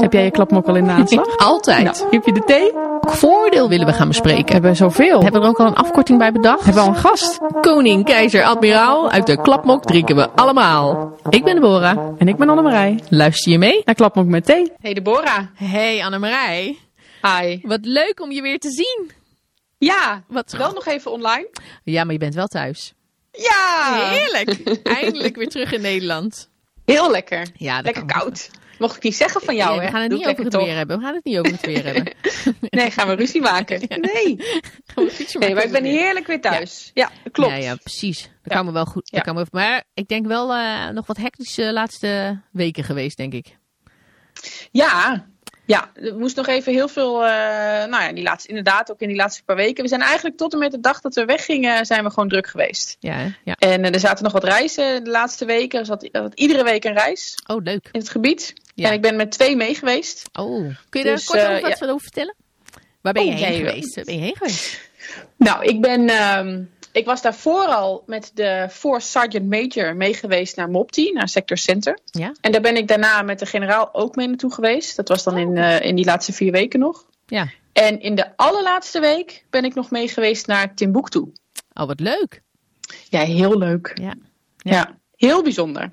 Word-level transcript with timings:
Heb 0.00 0.12
jij 0.12 0.24
je 0.24 0.30
klapmok 0.30 0.66
al 0.66 0.76
in 0.76 0.84
de 0.84 0.90
aanslag? 0.90 1.36
Altijd. 1.50 1.84
Nou, 1.84 1.96
heb 2.10 2.24
je 2.24 2.32
de 2.32 2.44
thee? 2.44 2.72
Welk 2.72 3.10
voordeel 3.10 3.68
willen 3.68 3.86
we 3.86 3.92
gaan 3.92 4.08
bespreken? 4.08 4.52
Hebben 4.52 4.70
we 4.70 4.76
zoveel? 4.76 5.22
Hebben 5.22 5.40
we 5.40 5.46
er 5.46 5.52
ook 5.52 5.60
al 5.60 5.66
een 5.66 5.74
afkorting 5.74 6.18
bij 6.18 6.32
bedacht? 6.32 6.64
Hebben 6.64 6.82
we 6.82 6.88
al 6.88 6.94
een 6.94 7.00
gast? 7.00 7.38
Koning, 7.60 8.04
keizer, 8.04 8.44
admiraal, 8.44 9.10
uit 9.10 9.26
de 9.26 9.40
klapmok 9.40 9.84
drinken 9.84 10.16
we 10.16 10.30
allemaal. 10.30 11.12
Ik 11.28 11.44
ben 11.44 11.54
Deborah. 11.54 12.14
En 12.18 12.28
ik 12.28 12.36
ben 12.36 12.48
Annemarij. 12.48 13.00
Luister 13.08 13.52
je 13.52 13.58
mee? 13.58 13.82
Naar 13.84 13.94
klapmok 13.94 14.26
met 14.26 14.44
thee. 14.44 14.72
Hey 14.80 14.94
Deborah. 14.94 15.38
Hey 15.54 16.04
Annemarij. 16.04 16.78
Hi. 17.22 17.58
Wat 17.62 17.80
leuk 17.82 18.20
om 18.22 18.30
je 18.32 18.42
weer 18.42 18.58
te 18.58 18.70
zien. 18.70 19.10
Ja, 19.78 20.22
Wat 20.28 20.54
wel 20.58 20.72
nog 20.72 20.86
even 20.86 21.10
online. 21.12 21.48
Ja, 21.84 22.04
maar 22.04 22.12
je 22.12 22.18
bent 22.18 22.34
wel 22.34 22.46
thuis. 22.46 22.94
Ja. 23.32 24.08
Heerlijk. 24.10 24.78
Eindelijk 24.82 25.36
weer 25.36 25.48
terug 25.48 25.72
in 25.72 25.80
Nederland. 25.80 26.48
Heel 26.84 27.10
lekker. 27.10 27.46
Ja, 27.54 27.80
Lekker 27.80 28.04
koud. 28.04 28.50
Mocht 28.80 28.96
ik 28.96 29.02
niet 29.02 29.16
zeggen 29.16 29.40
van 29.40 29.56
jou, 29.56 29.72
Ja, 29.72 29.78
we 29.78 29.84
hè? 29.84 29.90
gaan 29.90 30.00
het 30.00 30.10
Doe 30.10 30.18
niet 30.18 30.28
over 30.28 30.44
het 30.44 30.54
weer 30.56 30.76
hebben. 30.76 30.98
We 30.98 31.04
gaan 31.04 31.14
het 31.14 31.24
niet 31.24 31.38
over 31.38 31.52
het 31.52 31.66
weer 31.66 31.84
hebben. 31.94 32.12
Nee, 32.60 32.90
gaan 32.90 33.08
we 33.08 33.14
ruzie 33.14 33.40
maken. 33.40 33.80
Nee. 33.88 34.36
Nee, 35.38 35.54
maar 35.54 35.64
ik 35.64 35.70
ben 35.72 35.84
heerlijk 35.84 36.26
weer 36.26 36.40
thuis. 36.40 36.90
Ja, 36.94 37.10
klopt. 37.32 37.50
Ja, 37.50 37.56
ja, 37.56 37.76
precies. 37.76 38.30
Dat 38.42 38.52
kan 38.52 38.64
me 38.64 38.72
wel 38.72 38.84
goed. 38.84 39.10
Dat 39.10 39.22
kan 39.22 39.34
me, 39.34 39.46
maar 39.50 39.84
ik 39.94 40.08
denk 40.08 40.26
wel 40.26 40.54
eh, 40.54 40.88
nog 40.88 41.06
wat 41.06 41.16
hectische 41.16 41.72
laatste 41.72 42.40
weken 42.52 42.84
geweest, 42.84 43.16
denk 43.16 43.32
ik. 43.32 43.58
Ja, 44.70 45.26
ja, 45.70 45.90
er 45.94 46.18
moest 46.18 46.36
nog 46.36 46.46
even 46.46 46.72
heel 46.72 46.88
veel, 46.88 47.24
eh, 47.24 47.30
nou 47.88 48.02
ja, 48.02 48.12
die 48.12 48.22
laatste, 48.22 48.48
inderdaad 48.48 48.90
ook 48.90 49.00
in 49.00 49.08
die 49.08 49.16
laatste 49.16 49.42
paar 49.44 49.56
weken. 49.56 49.82
We 49.82 49.88
zijn 49.88 50.00
eigenlijk 50.00 50.36
tot 50.36 50.52
en 50.52 50.58
met 50.58 50.70
de 50.70 50.80
dag 50.80 51.00
dat 51.00 51.14
we 51.14 51.24
weggingen, 51.24 51.86
zijn 51.86 52.04
we 52.04 52.10
gewoon 52.10 52.28
druk 52.28 52.46
geweest. 52.46 52.96
Ja, 53.00 53.12
hè? 53.12 53.28
ja. 53.44 53.54
En 53.58 53.84
eh, 53.84 53.94
er 53.94 54.00
zaten 54.00 54.24
nog 54.24 54.32
wat 54.32 54.44
reizen 54.44 55.04
de 55.04 55.10
laatste 55.10 55.44
weken. 55.44 55.78
Er 55.78 55.86
zat, 55.86 56.02
er 56.02 56.08
zat 56.12 56.34
iedere 56.34 56.64
week 56.64 56.84
een 56.84 56.94
reis 56.94 57.34
Oh, 57.46 57.62
leuk. 57.62 57.88
in 57.92 58.00
het 58.00 58.08
gebied. 58.08 58.52
Ja. 58.74 58.88
En 58.88 58.92
ik 58.94 59.00
ben 59.02 59.16
met 59.16 59.30
twee 59.30 59.56
mee 59.56 59.74
geweest. 59.74 60.28
Oh, 60.32 60.74
kun 60.88 61.00
je 61.00 61.06
daar 61.06 61.14
Dus, 61.16 61.24
kort 61.24 61.40
eh, 61.40 61.50
over 61.50 61.60
wat 61.78 61.82
over 61.88 62.00
vertellen? 62.00 62.34
Waar 63.00 63.12
ben 63.12 63.24
je 63.26 63.32
Oh, 63.32 63.38
heen 63.38 63.50
nee, 63.50 63.58
geweest? 63.58 63.94
Waar 63.94 64.04
ben 64.04 64.14
je 64.14 64.20
heen 64.20 64.36
geweest? 64.36 64.80
Nou, 65.36 65.64
ik 65.64 65.80
ben, 65.80 66.08
ehm, 66.08 66.62
ik 66.92 67.04
was 67.04 67.22
daarvoor 67.22 67.66
al 67.66 68.02
met 68.06 68.30
de 68.34 68.66
Force 68.70 69.08
Sergeant 69.08 69.48
Major 69.48 69.96
mee 69.96 70.14
geweest 70.14 70.56
naar 70.56 70.70
Mopti, 70.70 71.12
naar 71.12 71.28
Sector 71.28 71.58
Center. 71.58 71.98
Ja? 72.04 72.34
En 72.40 72.52
daar 72.52 72.60
ben 72.60 72.76
ik 72.76 72.88
daarna 72.88 73.22
met 73.22 73.38
de 73.38 73.46
generaal 73.46 73.94
ook 73.94 74.16
mee 74.16 74.26
naartoe 74.26 74.52
geweest. 74.52 74.96
Dat 74.96 75.08
was 75.08 75.24
dan 75.24 75.38
in, 75.38 75.56
eh, 75.56 75.80
in 75.80 75.94
die 75.94 76.04
laatste 76.04 76.32
vier 76.32 76.52
weken 76.52 76.80
nog. 76.80 77.06
Ja. 77.26 77.48
En 77.72 78.00
in 78.00 78.14
de 78.14 78.36
allerlaatste 78.36 79.00
week 79.00 79.44
ben 79.50 79.64
ik 79.64 79.74
nog 79.74 79.90
mee 79.90 80.08
geweest 80.08 80.46
naar 80.46 80.74
Timbuktu. 80.74 81.32
Oh, 81.74 81.86
wat 81.86 82.00
leuk. 82.00 82.42
Ja, 83.08 83.20
heel 83.20 83.58
leuk. 83.58 83.92
Ja. 83.94 84.14
Ja. 84.56 84.72
Ja. 84.72 84.98
heel 85.16 85.42
bijzonder. 85.42 85.92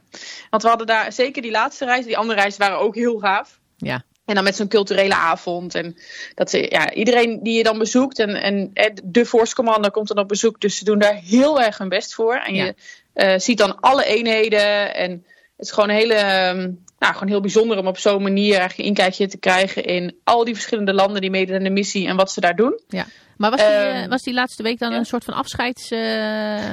Want 0.50 0.64
we 0.64 0.70
hadden 0.70 0.88
daar 0.88 1.12
zeker 1.12 1.42
die 1.42 1.52
laatste 1.52 1.86
reis, 1.86 2.06
die 2.06 2.18
andere 2.18 2.40
reizen 2.40 2.60
waren 2.60 2.80
ook 2.80 2.96
heel 2.96 3.20
gaaf. 3.20 3.60
Ja. 3.78 4.04
En 4.28 4.36
dan 4.36 4.44
met 4.44 4.56
zo'n 4.56 4.68
culturele 4.68 5.16
avond. 5.16 5.76
En 5.76 5.98
dat 6.36 6.50
ze, 6.50 6.66
ja, 6.70 6.94
iedereen 6.94 7.40
die 7.44 7.58
je 7.58 7.64
dan 7.64 7.78
bezoekt. 7.78 8.20
En, 8.20 8.44
en 8.44 8.72
de 9.04 9.26
Force 9.26 9.56
Commander 9.56 9.92
komt 9.92 10.08
dan 10.08 10.18
op 10.20 10.28
bezoek. 10.28 10.62
Dus 10.62 10.78
ze 10.78 10.84
doen 10.84 11.00
daar 11.00 11.16
heel 11.16 11.62
erg 11.62 11.78
hun 11.78 11.90
best 11.90 12.14
voor. 12.14 12.36
En 12.36 12.54
Ja. 12.56 12.64
je 12.66 12.76
eh, 13.14 13.34
ziet 13.40 13.58
dan 13.58 13.80
alle 13.80 14.06
eenheden. 14.06 14.96
En 14.96 15.12
het 15.58 15.66
is 15.66 15.72
gewoon, 15.72 15.90
een 15.90 15.96
hele, 15.96 16.14
ehm, 16.14 16.72
nou, 17.00 17.14
gewoon 17.14 17.28
heel 17.28 17.42
bijzonder 17.42 17.78
om 17.78 17.88
op 17.88 17.98
zo'n 17.98 18.22
manier 18.24 18.50
eigenlijk 18.58 18.80
een 18.80 18.86
inkijkje 18.86 19.28
te 19.28 19.38
krijgen. 19.38 19.84
In 19.84 20.16
al 20.24 20.44
die 20.44 20.54
verschillende 20.54 20.94
landen 20.94 21.22
die 21.22 21.30
meedoen 21.30 21.56
aan 21.56 21.64
de 21.64 21.70
missie. 21.70 22.08
En 22.08 22.16
wat 22.16 22.32
ze 22.32 22.42
daar 22.42 22.56
doen. 22.56 22.80
Maar 23.38 23.50
was 23.52 23.60
die, 23.60 23.70
Ehm, 23.70 24.04
eh, 24.04 24.10
was 24.10 24.22
die 24.24 24.34
laatste 24.34 24.64
week 24.64 24.80
dan 24.80 24.92
ja. 24.92 24.98
een 24.98 25.06
soort 25.06 25.24
van 25.24 25.34
afscheids... 25.34 25.92
eh, 25.92 26.00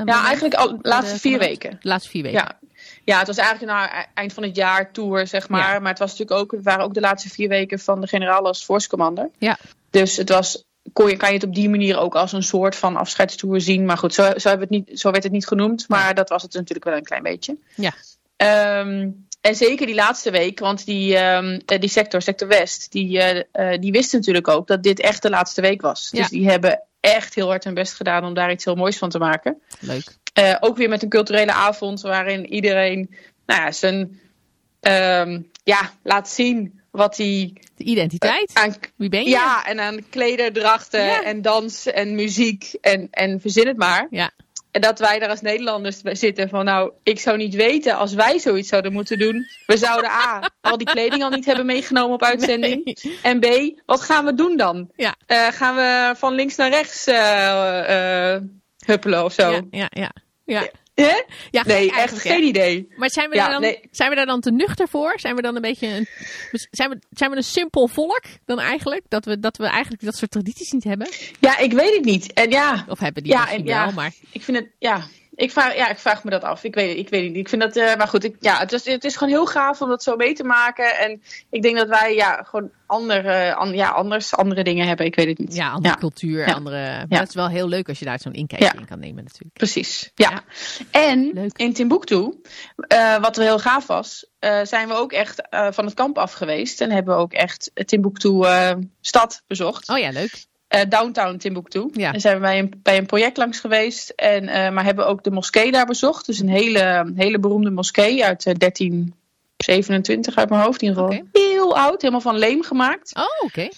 Ja, 0.04 0.24
eigenlijk 0.24 0.54
al 0.54 0.78
laatste 0.82 1.14
de 1.14 1.20
vier 1.20 1.38
weken. 1.38 1.70
De 1.70 1.88
laatste 1.88 2.10
vier 2.10 2.22
weken. 2.22 2.38
Ja. 2.40 2.58
Ja, 3.04 3.18
het 3.18 3.26
was 3.26 3.36
eigenlijk 3.36 3.72
naar 3.72 4.00
e- 4.00 4.10
eind 4.14 4.32
van 4.32 4.42
het 4.42 4.56
jaar 4.56 4.92
tour, 4.92 5.26
zeg 5.26 5.48
maar. 5.48 5.72
Ja. 5.72 5.78
Maar 5.78 5.90
het 5.90 5.98
was 5.98 6.10
natuurlijk 6.10 6.40
ook, 6.40 6.52
het 6.52 6.64
waren 6.64 6.84
ook 6.84 6.94
de 6.94 7.00
laatste 7.00 7.28
vier 7.28 7.48
weken 7.48 7.78
van 7.78 8.00
de 8.00 8.06
generaal 8.06 8.46
als 8.46 8.64
force 8.64 8.88
commander. 8.88 9.30
Ja. 9.38 9.58
Dus 9.90 10.16
het 10.16 10.28
was, 10.28 10.64
kon 10.92 11.08
je, 11.08 11.16
kan 11.16 11.28
je 11.28 11.34
het 11.34 11.44
op 11.44 11.54
die 11.54 11.68
manier 11.68 11.98
ook 11.98 12.14
als 12.14 12.32
een 12.32 12.42
soort 12.42 12.76
van 12.76 12.96
afscheidstour 12.96 13.60
zien. 13.60 13.84
Maar 13.84 13.98
goed, 13.98 14.14
zo, 14.14 14.22
zo, 14.36 14.48
hebben 14.48 14.68
het 14.68 14.86
niet, 14.86 15.00
zo 15.00 15.10
werd 15.10 15.22
het 15.22 15.32
niet 15.32 15.46
genoemd. 15.46 15.88
Maar 15.88 16.14
dat 16.14 16.28
was 16.28 16.42
het 16.42 16.54
natuurlijk 16.54 16.84
wel 16.84 16.96
een 16.96 17.04
klein 17.04 17.22
beetje. 17.22 17.56
Ja. 17.74 17.92
Ehm, 18.36 19.10
en 19.40 19.54
zeker 19.54 19.86
die 19.86 19.94
laatste 19.94 20.30
week, 20.30 20.58
want 20.58 20.84
die, 20.84 21.16
ehm, 21.16 21.60
eh, 21.66 21.80
die 21.80 21.88
sector, 21.88 22.22
sector 22.22 22.48
West, 22.48 22.92
die, 22.92 23.20
eh, 23.20 23.80
die 23.80 23.92
wisten 23.92 24.18
natuurlijk 24.18 24.48
ook 24.48 24.66
dat 24.66 24.82
dit 24.82 25.00
echt 25.00 25.22
de 25.22 25.30
laatste 25.30 25.60
week 25.60 25.80
was. 25.80 26.08
Ja. 26.10 26.20
Dus 26.20 26.28
die 26.28 26.48
hebben 26.48 26.82
echt 27.00 27.34
heel 27.34 27.48
hard 27.48 27.64
hun 27.64 27.74
best 27.74 27.94
gedaan 27.94 28.24
om 28.24 28.34
daar 28.34 28.50
iets 28.50 28.64
heel 28.64 28.74
moois 28.74 28.98
van 28.98 29.10
te 29.10 29.18
maken. 29.18 29.62
Leuk. 29.80 30.04
Eh, 30.34 30.56
ook 30.60 30.76
weer 30.76 30.88
met 30.88 31.02
een 31.02 31.08
culturele 31.08 31.52
avond 31.52 32.00
waarin 32.00 32.46
iedereen 32.46 33.14
nou 33.46 33.60
ja, 33.60 33.72
zijn 33.72 34.20
ehm, 34.80 35.40
ja, 35.64 35.90
laat 36.02 36.28
zien 36.28 36.80
wat 36.90 37.16
hij 37.16 37.52
De 37.76 37.84
identiteit. 37.84 38.50
aan, 38.52 38.74
Wie 38.96 39.08
ben 39.08 39.22
je? 39.22 39.28
ja, 39.30 39.66
en 39.66 39.80
aan 39.80 40.08
klederdrachten 40.10 41.04
Ja. 41.04 41.22
en 41.22 41.42
dans 41.42 41.86
en 41.86 42.14
muziek 42.14 42.74
en, 42.80 43.08
en 43.10 43.40
verzin 43.40 43.66
het 43.66 43.76
maar. 43.76 44.06
Ja. 44.10 44.30
En 44.70 44.80
dat 44.80 44.98
wij 44.98 45.18
daar 45.18 45.28
als 45.28 45.40
Nederlanders 45.40 46.02
bij 46.02 46.14
zitten 46.14 46.48
van 46.48 46.64
nou, 46.64 46.92
ik 47.02 47.20
zou 47.20 47.36
niet 47.36 47.54
weten 47.54 47.96
als 47.96 48.14
wij 48.14 48.38
zoiets 48.38 48.68
zouden 48.68 48.92
moeten 48.92 49.18
doen. 49.18 49.46
We 49.66 49.76
zouden 49.76 50.10
A, 50.10 50.50
al 50.60 50.76
die 50.78 50.86
kleding 50.86 51.22
al 51.22 51.30
niet 51.30 51.44
hebben 51.44 51.66
meegenomen 51.66 52.14
op 52.14 52.22
uitzending. 52.22 52.84
Nee. 52.84 53.18
En 53.22 53.40
B, 53.40 53.80
wat 53.86 54.00
gaan 54.00 54.24
we 54.24 54.34
doen 54.34 54.56
dan? 54.56 54.90
Ja. 54.96 55.14
Eh, 55.26 55.46
gaan 55.48 55.74
we 55.74 56.12
van 56.16 56.34
links 56.34 56.56
naar 56.56 56.70
rechts 56.70 57.06
eh, 57.06 58.34
eh, 58.34 58.42
huppelen 58.86 59.24
of 59.24 59.32
zo? 59.32 59.50
Ja, 59.50 59.62
ja, 59.70 59.88
ja. 59.90 60.12
ja. 60.44 60.68
Hè? 60.94 61.22
ja 61.50 61.62
Nee, 61.66 61.92
echt 61.92 62.18
geen 62.18 62.42
idee. 62.42 62.88
Maar 62.96 63.10
zijn 63.10 63.30
we, 63.30 63.36
daar 63.36 63.50
dan, 63.50 63.60
nee. 63.60 63.88
zijn 63.90 64.10
we 64.10 64.16
daar 64.16 64.26
dan 64.26 64.40
te 64.40 64.50
nuchter 64.50 64.88
voor? 64.88 65.12
Zijn 65.16 65.34
we 65.34 65.42
dan 65.42 65.56
een 65.56 65.62
beetje 65.62 65.86
een, 65.86 66.06
zijn 66.70 66.90
we, 66.90 66.98
zijn 67.10 67.30
we 67.30 67.36
een 67.36 67.42
simpel 67.42 67.88
volk 67.88 68.22
dan 68.44 68.60
eigenlijk? 68.60 69.02
Dat 69.08 69.24
we, 69.24 69.38
dat 69.38 69.56
we 69.56 69.66
eigenlijk 69.66 70.02
dat 70.02 70.16
soort 70.16 70.30
tradities 70.30 70.70
niet 70.70 70.84
hebben? 70.84 71.08
Ja, 71.40 71.58
ik 71.58 71.72
weet 71.72 71.94
het 71.94 72.04
niet. 72.04 72.32
En 72.32 72.50
ja, 72.50 72.84
Of 72.88 72.98
hebben 72.98 73.22
die 73.22 73.32
Ja, 73.32 73.40
misschien 73.40 73.60
en 73.60 73.66
ja. 73.66 73.84
wel, 73.84 73.94
maar... 73.94 74.12
ik 74.32 74.42
vind 74.42 74.56
het, 74.56 74.68
ja, 74.78 75.06
ik 75.34 75.50
vraag, 75.52 75.76
ja, 75.76 75.88
ik 75.88 75.98
vraag 75.98 76.24
me 76.24 76.30
dat 76.30 76.42
af. 76.42 76.64
Ik 76.64 76.74
weet 76.74 76.88
het, 76.88 76.98
ik 76.98 77.08
weet 77.08 77.22
het 77.22 77.30
niet. 77.30 77.40
Ik 77.40 77.48
vind 77.48 77.62
dat, 77.62 77.76
eh, 77.76 77.96
maar 77.96 78.08
goed, 78.08 78.24
ik, 78.24 78.36
ja, 78.40 78.58
het 78.58 78.72
is, 78.72 78.84
het 78.86 79.04
is 79.04 79.16
gewoon 79.16 79.32
heel 79.32 79.46
gaaf 79.46 79.80
om 79.82 79.88
dat 79.88 80.02
zo 80.02 80.16
mee 80.16 80.34
te 80.34 80.44
maken. 80.44 80.98
En 80.98 81.22
ik 81.50 81.62
denk 81.62 81.76
dat 81.76 81.88
wij, 81.88 82.14
ja, 82.14 82.42
gewoon 82.42 82.70
andere, 82.86 83.54
an- 83.54 83.74
ja, 83.74 83.88
anders, 83.88 84.34
andere 84.34 84.64
dingen 84.64 84.86
hebben. 84.86 85.06
Ik 85.06 85.14
weet 85.14 85.26
het 85.26 85.38
niet. 85.38 85.54
Ja, 85.54 85.70
andere 85.70 85.94
Ja. 85.94 86.00
cultuur, 86.00 86.46
Ja. 86.48 86.54
andere... 86.54 86.76
Maar 86.76 87.06
Ja. 87.08 87.18
dat 87.18 87.28
is 87.28 87.34
wel 87.34 87.48
heel 87.48 87.68
leuk 87.68 87.88
als 87.88 87.98
je 87.98 88.04
daar 88.04 88.20
zo'n 88.20 88.32
inkijkje 88.32 88.78
in 88.78 88.86
kan 88.86 88.98
nemen 88.98 89.24
natuurlijk. 89.24 89.52
Precies, 89.54 90.10
ja. 90.14 90.42
En 90.90 91.30
Leuk. 91.34 91.58
in 91.58 91.72
Timbuktu, 91.72 92.40
eh, 92.76 93.16
wat 93.20 93.36
wel 93.36 93.46
heel 93.46 93.58
gaaf 93.58 93.86
was, 93.86 94.26
eh, 94.38 94.60
zijn 94.64 94.88
we 94.88 94.94
ook 94.94 95.12
echt 95.12 95.42
van 95.50 95.84
het 95.84 95.94
kamp 95.94 96.18
af 96.18 96.32
geweest. 96.32 96.80
En 96.80 96.90
hebben 96.90 97.14
we 97.16 97.20
ook 97.20 97.32
echt 97.32 97.70
Timbuktu 97.74 98.44
stad 99.00 99.42
bezocht. 99.46 99.88
Oh 99.88 99.98
ja, 99.98 100.10
leuk. 100.10 100.44
Eh, 100.74 100.88
downtown 100.88 101.36
Timbuktu. 101.36 101.88
Ja. 101.92 102.12
En 102.12 102.20
zijn 102.20 102.34
we 102.34 102.40
bij 102.40 102.58
een, 102.58 102.80
bij 102.82 102.98
een 102.98 103.06
project 103.06 103.36
langs 103.36 103.60
geweest. 103.60 104.10
En, 104.10 104.48
eh, 104.48 104.70
maar 104.70 104.84
hebben 104.84 105.06
ook 105.06 105.24
de 105.24 105.30
moskee 105.30 105.72
daar 105.72 105.86
bezocht. 105.86 106.26
Dus 106.26 106.38
een 106.38 106.48
hele, 106.48 107.12
hele 107.14 107.38
beroemde 107.38 107.70
moskee 107.70 108.24
uit 108.24 108.46
eh, 108.46 108.54
1327 108.54 110.36
uit 110.36 110.48
mijn 110.48 110.62
hoofd. 110.62 110.82
In 110.82 110.88
ieder 110.88 111.02
geval 111.02 111.26
heel 111.32 111.76
oud, 111.76 112.00
helemaal 112.00 112.20
van 112.20 112.38
leem 112.38 112.62
gemaakt. 112.62 113.16
Oh, 113.16 113.46
oké. 113.46 113.68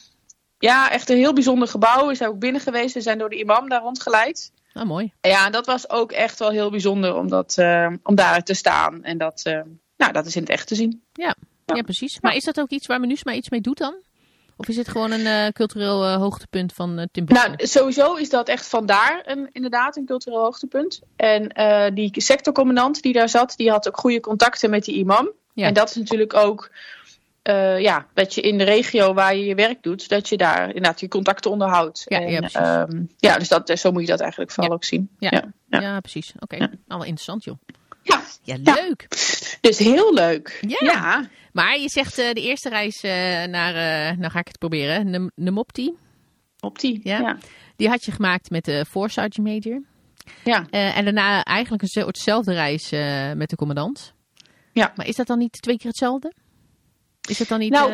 Ja, 0.58 0.90
echt 0.90 1.10
een 1.10 1.16
heel 1.16 1.32
bijzonder 1.32 1.68
gebouw. 1.68 2.06
We 2.06 2.14
zijn 2.14 2.30
ook 2.30 2.38
binnen 2.38 2.60
geweest. 2.60 2.94
We 2.94 3.00
zijn 3.00 3.18
door 3.18 3.30
de 3.30 3.38
imam 3.38 3.68
daar 3.68 3.82
rondgeleid. 3.82 4.52
Oh, 4.74 4.84
mooi. 4.84 5.12
Ja, 5.20 5.50
dat 5.50 5.66
was 5.66 5.90
ook 5.90 6.12
echt 6.12 6.38
wel 6.38 6.50
heel 6.50 6.70
bijzonder 6.70 7.14
om, 7.14 7.28
dat, 7.28 7.58
eh, 7.58 7.92
om 8.02 8.14
daar 8.14 8.42
te 8.42 8.54
staan. 8.54 9.04
En 9.04 9.18
dat, 9.18 9.40
eh, 9.44 9.60
nou, 9.96 10.12
dat 10.12 10.26
is 10.26 10.36
in 10.36 10.42
het 10.42 10.50
echt 10.50 10.66
te 10.66 10.74
zien. 10.74 11.02
Ja, 11.12 11.34
ja 11.64 11.82
precies. 11.82 12.20
Maar 12.20 12.34
is 12.34 12.44
dat 12.44 12.60
ook 12.60 12.70
iets 12.70 12.86
waar 12.86 13.00
Minusma 13.00 13.32
iets 13.32 13.50
mee 13.50 13.60
doet 13.60 13.78
dan? 13.78 13.94
Of 14.56 14.68
is 14.68 14.76
het 14.76 14.88
gewoon 14.88 15.12
een 15.12 15.26
eh, 15.26 15.48
cultureel 15.48 16.04
eh, 16.04 16.16
hoogtepunt 16.16 16.72
van 16.72 16.98
eh 16.98 17.04
Timbuktu? 17.12 17.46
Nou, 17.48 17.66
sowieso 17.66 18.14
is 18.14 18.30
dat 18.30 18.48
echt 18.48 18.66
vandaar 18.68 19.22
een, 19.24 19.48
inderdaad 19.52 19.96
een 19.96 20.06
cultureel 20.06 20.40
hoogtepunt. 20.40 21.00
En 21.16 21.48
die 21.94 22.10
sectorcommandant 22.12 23.02
die 23.02 23.12
daar 23.12 23.28
zat, 23.28 23.54
die 23.56 23.70
had 23.70 23.88
ook 23.88 23.98
goede 23.98 24.20
contacten 24.20 24.70
met 24.70 24.84
die 24.84 24.94
imam. 24.94 25.30
Ja. 25.54 25.66
En 25.66 25.74
dat 25.74 25.88
is 25.90 25.94
natuurlijk 25.96 26.34
ook, 26.34 26.70
ja, 27.78 28.06
dat 28.14 28.34
je 28.34 28.40
in 28.40 28.58
de 28.58 28.64
regio 28.64 29.14
waar 29.14 29.36
je 29.36 29.44
je 29.44 29.54
werk 29.54 29.82
doet, 29.82 30.08
dat 30.08 30.28
je 30.28 30.36
daar 30.36 30.66
inderdaad 30.66 31.00
je 31.00 31.09
contacten 31.09 31.50
onderhoudt. 31.50 32.04
Ja, 32.09 32.20
en, 32.20 32.30
ja, 32.30 32.41
ehm, 32.52 33.02
ja, 33.16 33.38
dus 33.38 33.48
dat, 33.48 33.78
zo 33.78 33.92
moet 33.92 34.02
je 34.02 34.09
dat 34.09 34.20
eigenlijk 34.20 34.50
vooral 34.50 34.70
Ja. 34.70 34.76
ook 34.76 34.84
zien. 34.84 35.10
Ja. 35.18 35.42
Ja. 35.68 36.00
precies. 36.00 36.32
Oké, 36.38 36.56
Ja. 36.56 36.66
nou 36.66 36.76
wel 36.86 37.02
interessant 37.04 37.44
joh. 37.44 37.56
Ja. 38.06 38.22
Ja, 38.42 38.56
Ja. 38.62 38.74
leuk. 38.74 39.06
Dus 39.60 39.78
heel 39.78 40.14
leuk. 40.14 40.58
Ja. 40.68 40.76
ja. 40.80 41.28
Maar 41.53 41.78
je 41.78 41.88
zegt 41.88 42.18
eh, 42.18 42.32
de 42.32 42.41
eerste 42.42 42.68
reis 42.68 43.00
eh, 43.03 43.10
naar, 43.44 43.74
eh, 43.74 44.16
nou 44.18 44.30
ga 44.30 44.38
ik 44.38 44.47
het 44.47 44.58
proberen, 44.58 45.10
Nem- 45.10 45.30
Nemopti. 45.34 45.92
Op 46.60 46.78
die. 46.78 47.00
Ja. 47.03 47.18
Ja. 47.20 47.38
Die 47.76 47.88
had 47.88 48.04
je 48.04 48.12
gemaakt 48.12 48.50
met 48.50 48.64
de 48.64 48.84
Force 48.88 49.20
Sergeant 49.20 49.64
Major. 49.64 49.82
Ja. 50.44 50.66
En 50.70 51.04
daarna 51.04 51.42
eigenlijk 51.44 51.82
een 51.82 51.88
soortzelfde 51.88 52.53
reis 52.53 52.91
met 53.36 53.50
de 53.50 53.56
commandant. 53.56 54.14
Ja. 54.72 54.92
Maar 54.97 55.06
is 55.06 55.14
dat 55.16 55.26
dan 55.26 55.38
niet 55.38 55.62
twee 55.62 55.76
keer 55.76 55.88
hetzelfde? 55.88 56.32
Is 57.28 57.38
dat 57.38 57.48
dan 57.48 57.59
niet... 57.59 57.70
Nou, 57.72 57.91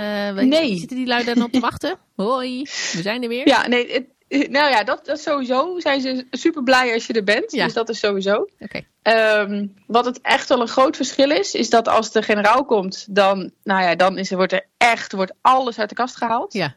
nee. 0.47 0.77
Zitten 0.79 0.97
die 0.97 1.07
lui 1.07 1.25
daar 1.25 1.35
dan 1.35 1.45
op 1.45 1.53
te 1.53 1.61
wachten? 1.61 1.99
Hoi, 2.17 2.63
we 2.63 3.03
zijn 3.03 3.23
er 3.23 3.29
weer. 3.29 3.49
Ja, 3.49 3.67
nee, 3.69 3.93
het, 3.93 4.05
nou 4.57 4.71
ja, 4.71 4.85
dat, 4.85 5.07
dat 5.07 5.21
sowieso 5.21 5.81
zijn 5.81 6.01
ze 6.01 6.27
super 6.31 6.63
blij 6.63 6.93
als 6.93 7.07
je 7.07 7.13
er 7.13 7.25
bent. 7.25 7.53
Ja. 7.53 7.65
Dus 7.65 7.75
dat 7.75 7.89
is 7.89 7.99
sowieso. 7.99 8.49
Oké. 8.59 8.81
Ehm, 9.03 9.67
wat 9.87 10.05
het 10.05 10.21
echt 10.21 10.49
wel 10.49 10.61
een 10.61 10.69
groot 10.69 10.97
verschil 10.97 11.31
is, 11.31 11.55
is 11.55 11.71
dat 11.71 11.89
als 11.89 12.13
de 12.13 12.23
generaal 12.23 12.65
komt, 12.65 13.07
dan, 13.11 13.51
nou 13.65 13.83
ja, 13.83 13.95
dan 13.95 14.19
is 14.19 14.31
er, 14.31 14.37
wordt 14.37 14.53
er 14.53 14.67
echt 14.77 15.13
wordt 15.13 15.33
alles 15.41 15.79
uit 15.79 15.89
de 15.89 15.95
kast 15.95 16.17
gehaald. 16.17 16.53
Ja. 16.53 16.75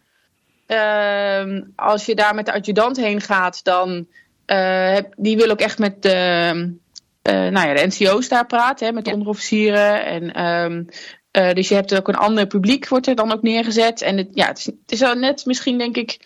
Ehm, 0.65 1.61
als 1.75 2.05
je 2.05 2.15
daar 2.15 2.35
met 2.35 2.45
de 2.45 2.53
adjudant 2.53 2.97
heen 2.97 3.21
gaat, 3.21 3.63
dan 3.63 4.07
eh, 4.45 4.97
die 5.17 5.37
wil 5.37 5.49
ook 5.49 5.59
echt 5.59 5.79
met 5.79 6.01
de, 6.01 6.11
eh, 7.21 7.33
nou 7.33 7.67
ja, 7.67 7.73
de 7.73 7.87
NCO's 7.87 8.27
daar 8.27 8.45
praten, 8.45 8.87
hè, 8.87 8.93
met 8.93 9.03
de 9.03 9.09
Ja. 9.09 9.15
onderofficieren. 9.15 10.05
En, 10.05 10.33
ehm, 10.33 10.83
eh, 11.31 11.53
dus 11.53 11.67
je 11.67 11.75
hebt 11.75 11.95
ook 11.95 12.07
een 12.07 12.15
ander 12.15 12.47
publiek, 12.47 12.87
wordt 12.87 13.07
er 13.07 13.15
dan 13.15 13.31
ook 13.31 13.41
neergezet. 13.41 14.01
En 14.01 14.17
het, 14.17 14.27
ja, 14.33 14.47
het, 14.47 14.57
is, 14.57 14.65
het 14.65 14.91
is 14.91 14.99
wel 14.99 15.15
net 15.15 15.45
misschien, 15.45 15.77
denk 15.77 15.97
ik, 15.97 16.19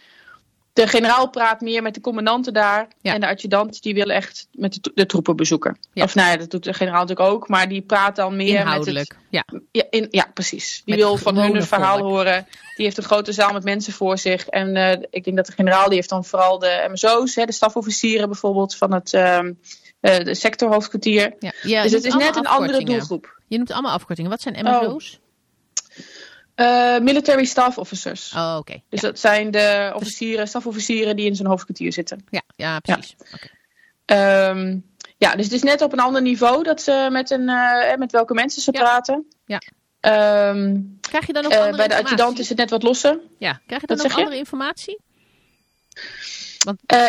de 0.74 0.88
generaal 0.88 1.30
praat 1.30 1.62
meer 1.62 1.82
met 1.82 1.94
de 1.94 2.02
commandanten 2.02 2.54
daar. 2.54 2.88
Ja. 3.02 3.14
En 3.14 3.20
de 3.20 3.28
adjudant 3.28 3.82
die 3.82 3.94
wil 3.94 4.10
echt 4.10 4.48
met 4.52 4.90
de, 4.94 5.06
troepen 5.06 5.36
bezoeken. 5.36 5.78
Ja. 5.94 6.04
Of 6.04 6.16
nou 6.16 6.30
ja, 6.30 6.38
dat 6.38 6.52
doet 6.52 6.64
de 6.64 6.74
generaal 6.74 7.02
natuurlijk 7.02 7.30
ook. 7.30 7.48
Maar 7.48 7.70
die 7.70 7.82
praat 7.82 8.16
dan 8.16 8.36
meer 8.36 8.60
Inhoudelijk. 8.60 9.16
Ja. 9.30 9.44
met 9.46 9.62
het... 9.62 9.70
Ja, 9.72 9.84
in, 9.90 10.08
ja 10.12 10.32
precies. 10.34 10.82
Die 10.86 10.96
Met 10.96 11.04
wil 11.04 11.18
van 11.18 11.38
hun 11.38 11.56
een 11.56 11.64
verhaal 11.64 11.98
volk. 11.98 12.10
horen. 12.10 12.48
Die 12.76 12.86
heeft 12.86 12.98
een 12.98 13.04
grote 13.04 13.32
zaal 13.32 13.54
met 13.54 13.64
mensen 13.64 13.94
voor 13.94 14.18
zich. 14.18 14.48
En 14.48 14.76
eh, 14.76 15.02
ik 15.10 15.24
denk 15.24 15.38
dat 15.38 15.46
de 15.46 15.52
generaal, 15.52 15.86
die 15.86 15.96
heeft 15.96 16.10
dan 16.10 16.26
vooral 16.26 16.60
de 16.60 16.88
MSO's. 16.92 17.36
Hè, 17.36 17.46
de 17.46 17.52
stafofficieren 17.52 18.30
bijvoorbeeld 18.30 18.76
van 18.76 18.94
het 18.94 19.14
ehm, 19.14 19.54
eh, 20.00 20.24
de 20.24 20.36
sectorhoofdkwartier. 20.36 21.36
ja. 21.40 21.54
ja 21.62 21.84
dus 21.84 21.92
het 21.92 22.06
is 22.06 22.16
net 22.16 22.36
een 22.36 22.48
andere 22.48 22.84
doelgroep. 22.84 23.38
Je 23.48 23.58
noemt 23.58 23.72
allemaal 23.72 23.94
afkortingen. 23.94 24.30
Wat 24.30 24.42
zijn 24.42 24.68
Oh. 24.68 25.00
Eh, 26.60 27.00
military 27.00 27.46
staff 27.46 27.78
officers. 27.78 28.34
Oh, 28.36 28.56
oké. 28.60 28.82
Dus 28.90 29.02
Ja. 29.02 29.08
dat 29.08 29.20
zijn 29.20 29.52
de 29.52 29.92
officieren, 29.96 30.48
stafofficieren 30.48 31.16
die 31.16 31.26
in 31.26 31.36
zo'n 31.36 31.46
hoofdkwartier 31.46 31.94
zitten. 31.94 32.26
Ja, 32.30 32.42
ja, 32.56 32.80
precies. 32.80 33.16
Oké. 33.34 33.48
Ehm, 34.06 34.78
ja, 35.18 35.36
dus 35.36 35.46
het 35.46 35.54
is 35.54 35.64
net 35.64 35.82
op 35.82 35.94
een 35.94 36.00
ander 36.00 36.22
niveau 36.22 36.64
dat 36.64 36.82
ze 36.82 37.08
met, 37.12 37.30
een, 37.30 37.50
eh, 37.50 37.96
met 37.98 38.12
welke 38.12 38.34
mensen 38.34 38.62
ze 38.62 38.72
Ja. 38.74 38.80
praten. 38.80 39.28
Ja. 39.46 39.62
Ehm, 40.00 40.78
Krijg 41.02 41.28
je 41.28 41.34
dan 41.34 41.46
ook 41.46 41.52
eh, 41.52 41.58
andere 41.60 41.78
bij 41.78 41.88
de 41.88 41.98
adjudant 42.04 42.40
is 42.40 42.50
het 42.50 42.58
net 42.58 42.70
wat 42.70 42.84
losser. 42.84 43.20
Ja, 43.38 43.62
krijg 43.68 43.82
je 43.82 43.88
dan 43.88 44.00
ook 44.00 44.08
je? 44.12 44.14
andere 44.16 44.38
informatie? 44.38 45.00
Eh, 46.86 47.06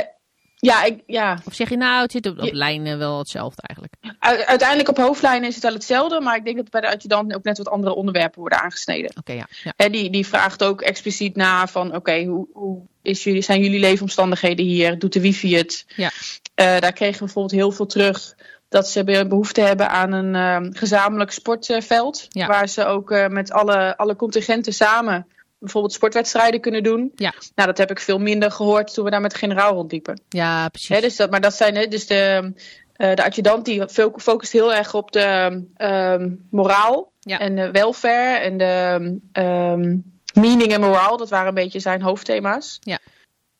ja, 0.60 0.84
ik, 0.84 1.02
ja, 1.06 1.38
Of 1.44 1.54
zeg 1.54 1.68
je 1.68 1.76
nou, 1.76 2.02
het 2.02 2.12
zit 2.12 2.26
op, 2.26 2.48
lijnen 2.52 2.98
wel 2.98 3.18
hetzelfde 3.18 3.62
eigenlijk? 3.62 3.94
U- 4.00 4.44
uiteindelijk 4.44 4.88
op 4.88 4.96
hoofdlijnen 4.96 5.48
is 5.48 5.54
het 5.54 5.62
wel 5.64 5.72
hetzelfde. 5.72 6.20
Maar 6.20 6.36
ik 6.36 6.44
denk 6.44 6.56
dat 6.56 6.70
bij 6.70 6.80
de 6.80 6.90
adjudant 6.94 7.34
ook 7.34 7.44
net 7.44 7.58
wat 7.58 7.68
andere 7.68 7.94
onderwerpen 7.94 8.40
worden 8.40 8.60
aangesneden. 8.60 9.12
Oké, 9.18 9.32
ja. 9.32 9.46
ja. 9.64 9.72
Hè, 9.76 9.90
die, 9.90 10.10
die 10.10 10.26
vraagt 10.26 10.62
ook 10.62 10.80
expliciet 10.80 11.36
na 11.36 11.66
van 11.66 11.94
oké, 11.94 12.24
hoe, 12.24 12.46
hoe 12.52 12.82
is 13.02 13.24
jullie, 13.24 13.42
zijn 13.42 13.62
jullie 13.62 13.80
leefomstandigheden 13.80 14.64
hier? 14.64 14.98
Doet 14.98 15.12
de 15.12 15.20
wifi 15.20 15.56
het? 15.56 15.84
Ja. 15.96 16.10
Eh, 16.54 16.78
daar 16.78 16.92
kregen 16.92 17.18
we 17.18 17.24
bijvoorbeeld 17.24 17.60
heel 17.60 17.72
veel 17.72 17.86
terug 17.86 18.34
dat 18.68 18.88
ze 18.88 19.04
be- 19.04 19.26
behoefte 19.26 19.60
hebben 19.60 19.90
aan 19.90 20.12
een 20.12 20.34
ehm, 20.34 20.72
gezamenlijk 20.72 21.30
sportveld. 21.30 22.26
Ja. 22.28 22.46
Waar 22.46 22.68
ze 22.68 22.84
ook 22.84 23.10
eh, 23.10 23.26
met 23.26 23.52
alle, 23.52 23.96
alle 23.96 24.16
contingenten 24.16 24.72
samen 24.72 25.26
bijvoorbeeld 25.60 25.92
sportwedstrijden 25.92 26.60
kunnen 26.60 26.82
doen. 26.82 27.12
Ja. 27.14 27.32
Nou, 27.54 27.68
dat 27.68 27.78
heb 27.78 27.90
ik 27.90 28.00
veel 28.00 28.18
minder 28.18 28.50
gehoord 28.50 28.94
toen 28.94 29.04
we 29.04 29.10
daar 29.10 29.20
met 29.20 29.30
de 29.30 29.38
generaal 29.38 29.72
rondliepen. 29.74 30.20
Ja, 30.28 30.68
precies. 30.68 31.00
Dus 31.00 31.16
dat, 31.16 31.30
maar 31.30 31.40
dat 31.40 31.54
zijn 31.54 31.74
hè, 31.76 31.86
dus 31.86 32.06
de, 32.06 32.52
eh, 32.92 33.14
de 33.14 33.24
adjudant 33.24 33.64
die 33.64 33.88
fo- 33.88 34.12
focust 34.16 34.52
heel 34.52 34.74
erg 34.74 34.94
op 34.94 35.12
de 35.12 35.62
ehm, 35.76 36.30
moraal 36.50 37.12
Ja. 37.20 37.38
en 37.38 37.56
de 37.56 37.70
welfare 37.70 38.38
en 38.38 38.56
de 38.56 39.18
ehm, 39.32 39.96
meaning 40.34 40.72
en 40.72 40.80
moraal. 40.80 41.16
Dat 41.16 41.30
waren 41.30 41.48
een 41.48 41.54
beetje 41.54 41.80
zijn 41.80 42.02
hoofdthema's. 42.02 42.78
Ja. 42.80 42.98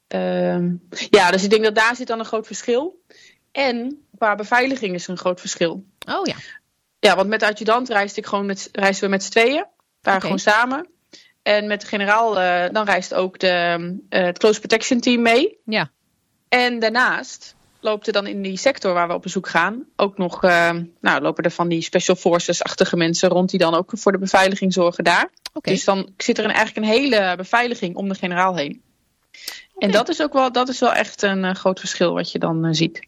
Ehm, 0.09 0.73
ja, 1.11 1.31
dus 1.31 1.45
ik 1.45 1.51
denk 1.51 1.65
dat 1.65 1.75
daar 1.75 1.97
zit 1.97 2.07
dan 2.07 2.19
een 2.19 2.25
groot 2.25 2.47
verschil. 2.47 3.03
En 3.53 4.05
qua 4.19 4.35
beveiliging 4.35 4.95
is 4.95 5.07
een 5.09 5.19
groot 5.19 5.41
verschil. 5.41 5.85
Oh 6.09 6.27
ja. 6.27 6.35
Ja, 6.99 7.17
want 7.17 7.29
met 7.29 7.41
de 7.41 7.47
adjudant 7.49 7.89
reisde 7.89 8.21
ik 8.21 8.27
gewoon 8.27 8.47
met, 8.47 8.69
reisden 8.73 9.05
we 9.05 9.11
met 9.11 9.25
z'n 9.25 9.31
tweeën. 9.31 9.67
Daar 10.01 10.15
Oké. 10.15 10.23
gewoon 10.23 10.39
samen. 10.39 10.89
En 11.43 11.67
met 11.67 11.81
de 11.81 11.87
generaal, 11.87 12.41
eh, 12.41 12.73
dan 12.73 12.85
reist 12.85 13.15
ook 13.15 13.39
de, 13.39 13.97
eh, 14.09 14.23
het 14.25 14.39
Close 14.39 14.59
Protection 14.59 15.01
Team 15.01 15.23
mee. 15.23 15.59
Ja. 15.65 15.91
En 16.49 16.79
daarnaast 16.79 17.55
loopt 17.81 18.07
er 18.07 18.13
dan 18.13 18.27
in 18.27 18.43
die 18.43 18.57
sector 18.57 18.95
waar 18.95 19.09
we 19.09 19.15
op 19.15 19.23
bezoek 19.23 19.49
gaan 19.49 19.85
ook 19.97 20.19
nog, 20.19 20.45
eh, 20.45 20.71
nou, 21.01 21.23
lopen 21.23 21.45
er 21.45 21.51
van 21.51 21.69
die 21.69 21.83
special 21.83 22.17
forces-achtige 22.17 22.97
mensen 22.97 23.29
rond 23.29 23.51
die 23.51 23.59
dan 23.59 23.75
ook 23.75 23.91
voor 23.95 24.13
de 24.13 24.19
beveiliging 24.19 24.73
zorgen 24.73 25.05
daar. 25.05 25.31
Dus 25.61 25.85
dan 25.85 26.13
zit 26.17 26.39
er 26.39 26.45
een, 26.45 26.53
eigenlijk 26.53 26.87
een 26.87 26.93
hele 26.93 27.35
beveiliging 27.37 27.97
om 27.97 28.09
de 28.09 28.15
generaal 28.15 28.57
heen. 28.57 28.83
En 29.79 29.91
dat 29.91 30.09
is 30.09 30.23
ook 30.23 30.33
wel, 30.33 30.53
dat 30.53 30.69
is 30.69 30.81
wel 30.81 30.93
echt 30.93 31.23
een 31.23 31.57
groot 31.57 31.79
verschil 31.79 32.13
wat 32.13 32.33
je 32.33 32.39
dan 32.39 32.75
ziet. 32.75 33.07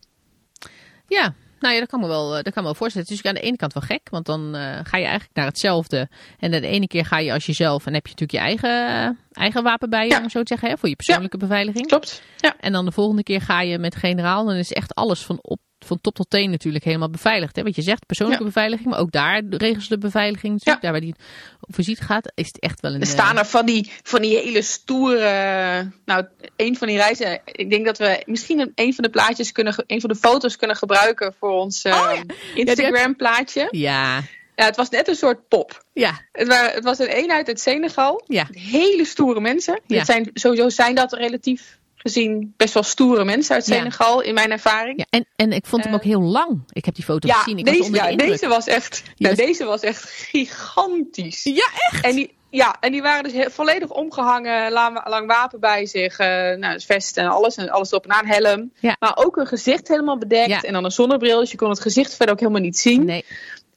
Ja, 1.06 1.34
nou 1.62 1.74
ja, 1.74 1.80
dat 1.80 1.88
kan 1.88 2.00
me 2.00 2.06
wel, 2.06 2.36
eh, 2.36 2.42
dat 2.42 2.52
kan 2.52 2.62
me 2.62 2.68
wel 2.68 2.74
voorstellen. 2.74 3.08
Het 3.08 3.16
is 3.16 3.22
natuurlijk 3.22 3.36
aan 3.36 3.42
de 3.42 3.48
ene 3.48 3.56
kant 3.56 3.72
wel 3.72 3.82
gek, 3.96 4.08
want 4.10 4.26
dan 4.26 4.54
eh, 4.54 4.78
ga 4.82 4.96
je 4.96 5.04
eigenlijk 5.04 5.34
naar 5.34 5.46
hetzelfde. 5.46 6.08
En 6.38 6.50
de 6.50 6.60
ene 6.66 6.86
keer 6.86 7.04
ga 7.04 7.18
je 7.18 7.32
als 7.32 7.46
jezelf 7.46 7.86
en 7.86 7.94
heb 7.94 8.06
je 8.06 8.14
natuurlijk 8.18 8.38
je 8.38 8.68
eigen, 8.68 8.88
eh, 9.04 9.42
eigen 9.42 9.62
wapen 9.62 9.90
bij 9.90 10.04
je, 10.04 10.10
Ja. 10.10 10.22
om 10.22 10.30
zo 10.30 10.38
te 10.42 10.46
zeggen, 10.48 10.68
hè, 10.68 10.78
voor 10.78 10.88
je 10.88 10.96
persoonlijke 10.96 11.36
beveiliging. 11.36 11.86
Klopt? 11.86 12.22
Ja. 12.36 12.54
En 12.60 12.72
dan 12.72 12.84
de 12.84 12.92
volgende 12.92 13.22
keer 13.22 13.40
ga 13.40 13.60
je 13.60 13.78
met 13.78 13.96
generaal, 13.96 14.44
dan 14.44 14.54
is 14.54 14.72
echt 14.72 14.94
alles 14.94 15.20
van, 15.24 15.38
op, 15.42 15.60
van 15.84 16.00
top 16.00 16.14
tot 16.14 16.30
teen 16.30 16.50
natuurlijk 16.50 16.84
helemaal 16.84 17.10
beveiligd. 17.10 17.56
Hè? 17.56 17.62
Wat 17.62 17.76
je 17.76 17.82
zegt, 17.82 18.06
persoonlijke 18.06 18.44
beveiliging, 18.44 18.88
maar 18.88 18.98
ook 18.98 19.12
daar 19.12 19.42
regels 19.50 19.88
de 19.88 19.98
beveiliging. 19.98 20.60
Ja. 20.64 20.78
Daar 20.80 20.92
waar 20.92 21.00
die 21.00 21.14
op 21.60 21.74
visite 21.74 22.02
gaat, 22.02 22.32
is 22.34 22.46
het 22.46 22.58
echt 22.58 22.80
wel 22.80 22.90
een... 22.94 23.00
Er 23.00 23.06
eh, 23.06 23.12
staan 23.12 23.38
er 23.38 23.46
van 23.46 23.66
die, 23.66 23.90
van 24.02 24.22
die 24.22 24.36
hele 24.36 24.62
stoere. 24.62 25.90
Nou, 26.04 26.26
een 26.56 26.76
van 26.76 26.88
die 26.88 26.96
reizen. 26.96 27.40
Ik 27.44 27.70
denk 27.70 27.84
dat 27.84 27.98
we 27.98 28.22
misschien 28.26 28.72
een, 28.74 28.94
van 28.94 29.04
de 29.04 29.10
plaatjes 29.10 29.52
kunnen. 29.52 29.84
Een 29.86 30.00
van 30.00 30.10
de 30.10 30.16
foto's 30.16 30.56
kunnen 30.56 30.76
gebruiken 30.76 31.34
voor 31.38 31.50
ons 31.50 31.84
Oh 31.84 32.12
Instagram 32.54 33.16
plaatje. 33.16 33.68
Ja, 33.70 34.22
Ja, 34.56 34.64
het 34.64 34.76
was 34.76 34.88
net 34.88 35.08
een 35.08 35.14
soort 35.14 35.48
pop. 35.48 35.84
ja, 35.92 36.20
Het, 36.32 36.48
waren, 36.48 36.74
het 36.74 36.84
was 36.84 36.98
een 36.98 37.06
eenheid 37.06 37.48
uit 37.48 37.60
Senegal. 37.60 38.24
ja. 38.26 38.46
Hele 38.50 39.04
stoere 39.04 39.40
mensen. 39.40 39.80
Ja. 39.86 39.96
Het 39.96 40.06
zijn, 40.06 40.30
sowieso 40.34 40.68
zijn 40.68 40.94
dat 40.94 41.12
relatief 41.12 41.78
gezien 42.02 42.54
best 42.56 42.74
wel 42.74 42.82
stoere 42.82 43.24
mensen 43.24 43.54
uit 43.54 43.66
Ja. 43.66 43.74
Senegal, 43.76 44.20
in 44.20 44.34
mijn 44.34 44.50
ervaring. 44.50 44.98
ja. 44.98 45.06
En, 45.10 45.26
en 45.36 45.52
ik 45.52 45.66
vond 45.66 45.82
hem 45.84 45.92
Eh, 45.92 45.98
ook 45.98 46.04
heel 46.04 46.20
lang. 46.22 46.62
Ik 46.72 46.84
heb 46.84 46.94
die 46.94 47.04
foto 47.04 47.28
Ja, 47.28 47.34
gezien. 47.34 47.58
Ik 47.58 47.64
was 47.64 47.74
deze, 47.74 47.86
onder 47.86 48.02
de 48.02 48.10
ja 48.10 48.16
deze 48.16 48.48
was 48.48 48.66
echt, 48.66 49.02
nou, 49.16 49.34
was- 49.36 49.46
deze 49.46 49.64
was 49.64 49.80
echt 49.80 50.02
gigantisch. 50.10 51.42
Ja, 51.44 51.68
echt? 51.90 52.04
En 52.04 52.14
die, 52.16 52.34
ja, 52.50 52.76
en 52.80 52.92
die 52.92 53.02
waren 53.02 53.32
dus 53.32 53.46
volledig 53.54 53.88
omgehangen, 53.90 54.72
lang, 54.72 55.08
lang 55.08 55.26
wapen 55.26 55.60
bij 55.60 55.86
zich, 55.86 56.18
eh 56.18 56.26
nou, 56.56 56.80
vest 56.80 57.16
en 57.16 57.26
alles, 57.26 57.56
en 57.56 57.70
alles 57.70 57.90
erop 57.90 58.04
en 58.04 58.12
aan, 58.12 58.26
helm. 58.26 58.72
Maar 58.80 59.12
ook 59.14 59.36
een 59.36 59.46
gezicht 59.46 59.88
helemaal 59.88 60.18
bedekt 60.18 60.64
en 60.64 60.72
dan 60.72 60.84
een 60.84 60.90
zonnebril, 60.90 61.38
dus 61.40 61.50
je 61.50 61.56
kon 61.56 61.68
het 61.68 61.80
gezicht 61.80 62.16
verder 62.16 62.34
ook 62.34 62.40
helemaal 62.40 62.60
niet 62.62 62.78
zien. 62.78 63.04
Nee, 63.04 63.24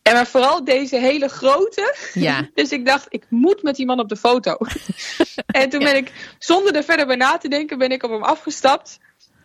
En 0.05 0.13
maar 0.13 0.27
vooral 0.27 0.63
deze 0.63 0.97
hele 0.97 1.27
grote. 1.27 1.95
ja. 2.13 2.49
Dus 2.53 2.71
ik 2.71 2.85
dacht, 2.85 3.05
ik 3.09 3.25
moet 3.29 3.63
met 3.63 3.75
die 3.75 3.85
man 3.85 3.99
op 3.99 4.09
de 4.09 4.15
foto. 4.15 4.57
en 5.47 5.69
toen 5.69 5.79
ben 5.79 5.95
ik, 5.95 6.11
zonder 6.39 6.75
er 6.75 6.83
verder 6.83 7.05
bij 7.05 7.15
na 7.15 7.37
te 7.37 7.47
denken, 7.47 7.77
ben 7.77 7.91
ik 7.91 8.03
op 8.03 8.11
hem 8.11 8.23
afgestapt. 8.23 8.99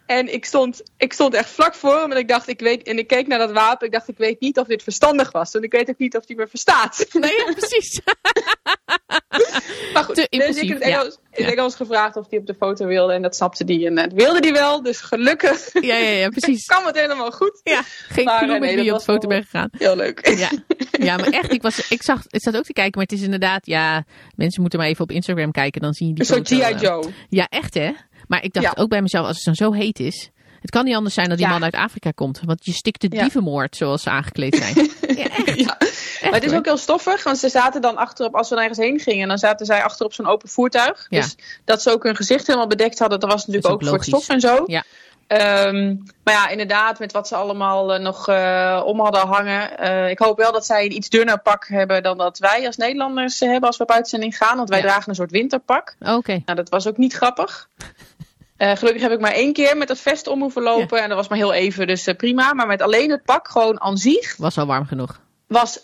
En 0.07 0.33
ik 0.33 0.45
stond, 0.45 0.83
ik 0.97 1.13
stond 1.13 1.35
echt 1.35 1.51
vlak 1.51 1.75
voor 1.75 2.01
hem 2.01 2.13
en 2.13 2.19
ik 2.19 2.29
dacht, 2.29 2.49
ik 2.49 2.61
weet, 2.61 2.83
en 2.83 2.99
ik 2.99 3.07
keek 3.07 3.27
naar 3.27 3.39
dat 3.39 3.53
wapen. 3.53 3.87
Ik 3.87 3.93
dacht, 3.93 4.09
ik 4.09 4.19
weet 4.19 4.41
niet 4.41 4.59
of 4.59 4.67
dit 4.67 4.83
verstandig 4.83 5.33
was. 5.33 5.53
Want 5.53 5.65
ik 5.65 5.73
weet 5.73 5.89
ook 5.89 5.99
niet 5.99 6.17
of 6.17 6.27
hij 6.27 6.37
me 6.37 6.47
verstaat. 6.47 7.07
Nee, 7.13 7.37
ja, 7.37 7.53
precies. 7.53 8.01
Maar 9.95 10.05
goed, 10.05 10.15
dus 10.15 10.27
ik 10.57 10.69
het 10.69 10.79
Engels, 10.83 11.19
in 11.33 11.45
het. 11.45 11.53
Engels 11.55 11.75
gevraagd 11.75 12.17
of 12.17 12.27
hij 12.31 12.39
op 12.39 12.47
de 12.47 12.55
foto 12.55 12.87
wilde. 12.87 13.13
En 13.13 13.23
dat 13.23 13.37
snapte 13.37 13.65
hij. 13.67 13.87
En 13.87 13.95
dat 13.95 14.13
wilde 14.13 14.39
hij 14.41 14.53
wel. 14.53 14.83
Dus 14.83 15.01
gelukkig 15.01 15.73
Ja, 15.73 15.97
ja, 15.97 16.09
ja, 16.11 16.29
precies. 16.39 16.65
kwam 16.67 16.85
het 16.87 16.97
helemaal 17.01 17.31
goed. 17.31 17.61
Ja, 17.63 17.83
geen 18.09 18.25
Maar, 18.25 18.43
eh, 18.43 18.49
met 18.49 18.61
nee, 18.61 18.77
wie 18.77 18.93
op 18.93 18.99
de 18.99 19.05
foto 19.05 19.29
bent 19.29 19.45
gegaan. 19.45 19.69
Heel 19.79 19.97
leuk. 19.97 20.29
Ja. 20.39 20.51
ja, 20.91 21.17
maar 21.17 21.29
echt, 21.29 21.53
ik, 21.53 21.63
was, 21.63 21.89
ik, 21.89 22.03
zag, 22.03 22.23
ik 22.27 22.43
zat 22.43 22.57
ook 22.57 22.65
te 22.65 22.73
kijken, 22.73 22.99
maar 22.99 23.07
het 23.09 23.19
is 23.19 23.25
inderdaad, 23.25 23.67
ja, 23.67 24.05
mensen 24.35 24.61
moeten 24.61 24.79
maar 24.79 24.89
even 24.89 25.03
op 25.03 25.11
Instagram 25.11 25.51
kijken, 25.51 25.81
dan 25.81 25.93
zie 25.93 26.07
je 26.07 26.13
die 26.15 26.25
foto. 26.25 26.57
G.I. 26.57 26.61
eh. 26.61 26.81
Joe. 26.81 27.05
Ja, 27.29 27.47
echt 27.49 27.75
hè? 27.75 27.91
Maar 28.27 28.45
ik 28.45 28.53
dacht 28.53 28.67
Ja. 28.67 28.83
ook 28.83 28.89
bij 28.89 29.03
mezelf, 29.03 29.27
als 29.27 29.37
het 29.37 29.45
dan 29.45 29.55
zo 29.55 29.73
heet 29.73 29.99
is, 30.01 30.31
het 30.61 30.71
kan 30.71 30.85
niet 30.85 30.95
anders 30.95 31.15
zijn 31.15 31.29
dat 31.29 31.39
die 31.39 31.47
Ja. 31.47 31.53
man 31.53 31.65
uit 31.65 31.75
Afrika 31.75 32.11
komt, 32.11 32.41
want 32.45 32.65
je 32.65 32.73
stikt 32.73 33.01
de 33.01 33.09
Ja. 33.11 33.23
dievenmoord 33.23 33.77
zoals 33.77 34.03
ze 34.03 34.11
aangekleed 34.11 34.57
zijn. 34.57 34.75
ja, 35.19 35.29
echt, 35.29 35.59
Ja. 35.61 35.77
Maar 36.23 36.33
het 36.33 36.45
is 36.45 36.51
hoor. 36.51 36.59
ook 36.59 36.65
heel 36.65 36.77
stoffig, 36.77 37.23
want 37.25 37.39
ze 37.39 37.49
zaten 37.49 37.81
dan 37.81 37.97
achterop, 37.97 38.35
als 38.35 38.49
we 38.49 38.55
nergens 38.55 38.79
heen 38.79 38.99
gingen, 39.01 39.29
dan 39.29 39.39
zaten 39.39 39.67
zij 39.67 39.83
achter 39.83 40.07
op 40.07 40.13
zo'n 40.13 40.27
open 40.27 40.49
voertuig. 40.49 41.07
Ja. 41.09 41.21
Dus 41.21 41.37
dat 41.65 41.83
ze 41.83 41.91
ook 41.93 42.03
hun 42.03 42.17
gezicht 42.17 42.47
helemaal 42.47 42.67
bedekt 42.69 42.99
hadden, 42.99 43.21
dat 43.21 43.31
was 43.31 43.47
natuurlijk 43.47 43.65
Dat 43.65 43.73
ook, 43.73 43.81
is 43.81 43.87
voor 43.89 43.97
ook 43.97 44.05
het 44.05 44.15
stof 44.15 44.29
en 44.29 44.41
zo. 44.41 44.65
Ja. 44.67 44.85
Ehm, 45.27 45.95
maar 46.25 46.35
ja, 46.35 46.49
inderdaad, 46.49 46.99
met 46.99 47.13
wat 47.13 47.29
ze 47.29 47.35
allemaal 47.35 47.95
eh, 47.95 48.01
nog 48.01 48.29
eh, 48.29 48.83
om 48.85 49.01
hadden 49.01 49.27
hangen. 49.27 49.79
eh, 49.79 50.11
ik 50.11 50.19
hoop 50.19 50.37
wel 50.39 50.53
dat 50.53 50.67
zij 50.67 50.85
een 50.85 50.93
iets 50.97 51.09
dunner 51.09 51.39
pak 51.41 51.67
hebben 51.69 52.03
dan 52.03 52.19
dat 52.19 52.39
wij 52.39 52.67
als 52.67 52.77
Nederlanders 52.77 53.41
hebben 53.41 53.69
als 53.69 53.77
we 53.77 53.83
op 53.83 53.91
uitzending 53.91 54.37
gaan. 54.37 54.57
Want 54.57 54.69
wij 54.69 54.79
Ja. 54.81 54.85
dragen 54.85 55.09
een 55.09 55.15
soort 55.15 55.31
winterpak. 55.31 55.95
Oké, 56.01 56.43
Nou, 56.45 56.57
dat 56.57 56.69
was 56.69 56.87
ook 56.87 56.97
niet 56.97 57.13
grappig. 57.13 57.69
Eh, 58.61 58.77
gelukkig 58.77 59.03
heb 59.03 59.13
ik 59.13 59.21
maar 59.21 59.33
één 59.33 59.53
keer 59.53 59.77
met 59.77 59.89
dat 59.89 60.01
vest 60.01 60.27
om 60.27 60.41
hoeven 60.41 60.63
lopen. 60.63 61.03
En 61.03 61.09
dat 61.09 61.17
was 61.17 61.29
maar 61.29 61.39
heel 61.39 61.53
even, 61.53 61.87
dus 61.87 62.07
eh, 62.07 62.17
prima. 62.17 62.55
Maar 62.55 62.67
met 62.67 62.83
alleen 62.83 63.11
het 63.11 63.25
pak, 63.25 63.49
gewoon 63.49 63.81
aan 63.81 63.97
zich, 63.99 64.37
was 64.37 64.59
al 64.59 64.67
warm 64.67 64.85
genoeg. 64.87 65.21
was 65.47 65.81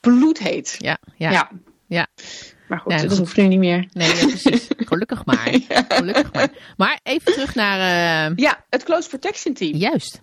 bloedheet. 0.00 0.74
Ja, 0.78 0.98
ja. 1.16 1.30
Ja. 1.30 1.50
Ja. 1.86 2.06
Maar 2.68 2.78
goed, 2.80 2.92
Ja, 2.92 3.02
dat 3.06 3.18
hoeft 3.18 3.36
nu 3.36 3.46
niet 3.46 3.58
meer. 3.58 3.88
Nee, 3.92 4.14
ja, 4.16 4.26
precies. 4.26 4.66
Gelukkig 4.76 5.24
maar. 5.24 5.58
Gelukkig 5.88 6.32
maar. 6.32 6.48
Maar 6.76 7.00
even 7.02 7.32
terug 7.32 7.54
naar... 7.54 7.78
eh, 8.30 8.36
Ja, 8.36 8.64
het 8.70 8.84
Close 8.84 9.08
Protection 9.08 9.54
Team. 9.54 9.76
juist. 9.76 10.20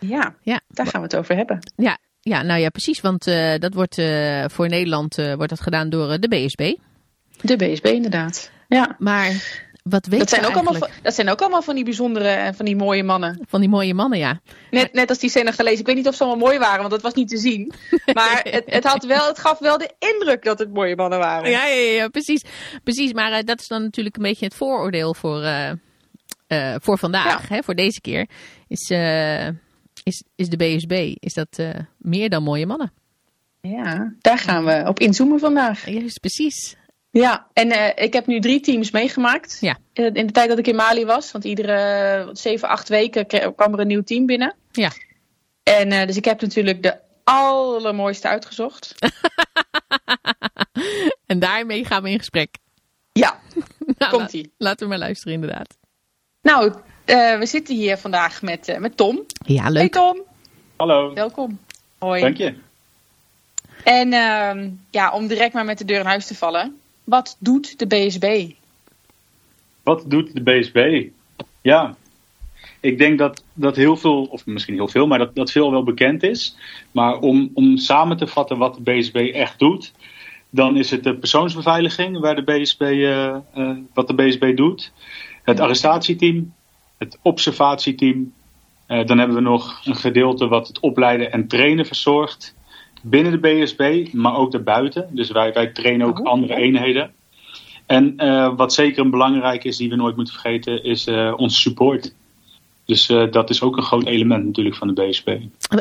Ja, 0.00 0.34
Ja. 0.42 0.60
daar 0.68 0.86
gaan 0.86 1.00
we 1.00 1.06
het 1.06 1.16
over 1.16 1.36
hebben. 1.36 1.58
Ja, 1.76 1.98
ja, 2.20 2.42
nou 2.42 2.60
ja, 2.60 2.68
precies. 2.68 3.00
Want 3.00 3.24
dat 3.58 3.74
wordt 3.74 3.94
voor 4.52 4.68
Nederland 4.68 5.16
wordt 5.16 5.48
dat 5.48 5.60
gedaan 5.60 5.90
door 5.90 6.20
de 6.20 6.28
BSB. 6.28 6.74
De 7.40 7.56
BSB 7.56 7.84
inderdaad. 7.86 8.50
Ja. 8.68 8.96
Maar 8.98 9.62
wat 9.90 10.06
weet 10.06 10.18
Dat 10.18 10.28
zijn, 10.28 10.44
ook 10.44 10.52
allemaal, 10.52 10.72
eigenlijk 10.72 11.02
dat 11.02 11.14
zijn 11.14 11.30
ook 11.30 11.40
allemaal 11.40 11.62
van 11.62 11.74
die 11.74 11.84
bijzondere 11.84 12.28
en 12.28 12.54
van 12.54 12.64
die 12.64 12.76
mooie 12.76 13.02
mannen. 13.02 13.40
van 13.48 13.60
die 13.60 13.68
mooie 13.68 13.94
mannen, 13.94 14.18
ja. 14.18 14.40
Net, 14.70 14.92
net 14.92 15.08
als 15.08 15.18
die 15.18 15.30
Senegalees. 15.30 15.78
Ik 15.78 15.86
weet 15.86 15.96
niet 15.96 16.08
of 16.08 16.14
ze 16.14 16.24
allemaal 16.24 16.46
mooi 16.46 16.58
waren, 16.58 16.78
want 16.78 16.90
dat 16.90 17.02
was 17.02 17.14
niet 17.14 17.28
te 17.28 17.36
zien. 17.36 17.72
Maar 18.12 18.40
het, 18.50 18.64
het, 18.66 18.84
had 18.84 19.04
wel, 19.04 19.26
het 19.26 19.38
gaf 19.38 19.58
wel 19.58 19.78
de 19.78 19.90
indruk 19.98 20.44
dat 20.44 20.58
het 20.58 20.72
mooie 20.72 20.96
mannen 20.96 21.18
waren. 21.18 21.50
Ja, 21.50 21.66
ja, 21.66 21.74
ja, 21.74 22.08
precies. 22.08 22.44
Precies, 22.82 23.12
maar 23.12 23.32
eh, 23.32 23.44
dat 23.44 23.60
is 23.60 23.66
dan 23.66 23.82
natuurlijk 23.82 24.16
een 24.16 24.22
beetje 24.22 24.44
het 24.44 24.54
vooroordeel 24.54 25.14
voor, 25.14 25.42
eh, 25.42 25.70
eh, 26.46 26.74
voor 26.80 26.98
vandaag, 26.98 27.48
hè, 27.48 27.62
voor 27.62 27.74
deze 27.74 28.00
keer. 28.00 28.28
Is, 28.68 28.90
is, 30.02 30.24
is 30.34 30.48
de 30.48 30.56
BSB, 30.56 31.14
is 31.18 31.34
dat 31.34 31.62
meer 31.98 32.30
dan 32.30 32.42
mooie 32.42 32.66
mannen. 32.66 32.92
Ja, 33.60 34.14
daar 34.20 34.38
gaan 34.38 34.64
we 34.64 34.84
op 34.86 34.98
inzoomen 34.98 35.38
vandaag. 35.38 35.90
Juist, 35.90 36.20
precies. 36.20 36.76
Ja, 37.20 37.46
en 37.52 37.70
eh, 37.70 38.04
ik 38.04 38.12
heb 38.12 38.26
nu 38.26 38.40
drie 38.40 38.60
teams 38.60 38.90
meegemaakt. 38.90 39.58
Ja. 39.60 39.76
Eh, 39.92 40.04
in 40.04 40.26
de 40.26 40.32
tijd 40.32 40.48
dat 40.48 40.58
ik 40.58 40.66
in 40.66 40.74
Mali 40.76 41.04
was. 41.04 41.32
Want 41.32 41.44
iedere 41.44 42.28
zeven, 42.32 42.68
acht 42.68 42.88
weken 42.88 43.26
kwam 43.56 43.72
er 43.72 43.80
een 43.80 43.86
nieuw 43.86 44.02
team 44.02 44.26
binnen. 44.26 44.54
Ja. 44.72 44.90
En 45.62 45.92
eh, 45.92 46.06
dus 46.06 46.16
ik 46.16 46.24
heb 46.24 46.40
natuurlijk 46.40 46.82
de 46.82 46.96
allermooiste 47.24 48.28
uitgezocht. 48.28 48.94
En 51.26 51.38
daarmee 51.38 51.84
gaan 51.84 52.02
we 52.02 52.10
in 52.10 52.18
gesprek. 52.18 52.56
Ja, 53.12 53.38
Nou, 53.98 54.12
Komt-ie. 54.12 54.42
la- 54.42 54.50
Laten 54.68 54.82
we 54.82 54.88
maar 54.88 54.98
luisteren, 54.98 55.34
inderdaad. 55.34 55.76
nou, 56.42 56.72
eh, 57.04 57.38
we 57.38 57.46
zitten 57.46 57.74
hier 57.74 57.96
vandaag 57.98 58.42
met, 58.42 58.76
met 58.78 58.96
Tom. 58.96 59.24
Ja, 59.46 59.62
Hey 59.62 59.72
leuk. 59.72 59.92
Tom, 59.92 60.22
Hallo, 60.76 61.12
welkom. 61.14 61.58
Hoi. 61.98 62.20
dank 62.20 62.36
je. 62.36 62.54
En 63.84 64.12
ehm, 64.12 64.70
ja, 64.90 65.12
om 65.12 65.26
direct 65.26 65.54
maar 65.54 65.64
met 65.64 65.78
de 65.78 65.84
deur 65.84 65.98
in 66.00 66.06
huis 66.06 66.26
te 66.26 66.34
vallen. 66.34 66.80
Wat 67.04 67.36
doet 67.38 67.78
de 67.78 67.86
BSB? 67.86 68.50
Wat 69.82 70.04
doet 70.06 70.34
de 70.34 70.42
BSB? 70.42 71.08
Ja, 71.62 71.96
ik 72.80 72.98
denk 72.98 73.18
dat, 73.18 73.44
dat 73.52 73.76
heel 73.76 73.96
veel, 73.96 74.24
of 74.24 74.46
misschien 74.46 74.74
heel 74.74 74.88
veel, 74.88 75.06
maar 75.06 75.18
dat, 75.18 75.34
dat 75.34 75.50
veel 75.50 75.70
wel 75.70 75.82
bekend 75.82 76.22
is. 76.22 76.56
Maar 76.90 77.18
om, 77.18 77.50
om 77.54 77.76
samen 77.76 78.16
te 78.16 78.26
vatten 78.26 78.58
wat 78.58 78.74
de 78.74 78.82
BSB 78.82 79.30
echt 79.34 79.58
doet, 79.58 79.92
dan 80.50 80.76
is 80.76 80.90
het 80.90 81.04
de 81.04 81.16
persoonsbeveiliging 81.16 82.18
waar 82.18 82.34
de 82.34 82.42
BSB, 82.42 82.80
eh, 82.80 83.26
eh, 83.26 83.40
wat 83.94 84.06
de 84.06 84.14
BSB 84.14 84.56
doet. 84.56 84.92
Het 85.42 85.60
arrestatieteam, 85.60 86.54
het 86.98 87.18
observatieteam. 87.22 88.32
Eh, 88.86 89.06
dan 89.06 89.18
hebben 89.18 89.36
we 89.36 89.42
nog 89.42 89.80
een 89.84 89.96
gedeelte 89.96 90.48
wat 90.48 90.68
het 90.68 90.80
opleiden 90.80 91.32
en 91.32 91.48
trainen 91.48 91.86
verzorgt. 91.86 92.54
Binnen 93.06 93.32
de 93.32 93.38
BSB, 93.38 94.12
maar 94.12 94.36
ook 94.36 94.52
daarbuiten. 94.52 95.08
Dus 95.10 95.30
wij, 95.30 95.52
wij 95.52 95.66
trainen 95.66 96.06
ook 96.06 96.18
Oh, 96.20 96.26
andere 96.26 96.54
eenheden. 96.54 97.12
En 97.86 98.16
eh, 98.16 98.56
wat 98.56 98.72
zeker 98.72 99.04
een 99.04 99.10
belangrijk 99.10 99.64
is, 99.64 99.76
die 99.76 99.88
we 99.88 99.96
nooit 99.96 100.16
moeten 100.16 100.34
vergeten, 100.34 100.84
is 100.84 101.06
eh 101.06 101.32
onze 101.36 101.60
support. 101.60 102.14
Dus 102.86 103.08
eh, 103.08 103.30
dat 103.30 103.50
is 103.50 103.62
ook 103.62 103.76
een 103.76 103.82
groot 103.82 104.06
element 104.06 104.44
natuurlijk 104.44 104.76
van 104.76 104.94
de 104.94 105.02
BSB. 105.02 105.28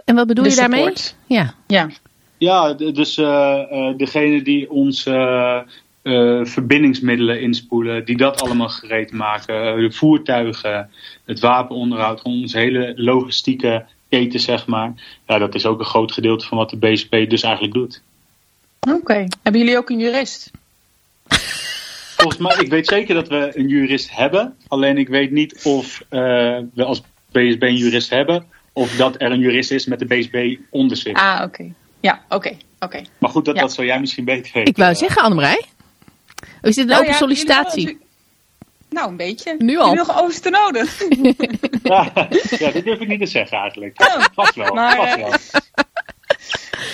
En 0.05 0.15
wat 0.15 0.27
bedoel 0.27 0.43
De 0.43 0.49
je 0.49 0.55
daarmee? 0.55 0.79
support. 0.79 1.15
Ja. 1.27 1.53
Ja, 1.67 1.89
Ja, 2.37 2.73
dus 2.73 3.17
eh 3.17 3.61
eh, 3.71 3.97
degene 3.97 4.41
die 4.41 4.71
ons 4.71 5.05
eh, 5.05 5.61
eh, 6.01 6.45
verbindingsmiddelen 6.45 7.41
inspoelen, 7.41 8.05
die 8.05 8.17
dat 8.17 8.41
allemaal 8.41 8.69
gereed 8.69 9.11
maken, 9.11 9.77
de 9.79 9.91
voertuigen, 9.91 10.89
het 11.25 11.39
wapenonderhoud, 11.39 12.21
onze 12.21 12.57
hele 12.57 12.93
logistieke 12.95 13.85
keten, 14.20 14.39
zeg 14.39 14.67
maar. 14.67 14.93
Ja, 15.27 15.38
dat 15.38 15.55
is 15.55 15.65
ook 15.65 15.79
een 15.79 15.86
groot 15.86 16.12
gedeelte 16.12 16.46
van 16.46 16.58
wat 16.58 16.70
de 16.70 16.77
BSB 16.77 17.29
dus 17.29 17.41
eigenlijk 17.41 17.74
doet. 17.74 18.01
oké. 18.79 19.27
Hebben 19.43 19.62
jullie 19.62 19.77
ook 19.77 19.89
een 19.89 20.00
jurist? 20.00 20.51
Volgens 22.17 22.41
mij, 22.41 22.55
ik 22.63 22.70
weet 22.70 22.88
zeker 22.88 23.15
dat 23.15 23.27
we 23.27 23.51
een 23.58 23.67
jurist 23.67 24.15
hebben. 24.15 24.55
Alleen 24.67 24.98
ik 24.98 25.08
weet 25.08 25.32
niet 25.32 25.60
of 25.63 26.01
eh, 26.10 26.20
we 26.74 26.84
als 26.84 27.01
BSB 27.32 27.62
een 27.62 27.75
jurist 27.75 28.10
hebben. 28.10 28.46
Of 28.74 28.96
dat 28.96 29.15
er 29.22 29.32
een 29.32 29.39
jurist 29.39 29.72
is 29.72 29.86
met 29.86 30.00
de 30.00 30.05
BSB 30.05 30.55
onder 30.70 30.98
zich. 30.98 31.13
Ah, 31.13 31.41
oké. 31.43 31.72
Ja, 32.00 32.22
oké. 32.29 32.58
oké. 32.79 33.01
Maar 33.17 33.29
goed, 33.29 33.46
dat, 33.46 33.55
Ja. 33.55 33.62
dat 33.62 33.74
zou 33.74 33.88
jij 33.88 34.00
misschien 34.00 34.25
beter 34.25 34.51
weten. 34.53 34.72
Ik 34.74 34.77
wou 34.77 34.96
zeggen, 34.96 35.22
Annemarij. 35.22 35.63
Is 36.62 36.75
dit 36.75 36.77
een 36.77 36.86
Nou 36.86 37.00
open 37.00 37.12
ja, 37.12 37.17
sollicitatie? 37.17 37.98
Nou, 38.93 39.09
een 39.09 39.17
beetje. 39.17 39.55
Nu 39.57 39.77
al. 39.77 39.93
Nog 39.93 40.21
oosten 40.21 40.51
nodig. 40.51 41.01
Ja, 41.83 42.12
ja, 42.59 42.71
dat 42.71 42.83
durf 42.83 43.00
ik 43.00 43.07
niet 43.07 43.19
te 43.19 43.25
zeggen 43.25 43.57
eigenlijk. 43.57 44.01
Oh, 44.01 44.23
Vast 44.33 44.55
wel. 44.55 44.73
Maar, 44.73 44.95
vast 44.95 45.13
eh, 45.13 45.17
wel. 45.17 45.33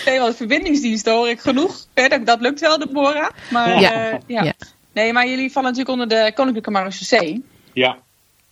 Nee, 0.06 0.20
want 0.20 0.36
verbindingsdiensten 0.36 1.14
hoor 1.14 1.30
ik 1.30 1.40
genoeg. 1.40 1.86
Hè, 1.94 2.08
dat, 2.08 2.26
dat 2.26 2.40
lukt 2.42 2.60
wel, 2.60 2.78
Deborah. 2.80 3.30
Maar, 3.50 3.80
Ja. 3.80 4.12
eh, 4.12 4.18
ja. 4.28 4.44
Ja. 4.44 4.54
Nee, 4.94 5.14
maar 5.14 5.28
jullie 5.28 5.52
vallen 5.52 5.70
natuurlijk 5.72 6.02
onder 6.02 6.18
de 6.18 6.32
Koninklijke 6.36 6.72
Marechaussee. 6.72 7.44
Ja, 7.74 7.98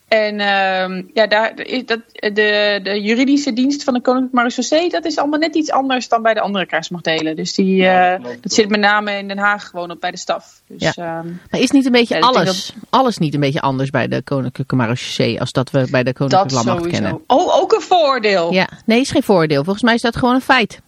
En 0.07 0.39
ehm, 0.39 1.03
ja, 1.13 1.27
daar, 1.27 1.59
is 1.59 1.85
dat, 1.85 1.99
de, 2.13 2.79
de 2.83 3.01
juridische 3.01 3.53
dienst 3.53 3.83
van 3.83 3.93
de 3.93 4.01
Koninklijke 4.01 4.35
Marechaussee, 4.35 4.89
dat 4.89 5.05
is 5.05 5.17
allemaal 5.17 5.39
net 5.39 5.55
iets 5.55 5.71
anders 5.71 6.07
dan 6.07 6.21
bij 6.21 6.33
de 6.33 6.39
andere 6.39 6.65
krijgsmachtdelen. 6.65 7.35
Dus 7.35 7.53
die, 7.53 7.75
Ja, 7.75 8.15
eh, 8.15 8.23
dat 8.41 8.53
zit 8.53 8.69
met 8.69 8.79
name 8.79 9.17
in 9.17 9.27
Den 9.27 9.37
Haag 9.37 9.69
gewoon 9.69 9.91
op 9.91 10.01
bij 10.01 10.11
de 10.11 10.17
staf. 10.17 10.61
Dus 10.67 10.95
ehm, 10.95 11.27
Maar 11.51 11.59
is 11.59 11.71
niet 11.71 11.85
een 11.85 11.91
beetje 11.91 12.15
Ja, 12.15 12.21
alles, 12.21 12.73
alles 12.89 13.17
niet 13.17 13.33
een 13.33 13.39
beetje 13.39 13.61
anders 13.61 13.89
bij 13.89 14.07
de 14.07 14.21
Koninklijke 14.21 14.75
Marechaussee 14.75 15.39
als 15.39 15.51
dat 15.51 15.71
we 15.71 15.87
bij 15.91 16.03
de 16.03 16.13
Koninklijke 16.13 16.53
Landmacht 16.53 16.87
kennen? 16.87 17.23
Oh, 17.27 17.57
ook 17.57 17.73
een 17.73 17.81
voordeel. 17.81 18.53
Ja, 18.53 18.69
nee, 18.85 18.99
is 18.99 19.11
geen 19.11 19.23
voordeel. 19.23 19.63
Volgens 19.63 19.83
mij 19.83 19.93
is 19.93 20.01
dat 20.01 20.15
gewoon 20.15 20.35
een 20.35 20.41
feit. 20.41 20.79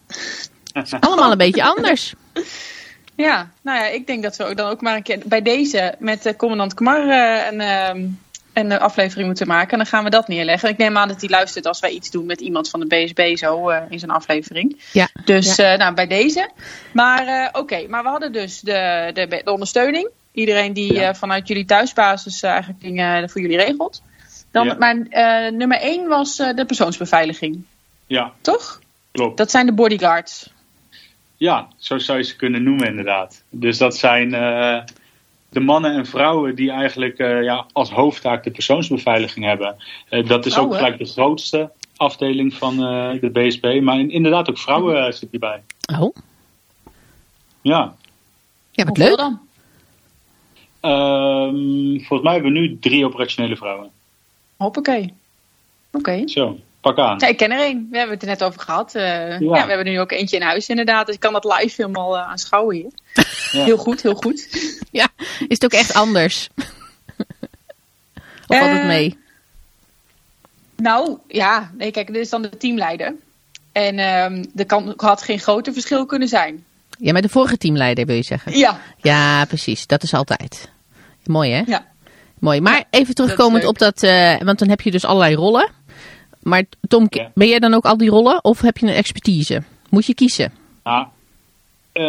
Allemaal 1.00 1.32
een 1.32 1.38
beetje 1.38 1.64
anders. 1.64 2.14
Ja, 3.16 3.50
nou 3.62 3.78
ja, 3.78 3.88
ik 3.88 4.08
denk 4.08 4.24
dat 4.24 4.36
we 4.36 4.46
ook 4.46 4.58
dan 4.58 4.70
ook 4.70 4.82
maar 4.82 4.96
een 4.96 5.04
keer 5.04 5.20
bij 5.26 5.42
deze 5.42 5.96
met 6.00 6.24
de 6.24 6.36
commandant 6.36 6.74
Kamar 6.74 7.10
eh, 7.10 7.52
een, 7.52 7.62
ehm, 7.62 8.08
een 8.60 8.80
aflevering 8.80 9.28
moeten 9.28 9.48
maken. 9.48 9.72
En 9.72 9.78
dan 9.78 9.86
gaan 9.88 10.04
we 10.04 10.10
dat 10.10 10.28
neerleggen. 10.28 10.70
Ik 10.70 10.78
neem 10.78 10.98
aan 10.98 11.08
dat 11.08 11.22
hij 11.22 11.30
luistert 11.30 11.66
als 11.66 11.80
wij 11.80 11.90
iets 11.90 12.12
doen 12.12 12.26
met 12.26 12.42
iemand 12.42 12.70
van 12.70 12.80
de 12.80 12.86
BSB 12.86 13.36
zo 13.38 13.70
eh, 13.70 13.82
in 13.90 14.00
zijn 14.00 14.12
aflevering. 14.12 14.82
Ja. 14.94 15.10
Dus 15.26 15.58
eh, 15.58 15.78
nou, 15.78 15.94
bij 15.94 16.08
deze. 16.08 16.50
Maar 16.94 17.28
eh, 17.28 17.50
oké, 17.52 17.88
maar 17.88 18.04
we 18.04 18.10
hadden 18.10 18.32
dus 18.32 18.60
de, 18.60 19.12
de, 19.14 19.42
de 19.44 19.52
ondersteuning. 19.52 20.10
Iedereen 20.32 20.74
die 20.74 20.94
Ja. 20.94 21.10
eh, 21.10 21.16
vanuit 21.16 21.48
jullie 21.48 21.66
thuisbasis 21.66 22.42
eh, 22.44 22.50
eigenlijk 22.50 22.82
dingen 22.82 23.30
voor 23.30 23.42
jullie 23.42 23.58
regelt. 23.58 24.02
Dan, 24.52 24.66
Ja. 24.66 24.76
Maar 24.80 24.96
eh, 25.10 25.52
nummer 25.52 25.78
één 25.80 26.08
was 26.08 26.40
eh, 26.40 26.56
de 26.56 26.66
persoonsbeveiliging, 26.66 27.64
ja, 28.08 28.34
toch? 28.42 28.80
klopt. 29.12 29.38
Dat 29.38 29.52
zijn 29.52 29.66
de 29.66 29.72
bodyguards. 29.74 30.50
Ja, 31.38 31.68
zo 31.78 31.98
zou 31.98 32.18
je 32.18 32.24
ze 32.24 32.36
kunnen 32.36 32.64
noemen 32.64 32.88
inderdaad. 32.88 33.44
Dus 33.50 33.78
dat 33.78 33.98
zijn 33.98 34.34
eh, 34.34 34.80
de 35.50 35.60
mannen 35.60 35.92
en 35.94 36.06
vrouwen 36.06 36.56
die 36.56 36.72
eigenlijk 36.72 37.18
eh, 37.18 37.44
ja, 37.44 37.66
als 37.72 37.92
hoofdtaak 37.92 38.44
de 38.44 38.52
persoonsbeveiliging 38.52 39.46
hebben. 39.46 39.76
Eh, 40.10 40.28
dat 40.28 40.46
is 40.46 40.58
ook 40.58 40.76
gelijk 40.76 40.98
de 40.98 41.06
grootste 41.06 41.72
afdeling 41.98 42.54
van 42.54 42.74
eh, 42.84 43.22
de 43.22 43.30
BSB. 43.30 43.80
Maar 43.82 44.00
in- 44.00 44.12
inderdaad 44.12 44.50
ook 44.50 44.58
vrouwen 44.58 44.98
eh, 44.98 45.04
zitten 45.04 45.28
hierbij. 45.32 45.64
Oh, 46.00 46.16
Ja. 47.62 47.96
ja, 48.72 48.86
wat 48.86 48.98
leuk. 48.98 49.18
dan? 49.18 49.40
Ehm, 50.80 51.98
volgens 51.98 52.22
mij 52.22 52.34
hebben 52.34 52.52
we 52.54 52.60
nu 52.60 52.80
drie 52.80 53.06
operationele 53.06 53.56
vrouwen. 53.56 53.90
Hoppakee. 54.58 55.14
Oké. 55.92 56.28
Zo, 56.28 56.60
pak 56.94 57.06
aan. 57.06 57.18
Ja, 57.20 57.28
ik 57.28 57.38
ken 57.38 57.52
er 57.52 57.60
één. 57.60 57.88
We 57.92 57.98
hebben 57.98 58.16
het 58.16 58.24
er 58.24 58.30
net 58.30 58.44
over 58.44 58.60
gehad. 58.62 58.96
Eh, 58.96 59.04
ja. 59.30 59.38
we 59.40 59.58
hebben 59.58 59.78
er 59.78 59.92
nu 59.92 60.00
ook 60.00 60.12
eentje 60.12 60.36
in 60.36 60.42
huis 60.42 60.70
inderdaad. 60.70 61.06
Dus 61.06 61.16
ik 61.16 61.22
kan 61.22 61.34
dat 61.34 61.44
live 61.44 61.82
helemaal 61.82 62.18
eh, 62.18 62.28
aanschouwen 62.28 62.76
hier. 62.76 62.92
Ja. 63.52 63.64
Heel 63.64 63.78
goed, 63.78 64.02
heel 64.02 64.16
goed. 64.16 64.48
Ja, 64.92 65.08
is 65.40 65.48
het 65.48 65.64
ook 65.64 65.72
echt 65.72 65.94
anders? 65.94 66.50
of 68.48 68.58
valt 68.58 68.72
het 68.72 68.80
Eh, 68.80 68.86
mee? 68.86 69.18
Nou, 70.76 71.18
ja. 71.28 71.72
Nee, 71.78 71.92
kijk, 71.92 72.08
dit 72.08 72.16
is 72.16 72.30
dan 72.30 72.42
de 72.42 72.58
teamleider. 72.58 73.16
En 73.72 74.00
ehm 74.00 74.44
er 74.56 74.66
kan, 74.66 74.94
had 74.98 75.22
geen 75.22 75.40
groter 75.40 75.74
verschil 75.74 76.06
kunnen 76.06 76.28
zijn. 76.28 76.66
Ja, 77.00 77.12
met 77.12 77.24
de 77.24 77.30
vorige 77.30 77.58
teamleider 77.58 78.06
wil 78.06 78.16
je 78.16 78.24
zeggen. 78.24 78.58
Ja. 78.58 78.80
Ja, 78.98 79.46
precies. 79.46 79.88
Dat 79.88 80.04
is 80.04 80.14
altijd. 80.14 80.70
Mooi, 81.26 81.52
hè? 81.52 81.64
Ja. 81.66 81.86
Mooi. 82.40 82.62
Maar 82.62 82.84
even 82.90 83.16
terugkomend 83.16 83.66
op 83.66 83.78
dat, 83.78 84.04
eh, 84.04 84.38
want 84.38 84.60
dan 84.60 84.70
heb 84.70 84.82
je 84.82 84.92
dus 84.92 85.06
allerlei 85.06 85.36
rollen. 85.36 85.70
Maar 86.50 86.64
Tom, 86.88 87.08
Ja. 87.10 87.32
ben 87.34 87.48
jij 87.48 87.60
dan 87.60 87.74
ook 87.74 87.86
al 87.86 87.98
die 87.98 88.10
rollen 88.10 88.44
of 88.44 88.62
heb 88.62 88.78
je 88.78 88.86
een 88.88 88.94
expertise? 88.94 89.64
Moet 89.90 90.06
je 90.06 90.14
kiezen? 90.14 90.52
Nou, 90.84 91.06
eh, 91.92 92.04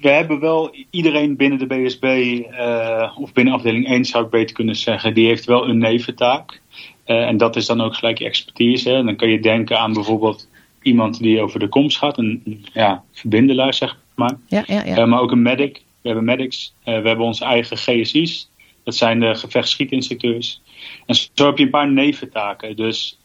we 0.00 0.08
hebben 0.08 0.40
wel 0.40 0.74
iedereen 0.90 1.36
binnen 1.36 1.58
de 1.58 1.66
BSB, 1.66 2.04
eh, 2.04 3.12
of 3.20 3.32
binnen 3.32 3.54
afdeling 3.54 3.88
1 3.88 4.04
zou 4.04 4.24
ik 4.24 4.30
beter 4.30 4.54
kunnen 4.54 4.76
zeggen, 4.76 5.14
die 5.14 5.26
heeft 5.26 5.44
wel 5.44 5.68
een 5.68 5.78
neventaak. 5.78 6.60
Eh, 7.04 7.26
en 7.26 7.36
dat 7.36 7.56
is 7.56 7.66
dan 7.66 7.80
ook 7.80 7.94
gelijk 7.94 8.18
je 8.18 8.24
expertise. 8.24 8.90
hè. 8.90 9.02
Dan 9.04 9.16
kan 9.16 9.28
je 9.28 9.40
denken 9.40 9.78
aan 9.78 9.92
bijvoorbeeld 9.92 10.48
iemand 10.82 11.18
die 11.18 11.40
over 11.40 11.60
de 11.60 11.68
komst 11.68 11.98
gaat, 11.98 12.18
een 12.18 12.66
ja, 12.72 13.02
verbindelaar 13.12 13.74
zeg 13.74 13.96
maar. 14.14 14.38
Ja, 14.46 14.62
ja, 14.66 14.84
ja. 14.84 15.06
Maar 15.06 15.20
ook 15.20 15.30
een 15.32 15.42
medic. 15.42 15.82
We 16.00 16.08
hebben 16.08 16.24
medics, 16.24 16.74
we 16.84 16.90
hebben 16.90 17.20
onze 17.20 17.44
eigen 17.44 17.76
GSI's. 17.76 18.48
Dat 18.84 18.94
zijn 18.96 19.20
de 19.20 19.34
gevechtsschietinstructeurs. 19.34 20.60
En 21.06 21.14
zo 21.34 21.46
heb 21.46 21.58
je 21.58 21.64
een 21.64 21.70
paar 21.70 21.90
neventaken. 21.92 22.76
Dus 22.76 23.18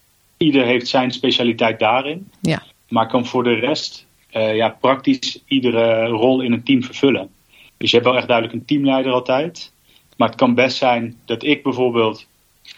ieder 0.43 0.65
heeft 0.65 0.87
zijn 0.87 1.11
specialiteit 1.11 1.79
daarin. 1.79 2.31
Ja. 2.41 2.63
Maar 2.89 3.07
kan 3.07 3.25
voor 3.25 3.43
de 3.43 3.53
rest 3.53 4.05
ja, 4.31 4.69
praktisch 4.69 5.43
iedere 5.45 6.05
rol 6.05 6.41
in 6.41 6.51
een 6.51 6.63
team 6.63 6.83
vervullen. 6.83 7.29
Dus 7.77 7.89
je 7.91 7.97
hebt 7.97 8.09
wel 8.09 8.17
echt 8.17 8.27
duidelijk 8.27 8.57
een 8.57 8.65
teamleider 8.65 9.11
altijd. 9.11 9.71
Maar 10.17 10.27
het 10.27 10.37
kan 10.37 10.53
best 10.53 10.77
zijn 10.77 11.17
dat 11.25 11.43
ik 11.43 11.63
bijvoorbeeld 11.63 12.27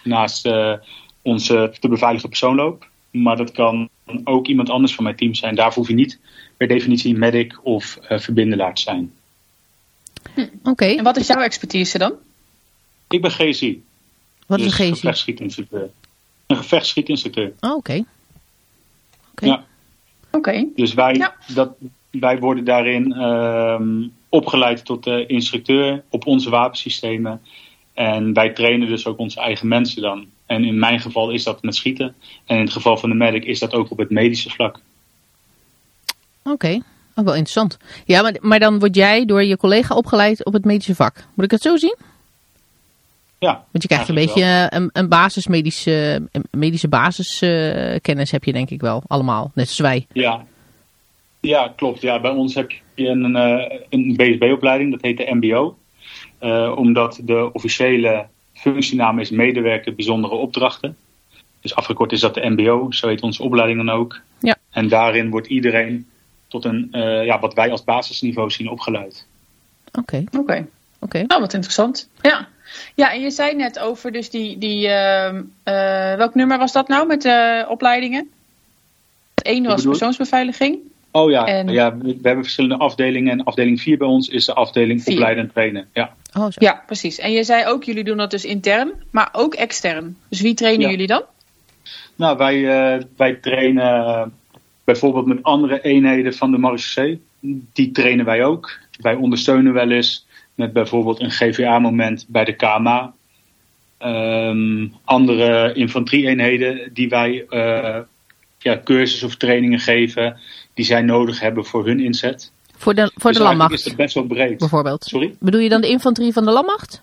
naast 0.04 0.50
onze 1.22 1.74
te 1.80 1.88
beveiligen 1.88 2.30
persoon 2.30 2.56
loop. 2.56 2.88
Maar 3.12 3.38
dat 3.38 3.52
kan 3.52 3.90
ook 4.24 4.48
iemand 4.48 4.70
anders 4.70 4.96
van 4.96 5.04
mijn 5.04 5.16
team 5.16 5.34
zijn. 5.34 5.56
Daarvoor 5.56 5.78
hoef 5.78 5.88
je 5.88 5.96
niet 5.96 6.20
per 6.58 6.68
definitie 6.68 7.16
medic 7.16 7.60
of 7.64 8.00
uh, 8.10 8.20
verbindelaar 8.20 8.74
te 8.74 8.82
zijn. 8.82 9.14
Hm, 10.34 10.48
Oké. 10.64 10.86
En 10.86 11.04
wat 11.04 11.18
is 11.18 11.28
jouw 11.28 11.42
expertise 11.42 11.98
dan? 11.98 12.14
Ik 13.10 13.22
ben 13.22 13.32
GSI. 13.32 13.84
Wat 14.48 14.60
is 14.60 14.66
dus 14.66 14.80
een 14.80 14.96
GSI? 14.96 15.36
Een 16.48 16.58
gevechtsschietinstructeur. 16.58 17.54
Oh, 17.60 17.76
oké. 17.76 18.04
Oké. 19.32 19.46
Ja. 19.46 19.64
Oké. 20.32 20.66
Dus 20.76 20.94
wij, 20.94 21.14
Ja. 21.14 21.36
dat, 21.54 21.74
wij 22.12 22.40
worden 22.40 22.66
daarin 22.66 23.14
ehm, 23.14 24.08
opgeleid 24.30 24.86
tot 24.86 25.08
uh, 25.08 25.30
instructeur 25.30 26.04
op 26.10 26.26
onze 26.26 26.50
wapensystemen. 26.50 27.42
En 27.94 28.34
wij 28.34 28.50
trainen 28.50 28.88
dus 28.88 29.06
ook 29.08 29.18
onze 29.18 29.40
eigen 29.40 29.68
mensen 29.68 30.02
dan. 30.02 30.26
En 30.46 30.64
in 30.64 30.80
mijn 30.80 31.00
geval 31.00 31.30
is 31.32 31.44
dat 31.44 31.62
met 31.64 31.76
schieten. 31.76 32.16
En 32.46 32.56
in 32.58 32.64
het 32.64 32.74
geval 32.74 32.98
van 32.98 33.10
de 33.10 33.16
medic 33.16 33.44
is 33.44 33.60
dat 33.60 33.74
ook 33.74 33.92
op 33.92 33.98
het 33.98 34.10
medische 34.10 34.50
vlak. 34.50 34.80
Oké, 36.44 36.82
ook 37.16 37.26
wel 37.26 37.36
interessant. 37.36 37.78
Ja, 38.06 38.22
maar, 38.22 38.36
maar 38.42 38.60
dan 38.60 38.80
word 38.80 38.96
jij 38.96 39.26
door 39.26 39.44
je 39.44 39.58
collega 39.58 39.96
opgeleid 39.96 40.46
op 40.46 40.54
het 40.54 40.66
medische 40.66 40.96
vak. 40.96 41.26
Moet 41.34 41.46
ik 41.46 41.52
het 41.52 41.62
zo 41.62 41.78
zien? 41.78 41.96
Ja. 43.40 43.66
Want 43.72 43.84
je 43.84 43.88
krijgt 43.88 44.10
een 44.10 44.16
beetje 44.16 44.68
een, 44.70 44.90
een 44.94 45.10
basismedische 45.10 46.22
medische 46.52 46.88
basiskennis 46.88 48.32
heb 48.32 48.44
je 48.44 48.54
denk 48.54 48.70
ik 48.70 48.82
wel 48.82 49.04
allemaal. 49.08 49.52
Net 49.54 49.70
zoals 49.70 49.92
wij. 49.92 50.08
Ja, 50.14 50.46
ja 51.40 51.74
klopt. 51.76 52.02
Ja, 52.02 52.22
bij 52.22 52.32
ons 52.32 52.56
heb 52.56 52.72
je 52.96 53.08
een, 53.08 53.36
eh, 53.36 53.80
een 53.90 54.16
BSB-opleiding, 54.16 54.92
dat 54.92 55.02
heet 55.02 55.18
de 55.18 55.36
MBO. 55.36 55.78
Uh, 56.42 56.74
omdat 56.76 57.20
de 57.24 57.50
officiële 57.54 58.26
functienaam 58.54 59.20
is 59.20 59.30
medewerker 59.30 59.96
bijzondere 59.96 60.36
opdrachten. 60.36 60.98
Dus 61.62 61.76
afgekort 61.76 62.12
is 62.12 62.20
dat 62.20 62.34
de 62.34 62.50
MBO, 62.50 62.92
zo 62.92 63.08
heet 63.08 63.22
onze 63.22 63.44
opleiding 63.44 63.86
dan 63.86 63.96
ook. 63.96 64.22
Ja. 64.40 64.56
En 64.72 64.88
daarin 64.88 65.30
wordt 65.30 65.48
iedereen 65.48 66.08
tot 66.48 66.66
een, 66.66 66.88
uh, 66.92 67.26
ja, 67.26 67.40
wat 67.40 67.54
wij 67.54 67.72
als 67.72 67.84
basisniveau 67.84 68.52
zien 68.52 68.70
opgeleid. 68.70 69.28
Oké, 69.92 70.24
Oké. 70.38 70.68
oké. 71.00 71.24
Nou, 71.28 71.42
wat 71.42 71.54
interessant. 71.54 72.10
Ja. 72.22 72.48
Ja, 72.96 73.14
en 73.14 73.22
je 73.22 73.32
zei 73.32 73.56
net 73.56 73.80
over 73.80 74.12
dus 74.12 74.30
die, 74.30 74.58
die 74.58 74.88
uh, 74.88 75.34
uh, 75.34 75.42
welk 76.16 76.36
nummer 76.36 76.58
was 76.58 76.72
dat 76.72 76.88
nou 76.88 77.08
met 77.08 77.22
de 77.22 77.66
opleidingen? 77.70 78.30
Het 79.36 79.46
ene 79.46 79.68
was 79.68 79.84
persoonsbeveiliging. 79.84 80.78
Oh 81.12 81.30
ja, 81.32 81.46
En- 81.46 81.68
ja, 81.68 81.98
we 81.98 82.20
hebben 82.22 82.44
verschillende 82.44 82.78
afdelingen. 82.78 83.32
En 83.32 83.44
afdeling 83.44 83.82
4 83.82 83.98
bij 83.98 84.08
ons 84.08 84.28
is 84.28 84.46
de 84.46 84.54
afdeling 84.54 85.04
Vier. 85.04 85.14
opleiden 85.14 85.44
en 85.44 85.52
trainen. 85.52 85.88
Ja. 85.94 86.14
Oh, 86.34 86.44
zo. 86.44 86.50
Ja, 86.54 86.84
precies. 86.86 87.20
En 87.20 87.32
je 87.32 87.44
zei 87.44 87.66
ook, 87.66 87.84
jullie 87.84 88.04
doen 88.04 88.18
dat 88.18 88.32
dus 88.32 88.46
intern, 88.46 88.92
maar 89.12 89.30
ook 89.32 89.54
extern. 89.54 90.18
Dus 90.30 90.42
wie 90.42 90.54
trainen 90.54 90.82
Ja. 90.86 90.90
jullie 90.90 91.08
dan? 91.08 91.24
Nou, 92.16 92.38
wij, 92.38 92.56
eh, 92.96 93.04
wij 93.18 93.34
trainen 93.34 94.06
eh, 94.06 94.26
bijvoorbeeld 94.84 95.26
met 95.26 95.44
andere 95.44 95.82
eenheden 95.82 96.34
van 96.34 96.52
de 96.52 96.58
marechaussee. 96.58 97.22
Die 97.74 97.92
trainen 97.92 98.26
wij 98.26 98.44
ook. 98.44 98.72
Wij 99.00 99.14
ondersteunen 99.16 99.74
wel 99.74 99.92
eens 99.92 100.25
met 100.56 100.74
bijvoorbeeld 100.74 101.20
een 101.22 101.32
GVA-moment 101.32 102.26
bij 102.28 102.46
de 102.46 102.54
KMA. 102.54 103.14
Ehm, 103.98 104.88
andere 105.04 105.74
infanterie-eenheden 105.74 106.90
die 106.94 107.10
wij 107.10 107.46
eh, 107.50 108.00
ja, 108.60 108.82
cursus 108.84 109.24
of 109.24 109.36
trainingen 109.36 109.80
geven, 109.80 110.38
die 110.74 110.86
zij 110.86 111.02
nodig 111.02 111.40
hebben 111.40 111.66
voor 111.66 111.86
hun 111.86 112.00
inzet. 112.00 112.52
Voor 112.78 112.94
de, 112.94 113.12
voor 113.16 113.32
Dus 113.32 113.40
de 113.40 113.46
landmacht 113.46 113.74
is 113.74 113.86
het 113.86 113.96
best 113.96 114.14
wel 114.14 114.26
breed. 114.26 114.58
bijvoorbeeld. 114.58 115.04
Sorry? 115.04 115.36
Bedoel 115.40 115.62
je 115.62 115.70
dan 115.70 115.82
de 115.82 115.90
infanterie 115.90 116.34
van 116.34 116.46
de 116.46 116.52
landmacht? 116.52 117.02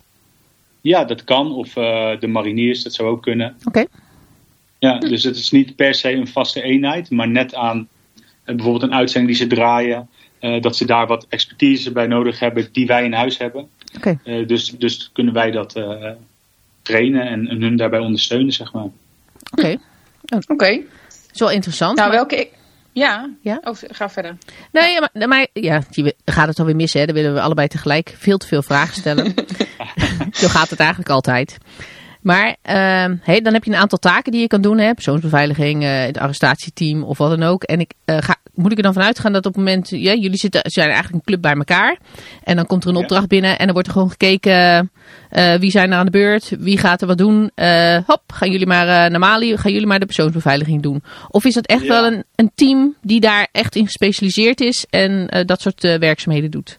Ja, 0.81 1.05
dat 1.05 1.25
kan. 1.25 1.53
Of 1.53 1.77
eh, 1.77 2.11
de 2.21 2.27
mariniers, 2.27 2.83
dat 2.83 2.93
zou 2.93 3.09
ook 3.09 3.23
kunnen. 3.23 3.57
Oké. 3.65 3.85
Ja, 4.79 4.99
dus 4.99 5.23
het 5.25 5.37
is 5.37 5.51
niet 5.51 5.77
per 5.77 5.95
se 5.95 6.13
een 6.13 6.29
vaste 6.29 6.63
eenheid, 6.63 7.11
maar 7.11 7.29
net 7.29 7.55
aan 7.55 7.89
eh, 8.15 8.55
bijvoorbeeld 8.55 8.83
een 8.83 8.95
uitzending 8.95 9.37
die 9.37 9.47
ze 9.49 9.55
draaien, 9.55 10.09
eh, 10.43 10.61
dat 10.61 10.77
ze 10.77 10.87
daar 10.87 11.07
wat 11.07 11.27
expertise 11.29 11.93
bij 11.93 12.07
nodig 12.07 12.39
hebben 12.39 12.69
die 12.73 12.87
wij 12.87 13.05
in 13.05 13.13
huis 13.13 13.39
hebben. 13.39 13.69
Oké. 13.97 14.19
Eh, 14.25 14.47
dus, 14.47 14.71
dus 14.79 15.11
kunnen 15.13 15.35
wij 15.35 15.51
dat 15.51 15.77
eh, 15.77 16.11
trainen 16.83 17.27
en, 17.27 17.49
en 17.49 17.63
hun 17.63 17.77
daarbij 17.77 17.99
ondersteunen, 17.99 18.53
zeg 18.53 18.73
maar. 18.73 18.87
Oké. 19.51 19.77
Oké. 20.47 20.81
is 21.33 21.41
wel 21.41 21.51
interessant. 21.51 21.97
Nou, 21.97 22.09
maar- 22.09 22.17
welke... 22.17 22.49
Ja? 22.93 23.31
Ja? 23.41 23.61
Oh, 23.65 23.75
ga 23.89 24.11
verder. 24.11 24.37
Nee, 24.73 25.01
maar, 25.01 25.29
maar 25.29 25.47
ja, 25.53 25.83
je 25.91 26.15
gaat 26.25 26.49
het 26.49 26.59
alweer 26.59 26.77
mis, 26.77 26.93
hè? 26.93 27.05
Dan 27.05 27.15
willen 27.15 27.35
we 27.35 27.41
allebei 27.41 27.69
tegelijk 27.69 28.15
veel 28.19 28.39
te 28.39 28.47
veel 28.47 28.63
vragen 28.63 28.95
stellen. 28.95 29.35
Zo 30.33 30.49
gaat 30.49 30.71
het 30.71 30.79
eigenlijk 30.79 31.11
altijd. 31.11 31.59
Maar 32.23 32.57
ehm, 32.63 33.17
hey, 33.23 33.41
dan 33.41 33.53
heb 33.53 33.65
je 33.65 33.71
een 33.71 33.77
aantal 33.77 33.99
taken 33.99 34.33
die 34.33 34.41
je 34.41 34.47
kan 34.47 34.61
doen. 34.61 34.79
Hè? 34.79 34.95
Persoonsbeveiliging, 34.95 35.83
eh, 35.83 36.05
het 36.05 36.19
arrestatieteam 36.19 37.03
of 37.03 37.19
wat 37.19 37.31
dan 37.39 37.43
ook. 37.49 37.63
En 37.63 37.81
ik, 37.81 37.93
eh, 38.05 38.17
ga, 38.21 38.37
moet 38.55 38.71
ik 38.71 38.77
er 38.77 38.83
dan 38.83 38.93
vanuit 38.93 39.19
gaan 39.19 39.33
dat 39.33 39.47
op 39.47 39.55
het 39.55 39.65
moment... 39.65 39.89
Ja, 39.89 40.15
jullie 40.15 40.37
zitten, 40.37 40.61
zijn 40.65 40.87
eigenlijk 40.87 41.15
een 41.17 41.25
club 41.25 41.43
bij 41.43 41.53
elkaar. 41.53 41.97
En 42.45 42.57
dan 42.57 42.67
komt 42.67 42.83
er 42.83 42.89
een 42.89 42.95
Ja. 42.97 43.01
opdracht 43.01 43.29
binnen 43.29 43.59
en 43.59 43.65
dan 43.65 43.73
wordt 43.73 43.87
er 43.89 43.95
gewoon 43.95 44.11
gekeken... 44.11 44.91
eh, 45.31 45.55
wie 45.55 45.71
zijn 45.71 45.93
er 45.93 45.99
aan 45.99 46.05
de 46.05 46.11
beurt? 46.11 46.53
Wie 46.59 46.79
gaat 46.79 47.01
er 47.01 47.07
wat 47.07 47.19
doen? 47.19 47.51
Hop, 48.07 48.23
gaan 48.27 48.51
jullie 48.51 48.67
maar 48.67 48.87
naar 49.11 49.19
Mali? 49.21 49.57
Gaan 49.57 49.73
jullie 49.73 49.87
maar 49.87 50.01
de 50.01 50.07
persoonsbeveiliging 50.07 50.83
doen? 50.83 51.03
Of 51.29 51.45
is 51.45 51.55
dat 51.55 51.67
echt 51.67 51.83
Ja. 51.83 51.89
wel 51.89 52.07
een, 52.13 52.25
een 52.35 52.51
team 52.55 52.95
die 53.03 53.21
daar 53.21 53.49
echt 53.53 53.77
in 53.77 53.85
gespecialiseerd 53.85 54.61
is... 54.61 54.87
en 54.91 55.27
dat 55.47 55.61
soort 55.61 55.83
werkzaamheden 55.83 56.51
doet? 56.51 56.79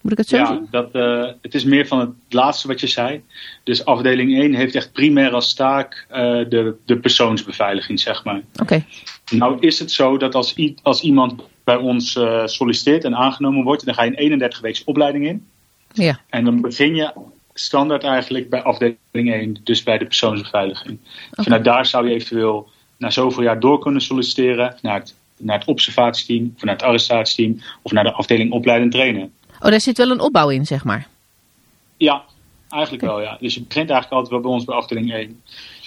Moet 0.00 0.12
ik 0.12 0.18
het 0.18 0.28
zo 0.28 0.36
ja, 0.36 0.46
zien? 0.46 0.66
dat, 0.70 0.90
eh, 0.92 1.26
het 1.42 1.54
is 1.54 1.64
meer 1.64 1.86
van 1.86 1.98
het 2.00 2.10
laatste 2.28 2.68
wat 2.68 2.80
je 2.80 2.86
zei. 2.86 3.22
Dus 3.64 3.84
afdeling 3.84 4.38
1 4.38 4.54
heeft 4.54 4.74
echt 4.74 4.92
primair 4.92 5.30
als 5.32 5.54
taak 5.54 6.06
eh, 6.08 6.20
de, 6.48 6.74
de 6.86 6.98
persoonsbeveiliging, 6.98 8.00
zeg 8.00 8.24
maar. 8.24 8.40
Oké, 8.62 8.84
Nou 9.30 9.56
is 9.60 9.78
het 9.78 9.90
zo 9.92 10.16
dat 10.16 10.34
als, 10.34 10.56
i- 10.56 10.74
als 10.82 11.02
iemand 11.02 11.42
bij 11.64 11.76
ons 11.76 12.16
eh, 12.16 12.46
solliciteert 12.46 13.04
en 13.04 13.16
aangenomen 13.16 13.64
wordt, 13.64 13.84
dan 13.84 13.94
ga 13.94 14.02
je 14.02 14.10
een 14.10 14.16
31 14.16 14.60
weeks 14.60 14.84
opleiding 14.84 15.26
in. 15.26 15.46
ja. 15.92 16.20
En 16.28 16.44
dan 16.44 16.60
begin 16.60 16.94
je 16.94 17.12
standaard 17.54 18.04
eigenlijk 18.04 18.50
bij 18.50 18.62
afdeling 18.62 18.96
1, 19.12 19.56
dus 19.64 19.82
bij 19.82 19.98
de 19.98 20.04
persoonsbeveiliging. 20.04 20.98
Vanuit 21.30 21.64
daar 21.64 21.86
zou 21.86 22.08
je 22.08 22.14
eventueel 22.14 22.68
na 22.96 23.10
zoveel 23.10 23.42
jaar 23.42 23.60
door 23.60 23.78
kunnen 23.78 24.00
solliciteren 24.02 24.76
naar 24.82 24.98
het, 24.98 25.14
naar 25.38 25.58
het 25.58 25.68
observatieteam, 25.68 26.52
of 26.56 26.62
naar 26.62 26.74
het 26.74 26.82
arrestatieteam, 26.82 27.60
of 27.82 27.92
naar 27.92 28.04
de 28.04 28.12
afdeling 28.12 28.52
opleiden 28.52 28.86
en 28.86 28.92
trainen. 28.92 29.32
Oh, 29.60 29.70
daar 29.70 29.80
zit 29.80 29.98
wel 29.98 30.10
een 30.10 30.20
opbouw 30.20 30.48
in, 30.48 30.66
zeg 30.66 30.84
maar. 30.84 31.08
Ja, 31.96 32.22
eigenlijk 32.68 33.02
wel 33.02 33.20
ja. 33.20 33.36
Dus 33.40 33.54
je 33.54 33.60
begint 33.60 33.90
eigenlijk 33.90 34.12
altijd 34.12 34.30
wel 34.32 34.40
bij 34.40 34.50
ons 34.50 34.64
bij 34.64 34.76
afdeling 34.76 35.12
1. 35.12 35.42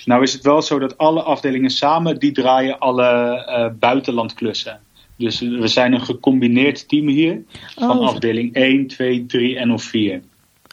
Nou 0.06 0.24
is 0.24 0.34
het 0.34 0.44
wel 0.44 0.62
zo 0.62 0.80
dat 0.80 0.98
alle 0.98 1.22
afdelingen 1.22 1.70
samen, 1.70 2.20
die 2.20 2.32
draaien 2.32 2.80
alle 2.80 3.36
eh, 3.46 3.70
buitenlandklussen. 3.80 4.80
Dus 5.16 5.40
we 5.40 5.68
zijn 5.68 5.94
een 5.94 6.02
gecombineerd 6.02 6.88
team 6.88 7.08
hier. 7.08 7.44
Van 7.76 8.00
Oh, 8.00 8.08
afdeling 8.08 8.54
1, 8.54 8.88
2, 8.88 9.26
3 9.26 9.58
en 9.58 9.72
of 9.72 9.84
4. 9.84 10.22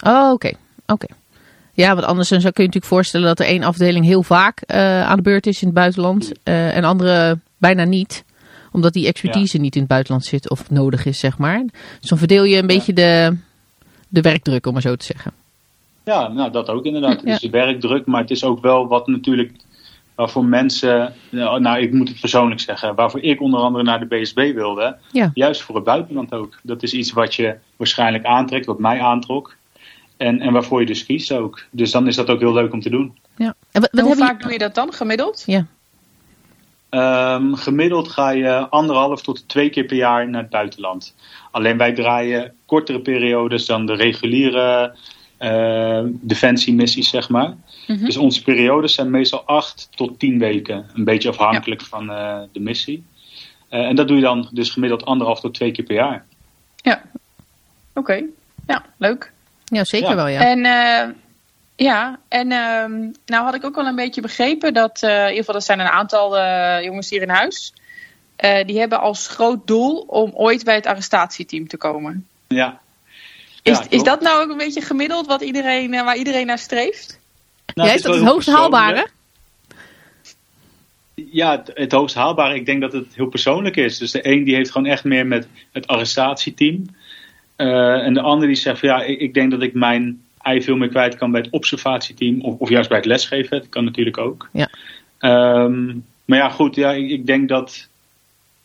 Oh, 0.06 0.30
oké. 0.32 0.52
oké. 0.86 1.06
Ja, 1.72 1.94
want 1.94 2.06
anders 2.06 2.28
dan 2.28 2.40
zou 2.40 2.52
kun 2.52 2.62
je 2.62 2.68
natuurlijk 2.68 2.94
voorstellen 2.94 3.26
dat 3.26 3.38
er 3.38 3.46
één 3.46 3.62
afdeling 3.62 4.04
heel 4.04 4.22
vaak 4.22 4.60
eh, 4.60 5.02
aan 5.02 5.16
de 5.16 5.22
beurt 5.22 5.46
is 5.46 5.60
in 5.60 5.66
het 5.66 5.76
buitenland 5.76 6.32
eh, 6.42 6.76
en 6.76 6.84
andere 6.84 7.38
bijna 7.58 7.84
niet. 7.84 8.24
Omdat 8.72 8.92
die 8.92 9.06
expertise 9.06 9.58
niet 9.58 9.74
in 9.74 9.80
het 9.80 9.90
buitenland 9.90 10.24
zit 10.24 10.50
of 10.50 10.70
nodig 10.70 11.06
is, 11.06 11.18
zeg 11.18 11.38
maar. 11.38 11.64
Dus 12.00 12.08
dan 12.08 12.18
verdeel 12.18 12.44
je 12.44 12.56
een 12.56 12.66
beetje 12.66 12.92
de, 12.92 13.36
de 14.08 14.20
werkdruk, 14.20 14.66
om 14.66 14.72
maar 14.72 14.82
zo 14.82 14.96
te 14.96 15.04
zeggen. 15.04 15.32
Ja, 16.04 16.28
nou 16.28 16.50
dat 16.50 16.68
ook 16.68 16.84
inderdaad. 16.84 17.22
Ja. 17.24 17.32
Het 17.32 17.42
is 17.42 17.50
werkdruk, 17.50 18.06
maar 18.06 18.20
het 18.20 18.30
is 18.30 18.44
ook 18.44 18.60
wel 18.60 18.88
wat 18.88 19.06
natuurlijk 19.06 19.52
waarvoor 20.20 20.44
mensen, 20.44 21.14
nou 21.30 21.60
nou, 21.60 21.80
ik 21.80 21.92
moet 21.92 22.08
het 22.08 22.20
persoonlijk 22.20 22.60
zeggen, 22.60 22.94
waarvoor 22.94 23.22
ik 23.22 23.40
onder 23.40 23.60
andere 23.60 23.84
naar 23.84 24.08
de 24.08 24.16
BSB 24.16 24.54
wilde. 24.54 24.96
Ja. 25.12 25.30
Juist 25.34 25.62
voor 25.62 25.74
het 25.74 25.84
buitenland 25.84 26.32
ook. 26.32 26.58
Dat 26.62 26.82
is 26.82 26.92
iets 26.92 27.12
wat 27.12 27.34
je 27.34 27.56
waarschijnlijk 27.76 28.24
aantrekt, 28.24 28.66
wat 28.66 28.78
mij 28.78 29.00
aantrok. 29.00 29.56
En, 30.16 30.40
en 30.40 30.52
waarvoor 30.52 30.80
je 30.80 30.86
dus 30.86 31.04
kiest 31.04 31.32
ook. 31.32 31.62
Dus 31.70 31.90
dan 31.90 32.06
is 32.06 32.16
dat 32.16 32.28
ook 32.28 32.40
heel 32.40 32.52
leuk 32.52 32.72
om 32.72 32.80
te 32.80 32.90
doen. 32.90 33.18
Ja. 33.36 33.54
En 33.72 33.80
wat, 33.80 33.90
wat 33.90 34.00
En 34.00 34.06
hoe 34.06 34.16
vaak 34.16 34.42
doe 34.42 34.52
je 34.52 34.58
dat 34.58 34.74
dan, 34.74 34.92
gemiddeld? 34.92 35.42
Ja. 35.46 35.66
Ehm, 36.90 37.54
gemiddeld 37.54 38.08
ga 38.08 38.30
je 38.30 38.68
anderhalf 38.68 39.22
tot 39.22 39.48
twee 39.48 39.70
keer 39.70 39.84
per 39.84 39.96
jaar 39.96 40.28
naar 40.28 40.40
het 40.40 40.50
buitenland. 40.50 41.14
Alleen 41.50 41.76
wij 41.76 41.92
draaien 41.92 42.54
kortere 42.66 43.00
periodes 43.00 43.66
dan 43.66 43.86
de 43.86 43.94
reguliere 43.94 44.94
eh 45.36 46.00
defensiemissies, 46.04 47.08
zeg 47.08 47.28
maar. 47.28 47.54
Mhm. 47.86 48.04
Dus 48.04 48.16
onze 48.16 48.42
periodes 48.42 48.94
zijn 48.94 49.10
meestal 49.10 49.42
acht 49.44 49.88
tot 49.94 50.18
tien 50.18 50.38
weken. 50.38 50.86
Een 50.94 51.04
beetje 51.04 51.28
afhankelijk 51.28 51.82
van 51.82 52.10
eh, 52.10 52.38
de 52.52 52.60
missie. 52.60 53.04
Eh, 53.68 53.80
en 53.80 53.96
dat 53.96 54.08
doe 54.08 54.16
je 54.16 54.22
dan 54.22 54.48
dus 54.52 54.70
gemiddeld 54.70 55.04
anderhalf 55.04 55.40
tot 55.40 55.54
twee 55.54 55.72
keer 55.72 55.84
per 55.84 55.94
jaar. 55.94 56.24
Ja. 56.76 57.02
Oké. 57.94 58.24
Ja, 58.66 58.84
leuk. 58.96 59.32
Ja, 59.64 59.84
zeker 59.84 60.08
Ja. 60.08 60.14
wel, 60.14 60.28
ja. 60.28 60.40
En 60.40 60.64
eh, 60.64 61.08
ja, 61.82 62.18
en 62.28 62.52
ehm, 62.52 63.10
nou 63.26 63.44
had 63.44 63.54
ik 63.54 63.64
ook 63.64 63.74
wel 63.74 63.86
een 63.86 63.94
beetje 63.96 64.20
begrepen 64.20 64.74
dat, 64.74 65.02
eh, 65.02 65.10
in 65.10 65.28
ieder 65.28 65.36
geval, 65.36 65.54
er 65.54 65.62
zijn 65.62 65.80
een 65.80 65.86
aantal 65.86 66.38
eh, 66.38 66.84
jongens 66.84 67.10
hier 67.10 67.22
in 67.22 67.28
huis. 67.28 67.72
eh, 68.36 68.66
die 68.66 68.78
hebben 68.78 69.00
als 69.00 69.28
groot 69.28 69.66
doel 69.66 69.98
om 70.06 70.30
ooit 70.34 70.64
bij 70.64 70.74
het 70.74 70.86
arrestatieteam 70.86 71.68
te 71.68 71.76
komen. 71.76 72.26
Ja. 72.48 72.80
Is, 73.62 73.78
Ja, 73.78 73.84
is 73.88 74.02
dat 74.02 74.20
nou 74.20 74.42
ook 74.42 74.50
een 74.50 74.56
beetje 74.56 74.80
gemiddeld 74.80 75.26
wat 75.26 75.40
iedereen, 75.42 75.94
eh, 75.94 76.04
waar 76.04 76.16
iedereen 76.16 76.46
naar 76.46 76.58
streeft? 76.58 77.20
Nou, 77.74 77.88
ja, 77.88 77.94
is 77.94 78.02
dat 78.02 78.14
het 78.14 78.24
hoogst 78.24 78.48
haalbare? 78.48 79.08
Ja, 81.14 81.50
het, 81.50 81.70
het 81.74 81.92
hoogst 81.92 82.14
haalbare. 82.14 82.54
Ik 82.54 82.66
denk 82.66 82.80
dat 82.80 82.92
het 82.92 83.14
heel 83.14 83.26
persoonlijk 83.26 83.76
is. 83.76 83.98
Dus 83.98 84.10
de 84.10 84.26
een 84.26 84.44
die 84.44 84.54
heeft 84.54 84.70
gewoon 84.70 84.86
echt 84.86 85.04
meer 85.04 85.26
met 85.26 85.48
het 85.72 85.86
arrestatieteam. 85.86 86.84
Eh, 87.56 88.06
en 88.06 88.14
de 88.14 88.20
ander 88.20 88.46
die 88.46 88.56
zegt 88.56 88.78
van 88.78 88.88
ja, 88.88 89.02
ik, 89.02 89.20
ik 89.20 89.34
denk 89.34 89.50
dat 89.50 89.62
ik 89.62 89.74
mijn 89.74 90.22
ei 90.42 90.62
veel 90.62 90.76
meer 90.76 90.88
kwijt 90.88 91.14
kan 91.14 91.30
bij 91.30 91.40
het 91.40 91.50
observatieteam. 91.50 92.40
Of, 92.40 92.58
of 92.58 92.68
juist 92.68 92.88
bij 92.88 92.98
het 92.98 93.06
lesgeven. 93.06 93.58
Dat 93.58 93.68
kan 93.68 93.84
natuurlijk 93.84 94.18
ook. 94.18 94.48
Ja. 94.52 94.70
Ehm, 95.18 95.86
maar 96.24 96.38
ja, 96.38 96.48
goed. 96.48 96.74
Ja, 96.74 96.92
ik, 96.92 97.10
ik 97.10 97.26
denk 97.26 97.48
dat 97.48 97.88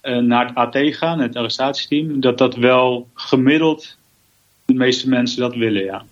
eh, 0.02 0.18
naar 0.18 0.48
het 0.48 0.56
AT 0.56 0.78
gaan, 0.96 1.20
het 1.20 1.36
arrestatieteam, 1.36 2.20
dat 2.20 2.38
dat 2.38 2.56
wel 2.56 3.08
gemiddeld 3.14 3.98
de 4.66 4.74
meeste 4.74 5.10
mensen 5.10 5.40
dat 5.40 5.56
willen, 5.56 5.84
ja. 5.84 6.06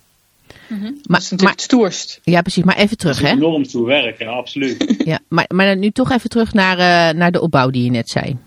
Maar, 0.70 0.80
dat 0.80 0.92
is 0.92 1.08
maar, 1.08 1.20
natuurlijk 1.20 1.50
het 1.50 1.62
stoerst. 1.62 2.20
ja, 2.24 2.42
precies. 2.42 2.64
Maar 2.64 2.78
even 2.78 2.98
terug, 2.98 3.20
hè? 3.20 3.30
enorm 3.30 3.64
toe 3.64 3.86
werk, 3.86 4.20
ja, 4.20 4.30
absoluut. 4.30 4.96
Ja, 5.06 5.20
maar, 5.28 5.46
maar 5.48 5.78
nu 5.78 5.90
toch 5.92 6.12
even 6.12 6.30
terug 6.30 6.54
naar, 6.54 6.78
eh, 6.78 7.18
naar 7.18 7.32
de 7.32 7.42
opbouw 7.42 7.70
die 7.70 7.84
je 7.84 7.90
net 7.90 8.10
zei. 8.10 8.38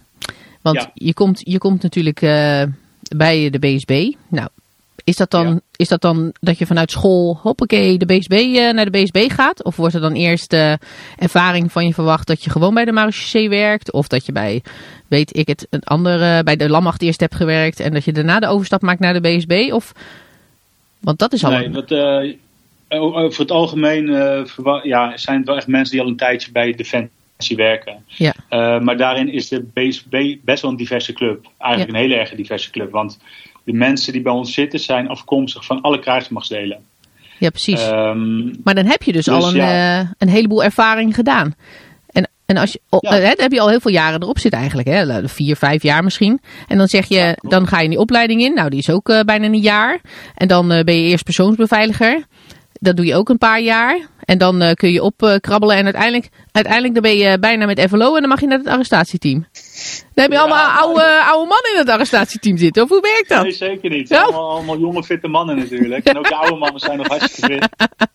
Want 0.62 0.76
Ja. 0.76 0.90
je, 0.94 1.14
komt, 1.14 1.40
je 1.44 1.58
komt 1.58 1.82
natuurlijk 1.82 2.22
eh, 2.22 2.62
bij 3.16 3.50
de 3.50 3.58
BSB. 3.58 4.12
Nou, 4.28 4.48
is 5.06 5.16
dat, 5.16 5.30
dan, 5.30 5.46
Ja. 5.46 5.60
is 5.76 5.88
dat 5.88 6.00
dan 6.00 6.32
dat 6.40 6.58
je 6.58 6.66
vanuit 6.66 6.90
school, 6.90 7.38
hoppakee, 7.42 7.98
de 7.98 8.06
BSB, 8.06 8.32
eh, 8.32 8.72
naar 8.72 8.90
de 8.90 9.02
BSB 9.02 9.30
gaat? 9.30 9.64
Of 9.64 9.76
wordt 9.76 9.94
er 9.94 10.00
dan 10.00 10.12
eerst 10.12 10.52
eh, 10.52 10.72
ervaring 11.16 11.72
van 11.72 11.86
je 11.86 11.94
verwacht 11.94 12.26
dat 12.26 12.44
je 12.44 12.50
gewoon 12.50 12.74
bij 12.74 12.84
de 12.84 12.92
marechaussee 12.92 13.48
werkt? 13.48 13.92
Of 13.92 14.08
dat 14.08 14.26
je 14.26 14.32
bij, 14.32 14.62
weet 15.08 15.36
ik 15.36 15.48
het, 15.48 15.66
een 15.70 15.82
andere, 15.82 16.42
bij 16.42 16.56
de 16.56 16.68
Lammacht 16.68 17.02
eerst 17.02 17.20
hebt 17.20 17.34
gewerkt 17.34 17.80
en 17.80 17.92
dat 17.92 18.04
je 18.04 18.12
daarna 18.12 18.40
de 18.40 18.46
overstap 18.46 18.82
maakt 18.82 19.00
naar 19.00 19.20
de 19.20 19.20
BSB? 19.20 19.68
Of, 19.72 19.92
want 21.00 21.18
dat 21.18 21.32
is 21.32 21.44
al... 21.44 21.50
Nee, 21.50 21.70
dat, 21.70 21.90
eh, 21.90 23.02
over 23.02 23.40
het 23.40 23.50
algemeen 23.50 24.06
ja, 24.82 25.16
zijn 25.16 25.36
het 25.36 25.46
wel 25.46 25.56
echt 25.56 25.66
mensen 25.66 25.92
die 25.92 26.00
al 26.04 26.08
een 26.08 26.16
tijdje 26.16 26.52
bij 26.52 26.72
Defensie 26.72 27.56
werken. 27.56 28.04
Ja. 28.06 28.34
Maar 28.78 28.96
daarin 28.96 29.32
is 29.32 29.48
de 29.48 29.62
BSB 29.74 30.36
best 30.42 30.62
wel 30.62 30.70
een 30.70 30.76
diverse 30.76 31.12
club. 31.12 31.46
Eigenlijk 31.58 31.92
een 31.92 32.00
hele 32.00 32.14
erg 32.14 32.30
diverse 32.30 32.70
club. 32.70 32.90
Want 32.90 33.18
de 33.66 33.72
mensen 33.72 34.12
die 34.12 34.22
bij 34.22 34.32
ons 34.32 34.52
zitten 34.54 34.80
zijn 34.80 35.08
afkomstig 35.08 35.64
van 35.64 35.80
alle 35.80 35.98
krijgsmachtsdelen. 35.98 36.78
ja, 37.38 37.50
precies. 37.50 37.82
Ehm, 37.82 38.44
Maar 38.64 38.74
dan 38.74 38.86
heb 38.86 39.02
je 39.02 39.12
dus, 39.12 39.24
Dus 39.24 39.34
al 39.34 39.48
een, 39.48 39.54
ja. 39.56 40.00
eh, 40.00 40.08
een 40.18 40.28
heleboel 40.28 40.64
ervaring 40.64 41.14
gedaan. 41.14 41.54
En, 42.06 42.28
en 42.46 42.56
als 42.56 42.72
je, 42.72 42.80
oh, 42.88 42.98
Ja. 43.02 43.10
eh, 43.10 43.22
dan 43.22 43.34
heb 43.36 43.52
je 43.52 43.60
al 43.60 43.68
heel 43.68 43.80
veel 43.80 43.90
jaren 43.92 44.22
erop 44.22 44.38
zitten 44.38 44.60
eigenlijk. 44.60 44.88
Hè? 44.88 45.28
Vier, 45.28 45.56
vijf 45.56 45.82
jaar 45.82 46.04
misschien. 46.04 46.40
En 46.68 46.78
dan 46.78 46.86
zeg 46.86 47.06
je, 47.08 47.14
Ja, 47.14 47.34
dan 47.48 47.66
ga 47.66 47.78
je 47.78 47.84
in 47.84 47.90
die 47.90 47.98
opleiding 47.98 48.40
in. 48.42 48.54
Nou, 48.54 48.70
die 48.70 48.78
is 48.78 48.90
ook 48.90 49.08
eh, 49.08 49.20
bijna 49.20 49.44
een 49.46 49.60
jaar. 49.60 50.00
En 50.34 50.48
dan 50.48 50.68
ben 50.68 51.02
je 51.02 51.08
eerst 51.08 51.24
persoonsbeveiliger. 51.24 52.24
Dat 52.72 52.96
doe 52.96 53.06
je 53.06 53.14
ook 53.14 53.28
een 53.28 53.38
paar 53.38 53.60
jaar. 53.60 54.06
En 54.26 54.38
dan 54.38 54.62
eh, 54.62 54.72
kun 54.74 54.92
je 54.92 55.02
opkrabbelen. 55.02 55.76
en 55.76 55.84
uiteindelijk, 55.84 56.28
uiteindelijk 56.52 56.94
dan 56.94 57.02
ben 57.02 57.16
je 57.16 57.38
bijna 57.38 57.66
met 57.66 57.80
FLO. 57.88 58.14
En 58.14 58.20
dan 58.20 58.28
mag 58.28 58.40
je 58.40 58.46
naar 58.46 58.58
het 58.58 58.66
arrestatieteam. 58.66 59.46
Dan 60.14 60.24
heb 60.24 60.30
je 60.30 60.36
Ja, 60.36 60.40
allemaal 60.40 60.66
oude, 60.70 61.22
oude 61.24 61.48
mannen 61.48 61.72
in 61.72 61.78
het 61.78 61.88
arrestatieteam 61.88 62.56
zitten. 62.56 62.82
Of 62.82 62.88
hoe 62.88 63.00
werkt 63.00 63.28
dat? 63.28 63.42
Nee, 63.42 63.52
zeker 63.52 63.90
niet. 63.90 64.08
Ja. 64.08 64.22
Allemaal, 64.22 64.50
allemaal 64.50 64.78
jonge, 64.78 65.02
fitte 65.02 65.28
mannen 65.28 65.56
natuurlijk. 65.56 66.04
En 66.04 66.18
ook 66.18 66.28
de 66.28 66.34
oude 66.34 66.56
mannen 66.56 66.80
zijn 66.80 66.98
nog 66.98 67.06
hartstikke 67.08 67.52
fit. 67.52 67.68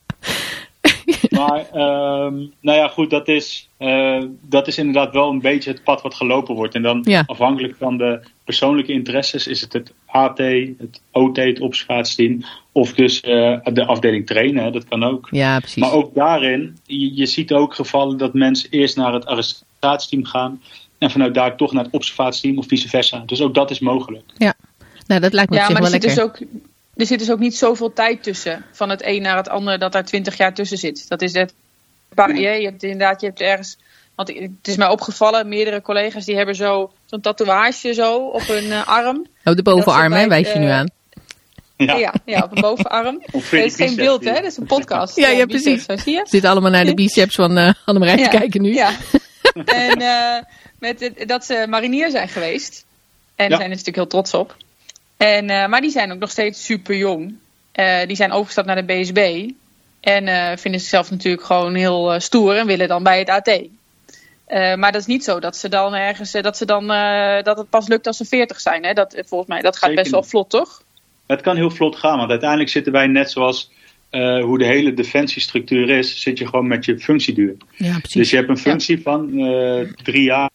Maar, 1.30 1.66
ehm, 1.72 2.34
nou 2.62 2.78
ja, 2.78 2.88
goed, 2.88 3.10
dat 3.10 3.28
is, 3.28 3.70
eh, 3.78 4.24
dat 4.42 4.68
is 4.68 4.78
inderdaad 4.78 5.14
wel 5.14 5.30
een 5.30 5.42
beetje 5.42 5.72
het 5.72 5.84
pad 5.84 6.02
wat 6.02 6.14
gelopen 6.16 6.56
wordt. 6.56 6.76
En 6.76 6.82
dan 6.82 7.02
Ja. 7.04 7.24
afhankelijk 7.26 7.76
van 7.78 7.98
de 7.98 8.20
persoonlijke 8.44 8.92
interesses 8.92 9.48
is 9.48 9.62
het 9.62 9.74
het 9.74 9.94
AT, 10.12 10.38
het 10.38 11.02
OT, 11.12 11.36
het 11.38 11.60
observatieteam. 11.60 12.44
Of 12.72 12.94
dus 12.94 13.22
eh, 13.22 13.58
de 13.64 13.86
afdeling 13.86 14.26
trainen, 14.28 14.64
hè, 14.64 14.72
dat 14.72 14.86
kan 14.88 15.04
ook. 15.04 15.28
Ja, 15.32 15.60
precies. 15.60 15.82
Maar 15.82 15.92
ook 15.92 16.14
daarin, 16.16 16.78
je, 16.86 17.16
je 17.16 17.26
ziet 17.26 17.54
ook 17.54 17.74
gevallen 17.74 18.18
dat 18.18 18.34
mensen 18.34 18.70
eerst 18.70 18.96
naar 18.96 19.14
het 19.14 19.26
arrestatieteam 19.26 20.26
gaan. 20.26 20.62
En 20.98 21.12
vanuit 21.12 21.34
daar 21.34 21.56
toch 21.58 21.72
naar 21.74 21.84
het 21.84 21.94
observatieteam 21.94 22.58
of 22.58 22.68
vice 22.68 22.90
versa. 22.90 23.24
Dus 23.26 23.42
ook 23.42 23.54
dat 23.54 23.72
is 23.72 23.80
mogelijk. 23.80 24.24
nou, 25.08 25.22
dat 25.22 25.34
lijkt 25.34 25.50
me 25.50 25.56
op 25.56 25.62
Ja, 25.62 25.66
zich 25.66 25.74
maar 25.74 25.82
wel 25.84 25.94
er 25.94 26.02
zit, 26.02 26.16
lekker. 26.16 26.40
dus 26.40 26.48
ook, 26.50 26.64
er 26.96 27.06
zit 27.06 27.20
dus 27.20 27.32
ook 27.32 27.40
niet 27.40 27.56
zoveel 27.56 27.94
tijd 27.94 28.24
tussen. 28.24 28.66
Van 28.72 28.90
het 28.90 29.06
een 29.06 29.22
naar 29.22 29.38
het 29.38 29.50
ander, 29.50 29.80
dat 29.80 29.92
daar 29.92 30.06
twintig 30.06 30.38
jaar 30.38 30.54
tussen 30.54 30.78
zit. 30.78 31.06
Dat 31.10 31.22
is 31.22 31.34
het. 31.34 31.54
paar- 32.16 32.36
Je, 32.36 32.50
je 32.50 32.66
hebt 32.66 32.84
inderdaad, 32.84 33.22
je 33.22 33.28
hebt 33.28 33.42
ergens. 33.42 33.78
Want 34.26 34.40
het 34.40 34.68
is 34.68 34.76
mij 34.76 34.88
opgevallen, 34.88 35.48
meerdere 35.48 35.82
collega's 35.82 36.26
die 36.26 36.36
hebben 36.36 36.56
zo, 36.56 36.92
zo'n 37.06 37.22
tatoeage 37.22 37.94
zo 37.94 38.16
op 38.18 38.42
hun 38.48 38.72
eh, 38.72 38.88
arm. 38.88 39.28
Oh, 39.44 39.56
de 39.56 39.62
bovenarm, 39.64 40.14
hè, 40.14 40.28
wijs 40.28 40.52
je 40.52 40.60
nu 40.60 40.66
eh, 40.68 40.78
aan. 40.78 40.90
Ja. 41.78 41.96
Ja, 41.96 42.14
ja, 42.26 42.42
op 42.44 42.56
een 42.56 42.62
bovenarm. 42.62 43.22
Het 43.32 43.52
is 43.54 43.76
geen 43.76 43.96
beeld, 43.96 44.24
hè? 44.26 44.34
Dat 44.34 44.44
is 44.44 44.58
een 44.58 44.66
podcast. 44.66 45.16
Ja, 45.16 45.30
ja, 45.30 45.46
biceps, 45.46 45.64
precies. 45.64 45.86
Zo 45.86 45.98
zie 45.98 46.14
je. 46.14 46.26
Zitten 46.30 46.50
allemaal 46.50 46.72
naar 46.72 46.86
de 46.86 46.94
biceps 46.94 47.36
van 47.36 47.58
eh 47.58 47.74
Annemarij 47.86 48.24
te 48.24 48.30
kijken 48.38 48.62
nu. 48.62 48.74
Ja. 48.74 48.92
en 49.66 50.02
eh, 50.02 50.44
met 50.80 51.00
het- 51.00 51.24
dat 51.28 51.46
ze 51.46 51.66
marinier 51.70 52.10
zijn 52.10 52.28
geweest. 52.30 52.86
En 53.36 53.44
Ja. 53.44 53.50
daar 53.50 53.60
zijn 53.60 53.62
er 53.62 53.78
natuurlijk 53.78 53.98
heel 53.98 54.08
trots 54.08 54.34
op. 54.34 54.56
En, 55.18 55.50
eh, 55.50 55.68
maar 55.68 55.82
die 55.82 55.92
zijn 55.92 56.12
ook 56.12 56.20
nog 56.20 56.30
steeds 56.32 56.66
super 56.66 56.96
jong. 56.96 57.36
Eh, 57.72 58.08
die 58.08 58.16
zijn 58.16 58.32
overgestapt 58.32 58.68
naar 58.68 58.86
de 58.86 58.94
BSB. 58.94 59.50
En 60.02 60.28
eh, 60.28 60.58
vinden 60.58 60.80
zichzelf 60.80 61.12
natuurlijk 61.12 61.44
gewoon 61.46 61.76
heel 61.76 62.20
stoer 62.20 62.56
en 62.58 62.66
willen 62.68 62.88
dan 62.88 63.04
bij 63.04 63.20
het 63.20 63.30
AT. 63.30 63.60
Eh, 64.52 64.76
maar 64.76 64.92
dat 64.92 65.02
is 65.02 65.08
niet 65.08 65.24
zo 65.24 65.40
dat 65.40 65.56
ze 65.56 65.70
dan 65.70 65.94
ergens 65.94 66.34
eh, 66.34 66.44
dat 66.44 66.58
ze 66.58 66.66
dan 66.66 66.92
eh, 66.92 67.44
dat 67.44 67.58
het 67.58 67.70
pas 67.70 67.88
lukt 67.88 68.08
als 68.08 68.18
ze 68.18 68.26
40 68.26 68.60
zijn. 68.60 68.84
Hè? 68.84 68.94
Dat, 68.94 69.22
volgens 69.26 69.50
mij, 69.50 69.62
dat 69.62 69.78
gaat 69.78 69.90
Zeker 69.90 69.96
best 69.96 70.12
wel 70.12 70.24
vlot, 70.24 70.50
toch? 70.50 70.84
Het 71.26 71.42
kan 71.42 71.56
heel 71.56 71.70
vlot 71.70 71.96
gaan, 71.96 72.18
want 72.18 72.30
uiteindelijk 72.30 72.70
zitten 72.70 72.92
wij 72.92 73.08
net 73.08 73.32
zoals 73.32 73.72
eh, 74.12 74.44
hoe 74.44 74.58
de 74.58 74.66
hele 74.66 74.94
defensiestructuur 74.94 75.90
is, 75.90 76.22
zit 76.22 76.38
je 76.38 76.48
gewoon 76.48 76.68
met 76.68 76.86
je 76.86 77.00
functieduur. 77.00 77.56
Ja, 77.76 77.98
precies. 77.98 78.14
Dus 78.14 78.30
je 78.30 78.36
hebt 78.36 78.50
een 78.50 78.58
functie 78.58 79.02
van 79.02 79.40
eh, 79.40 79.88
drie 80.04 80.24
jaar, 80.24 80.50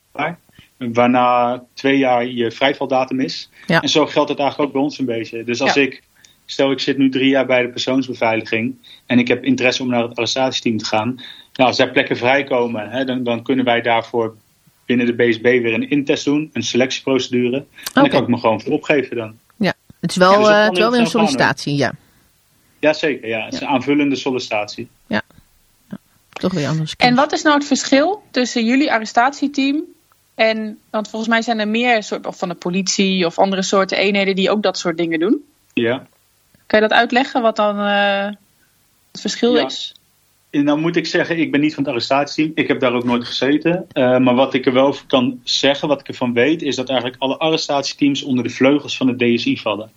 waarna 0.77 1.63
twee 1.75 1.99
jaar 1.99 2.27
je 2.27 2.51
vrijvaldatum 2.51 3.21
is. 3.21 3.51
Ja. 3.67 3.81
En 3.81 3.89
zo 3.89 4.07
geldt 4.07 4.29
het 4.29 4.39
eigenlijk 4.39 4.69
ook 4.69 4.75
bij 4.75 4.85
ons 4.85 4.99
een 4.99 5.07
beetje. 5.07 5.45
Dus 5.45 5.61
als 5.61 5.75
Ja. 5.75 5.81
ik, 5.83 6.03
stel 6.47 6.71
ik 6.71 6.81
zit 6.81 6.99
nu 6.99 7.11
drie 7.11 7.29
jaar 7.29 7.47
bij 7.47 7.63
de 7.63 7.69
persoonsbeveiliging 7.69 8.75
en 9.07 9.19
ik 9.19 9.29
heb 9.29 9.45
interesse 9.45 9.83
om 9.83 9.89
naar 9.89 10.03
het 10.03 10.17
arrestatieteam 10.17 10.77
te 10.77 10.85
gaan. 10.85 11.21
Nou, 11.57 11.69
als 11.69 11.77
daar 11.77 11.91
plekken 11.91 12.17
vrijkomen, 12.17 12.91
hè, 12.91 13.05
dan, 13.05 13.25
dan 13.25 13.43
kunnen 13.43 13.65
wij 13.65 13.81
daarvoor 13.81 14.37
binnen 14.85 15.07
de 15.07 15.15
BSB 15.15 15.43
weer 15.43 15.75
een 15.75 15.91
intest 15.91 16.25
doen, 16.25 16.51
een 16.53 16.63
selectieprocedure. 16.63 17.57
En 17.57 17.67
dan 17.93 18.09
kan 18.09 18.23
ik 18.23 18.29
me 18.29 18.39
gewoon 18.39 18.61
voor 18.61 18.73
opgeven 18.73 19.17
dan. 19.17 19.39
Het 20.01 20.11
is 20.11 20.17
wel, 20.17 20.33
Ja, 20.33 20.39
dus 20.39 20.49
eh, 20.49 20.63
het 20.63 20.73
is 20.73 20.79
wel 20.79 20.91
weer 20.91 21.01
een 21.01 21.07
sollicitatie, 21.07 21.77
ja. 21.77 21.93
Jazeker, 22.79 23.29
ja. 23.29 23.45
Het 23.45 23.55
is 23.55 23.61
een 23.61 23.67
aanvullende 23.67 24.17
sollicitatie. 24.17 24.89
Toch 26.29 26.53
weer 26.53 26.69
anders. 26.69 26.95
En 26.97 27.15
wat 27.15 27.33
is 27.33 27.43
nou 27.43 27.57
het 27.57 27.67
verschil 27.67 28.23
tussen 28.31 28.65
jullie 28.65 28.93
arrestatieteam 28.93 29.85
en, 30.35 30.79
want 30.91 31.09
volgens 31.09 31.31
mij 31.31 31.43
zijn 31.43 31.59
er 31.59 31.69
meer 31.69 32.03
soort 32.03 32.27
of 32.27 32.39
van 32.39 32.49
de 32.49 32.55
politie 32.55 33.27
of 33.27 33.39
andere 33.39 33.63
soorten 33.63 33.99
eenheden 33.99 34.37
die 34.37 34.51
ook 34.51 34.63
dat 34.63 34.79
soort 34.79 34.97
dingen 34.97 35.21
doen. 35.21 35.45
Ja. 35.73 36.07
Kan 36.67 36.81
je 36.81 36.89
dat 36.89 36.99
uitleggen 36.99 37.43
wat 37.43 37.57
dan 37.57 37.79
eh, 37.79 38.25
het 39.13 39.21
verschil 39.21 39.57
Ja. 39.57 39.65
is? 39.65 39.95
Nou 40.51 40.81
moet 40.81 40.97
ik 40.97 41.07
zeggen, 41.07 41.39
ik 41.39 41.51
ben 41.51 41.61
niet 41.61 41.75
van 41.75 41.83
het 41.83 41.93
arrestatieteam. 41.93 42.53
Ik 42.55 42.69
heb 42.69 42.81
daar 42.81 42.93
ook 42.93 43.05
nooit 43.05 43.25
gezeten. 43.25 43.87
Uh, 43.93 44.19
maar 44.19 44.35
wat 44.35 44.55
ik 44.55 44.67
er 44.67 44.73
wel 44.73 44.87
over 44.87 45.05
kan 45.07 45.41
zeggen, 45.45 45.89
wat 45.89 46.01
ik 46.01 46.09
ervan 46.09 46.33
weet, 46.33 46.63
is 46.63 46.77
dat 46.77 46.89
eigenlijk 46.89 47.21
alle 47.23 47.37
arrestatieteams 47.39 48.23
onder 48.23 48.45
de 48.45 48.51
vleugels 48.51 48.97
van 48.97 49.09
het 49.09 49.19
DSI 49.19 49.59
vallen. 49.59 49.91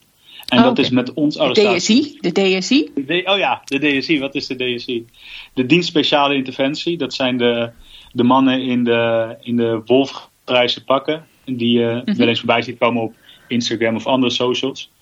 En 0.47 0.57
Oh, 0.57 0.63
dat 0.63 0.79
is 0.79 0.89
met 0.89 1.13
ons 1.13 1.35
De 1.35 1.41
arrestatie. 1.41 2.01
DSI? 2.03 2.17
De 2.21 2.31
DSI? 2.31 2.91
De 2.95 3.21
D- 3.21 3.27
oh 3.29 3.37
ja, 3.37 3.61
de 3.63 3.79
DSI. 3.99 4.19
Wat 4.19 4.35
is 4.35 4.47
de 4.47 4.55
DSI? 4.55 5.05
De 5.53 5.65
Dienst 5.65 5.87
Speciale 5.87 6.35
Interventie. 6.35 6.97
Dat 6.97 7.13
zijn 7.13 7.37
de, 7.37 7.69
de 8.11 8.23
mannen 8.23 8.61
in 8.61 8.83
de, 8.83 9.35
in 9.41 9.55
de 9.55 9.81
wolfgrijze 9.85 10.83
pakken. 10.83 11.25
Die 11.45 11.79
je 11.79 12.01
Mhm. 12.05 12.17
wel 12.17 12.27
eens 12.27 12.39
voorbij 12.39 12.61
ziet 12.61 12.77
komen 12.77 13.01
op 13.01 13.13
Instagram 13.47 13.95
of 13.95 14.05
andere 14.07 14.31
socials. 14.31 14.89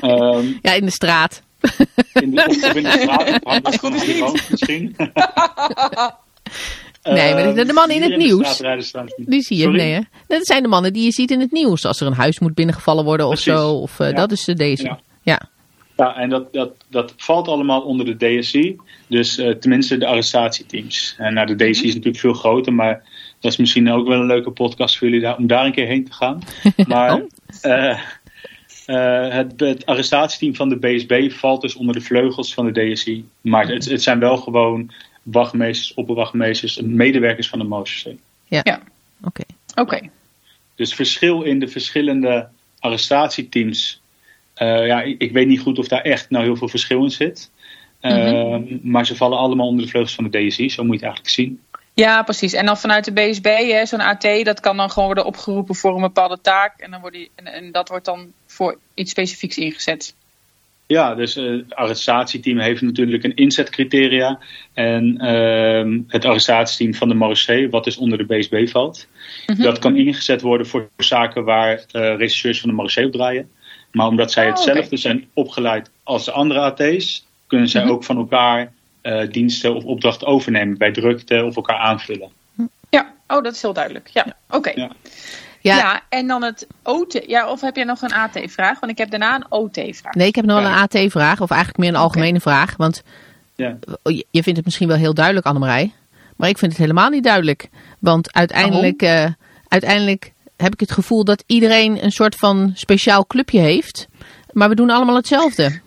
Ehm, 0.00 0.46
Ja, 0.62 0.72
in 0.72 0.84
de 0.84 0.90
straat. 0.90 1.42
in 2.22 2.30
de, 2.34 2.44
of 2.48 2.74
in 2.74 2.82
de 2.82 2.90
straat. 2.90 3.28
Of 3.44 3.62
Als 3.62 3.74
het 3.74 3.78
goed 3.78 3.94
is 3.94 4.06
niet. 4.06 4.50
misschien. 4.50 4.96
Nee, 7.02 7.34
maar 7.34 7.54
de- 7.54 7.64
de 7.64 7.72
mannen 7.72 7.96
in 7.96 8.02
het 8.02 8.16
nieuws. 8.16 8.56
Die 9.16 9.42
zie 9.42 9.56
je, 9.56 9.62
Sorry? 9.62 9.78
nee 9.78 9.92
hè? 9.92 10.00
Dat 10.26 10.46
zijn 10.46 10.62
de 10.62 10.68
mannen 10.68 10.92
die 10.92 11.04
je 11.04 11.12
ziet 11.12 11.30
in 11.30 11.40
het 11.40 11.52
nieuws. 11.52 11.84
Als 11.84 12.00
er 12.00 12.06
een 12.06 12.12
huis 12.12 12.38
moet 12.38 12.54
binnengevallen 12.54 13.04
worden 13.04 13.26
of 13.26 13.38
zo. 13.38 13.72
Of, 13.72 14.00
eh, 14.00 14.06
Ja. 14.10 14.12
Dat 14.14 14.32
is 14.32 14.44
de 14.44 14.54
deze. 14.54 14.82
Ja. 14.82 15.00
Ja. 15.22 15.40
Ja, 15.96 16.16
en 16.16 16.28
dat, 16.28 16.52
dat, 16.52 16.70
dat 16.90 17.12
valt 17.16 17.48
allemaal 17.48 17.80
onder 17.80 18.18
de 18.18 18.38
DSI. 18.38 18.76
Dus 19.06 19.38
eh, 19.38 19.50
tenminste 19.54 19.98
de 19.98 20.06
arrestatieteams. 20.06 21.14
En 21.18 21.34
nou, 21.34 21.46
de 21.46 21.54
DSI 21.70 21.86
is 21.86 21.94
natuurlijk 21.94 22.18
veel 22.18 22.32
groter, 22.32 22.72
maar 22.72 23.02
dat 23.40 23.52
is 23.52 23.58
misschien 23.58 23.90
ook 23.92 24.06
wel 24.08 24.20
een 24.20 24.26
leuke 24.26 24.50
podcast 24.50 24.98
voor 24.98 25.06
jullie 25.08 25.22
daar, 25.22 25.36
om 25.36 25.46
daar 25.46 25.64
een 25.64 25.72
keer 25.72 25.86
heen 25.86 26.04
te 26.04 26.12
gaan. 26.12 26.38
Maar 26.86 27.14
Oh. 27.14 27.22
eh, 27.60 27.98
Eh, 28.88 29.28
het, 29.28 29.60
het 29.60 29.86
arrestatieteam 29.86 30.54
van 30.54 30.68
de 30.68 30.76
BSB 30.76 31.30
valt 31.32 31.60
dus 31.60 31.74
onder 31.74 31.94
de 31.94 32.00
vleugels 32.00 32.54
van 32.54 32.72
de 32.72 32.92
DSI. 32.92 33.24
Maar 33.40 33.68
het, 33.68 33.84
het 33.84 34.02
zijn 34.02 34.18
wel 34.18 34.36
gewoon 34.36 34.90
wachtmeesters, 35.22 35.94
opperwachtmeesters 35.94 36.80
medewerkers 36.80 37.48
van 37.48 37.58
de 37.58 37.64
MOCC. 37.64 38.04
Ja. 38.44 38.60
Ja. 38.62 38.80
Oké. 39.24 39.42
Oké. 39.74 40.00
Dus 40.74 40.94
verschil 40.94 41.42
in 41.42 41.58
de 41.58 41.68
verschillende 41.68 42.48
arrestatieteams. 42.78 44.00
eh, 44.54 44.86
ja, 44.86 45.02
ik, 45.02 45.20
ik 45.20 45.32
weet 45.32 45.46
niet 45.46 45.60
goed 45.60 45.78
of 45.78 45.88
daar 45.88 46.02
echt 46.02 46.30
nou 46.30 46.44
heel 46.44 46.56
veel 46.56 46.68
verschil 46.68 47.02
in 47.02 47.10
zit. 47.10 47.50
Eh, 48.00 48.56
Maar 48.82 49.06
ze 49.06 49.16
vallen 49.16 49.38
allemaal 49.38 49.66
onder 49.66 49.84
de 49.84 49.90
vleugels 49.90 50.14
van 50.14 50.28
de 50.30 50.46
DSI, 50.46 50.68
zo 50.70 50.82
moet 50.84 51.00
je 51.00 51.06
het 51.06 51.14
eigenlijk 51.16 51.34
zien. 51.34 51.60
Ja, 51.98 52.22
precies. 52.22 52.52
En 52.52 52.66
dan 52.66 52.78
vanuit 52.78 53.04
de 53.04 53.12
BSB, 53.12 53.48
zo'n 53.86 54.00
AT, 54.00 54.44
dat 54.44 54.60
kan 54.60 54.76
dan 54.76 54.90
gewoon 54.90 55.06
worden 55.06 55.24
opgeroepen 55.24 55.74
voor 55.74 55.94
een 55.94 56.00
bepaalde 56.00 56.40
taak. 56.40 56.80
En, 56.80 56.90
dan 56.90 57.00
wordt 57.00 57.16
die, 57.16 57.30
en, 57.34 57.46
en 57.46 57.72
dat 57.72 57.88
wordt 57.88 58.04
dan 58.04 58.32
voor 58.46 58.78
iets 58.94 59.10
specifieks 59.10 59.56
ingezet. 59.56 60.14
Ja, 60.86 61.14
dus 61.14 61.36
eh, 61.36 61.44
het 61.44 61.74
arrestatieteam 61.74 62.58
heeft 62.58 62.80
natuurlijk 62.82 63.24
een 63.24 63.34
inzetcriteria. 63.36 64.38
En 64.74 65.16
ehm, 65.18 66.00
het 66.06 66.24
arrestatieteam 66.24 66.94
van 66.94 67.08
de 67.08 67.14
Marseille, 67.14 67.68
wat 67.68 67.84
dus 67.84 67.96
onder 67.96 68.18
de 68.18 68.24
BSB 68.24 68.68
valt, 68.68 69.06
dat 69.58 69.78
kan 69.78 69.96
ingezet 69.96 70.40
worden 70.40 70.66
voor 70.66 70.88
zaken 70.96 71.44
waar 71.44 71.84
eh 71.92 72.16
regisseurs 72.16 72.60
van 72.60 72.70
de 72.70 72.76
Marseille 72.76 73.08
op 73.08 73.14
draaien. 73.14 73.50
Maar 73.92 74.06
omdat 74.06 74.32
zij 74.32 74.44
Oh, 74.44 74.50
hetzelfde 74.50 74.96
zijn 74.96 75.28
opgeleid 75.34 75.90
als 76.02 76.24
de 76.24 76.32
andere 76.32 76.60
AT's, 76.60 77.26
kunnen 77.46 77.68
zij 77.68 77.82
Mhm. 77.82 77.90
ook 77.90 78.04
van 78.04 78.16
elkaar 78.16 78.72
eh, 79.00 79.30
diensten 79.30 79.74
of 79.74 79.84
opdrachten 79.84 80.26
overnemen 80.26 80.78
bij 80.78 80.92
drukte 80.92 81.44
of 81.44 81.56
elkaar 81.56 81.78
aanvullen. 81.78 82.30
Ja, 82.90 83.12
oh, 83.26 83.42
dat 83.42 83.52
is 83.54 83.62
heel 83.62 83.72
duidelijk. 83.72 84.08
Ja, 84.12 84.26
oké. 84.50 84.70
Ja. 84.74 84.90
Ja. 85.60 85.76
Ja, 85.76 86.02
en 86.08 86.26
dan 86.26 86.42
het 86.42 86.66
OT. 86.82 87.22
Ja, 87.26 87.50
of 87.50 87.60
heb 87.60 87.76
jij 87.76 87.84
nog 87.84 88.02
een 88.02 88.12
AT-vraag? 88.12 88.80
Want 88.80 88.92
ik 88.92 88.98
heb 88.98 89.10
daarna 89.10 89.34
een 89.34 89.46
OT-vraag. 89.48 90.14
nee, 90.14 90.26
ik 90.26 90.34
heb 90.34 90.44
nog 90.44 90.60
wel 90.60 90.68
Ja. 90.70 90.82
een 90.82 90.82
AT-vraag, 91.02 91.40
of 91.40 91.50
eigenlijk 91.50 91.80
meer 91.80 91.88
een 91.88 92.00
algemene 92.00 92.40
vraag. 92.40 92.76
Want 92.76 93.02
Ja. 93.54 93.76
je 94.02 94.26
je 94.30 94.42
vindt 94.42 94.56
het 94.56 94.64
misschien 94.64 94.88
wel 94.88 94.96
heel 94.96 95.14
duidelijk, 95.14 95.46
Annemarij. 95.46 95.92
Maar 96.36 96.48
ik 96.48 96.58
vind 96.58 96.72
het 96.72 96.80
helemaal 96.80 97.08
niet 97.10 97.24
duidelijk. 97.24 97.68
Want 97.98 98.32
uiteindelijk, 98.34 99.02
eh, 99.02 99.26
uiteindelijk 99.68 100.32
heb 100.56 100.72
ik 100.72 100.80
het 100.80 100.92
gevoel 100.92 101.24
dat 101.24 101.44
iedereen 101.46 102.04
een 102.04 102.12
soort 102.12 102.34
van 102.34 102.72
speciaal 102.74 103.26
clubje 103.26 103.60
heeft. 103.60 104.08
Maar 104.52 104.68
we 104.68 104.74
doen 104.74 104.90
allemaal 104.90 105.16
hetzelfde. 105.16 105.80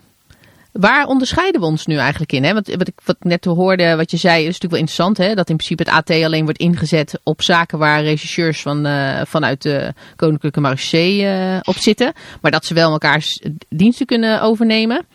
Waar 0.71 1.05
onderscheiden 1.05 1.62
we 1.62 1.67
ons 1.67 1.86
nu 1.86 1.97
eigenlijk 1.97 2.31
in? 2.31 2.43
Hè? 2.43 2.53
Want 2.53 2.67
wat 2.75 2.88
ik, 2.88 2.99
wat 3.05 3.15
ik 3.19 3.23
net 3.23 3.45
hoorde, 3.45 3.95
wat 3.95 4.12
je 4.12 4.17
zei, 4.17 4.39
is 4.39 4.45
natuurlijk 4.45 4.71
wel 4.71 4.79
interessant. 4.79 5.17
Hè? 5.17 5.36
Dat 5.36 5.49
in 5.49 5.55
principe 5.55 5.84
het 5.84 5.91
AT 5.91 6.10
alleen 6.23 6.43
wordt 6.43 6.60
ingezet 6.60 7.19
op 7.23 7.41
zaken 7.41 7.77
waar 7.77 8.03
regisseurs 8.03 8.62
van, 8.62 8.86
eh, 8.86 9.21
vanuit 9.25 9.62
de 9.62 9.93
Koninklijke 10.15 10.60
Marché 10.60 11.23
eh, 11.23 11.60
op 11.62 11.75
zitten. 11.75 12.13
Maar 12.41 12.51
dat 12.51 12.65
ze 12.65 12.73
wel 12.73 12.91
elkaars 12.91 13.41
diensten 13.69 14.05
kunnen 14.05 14.41
overnemen. 14.41 15.05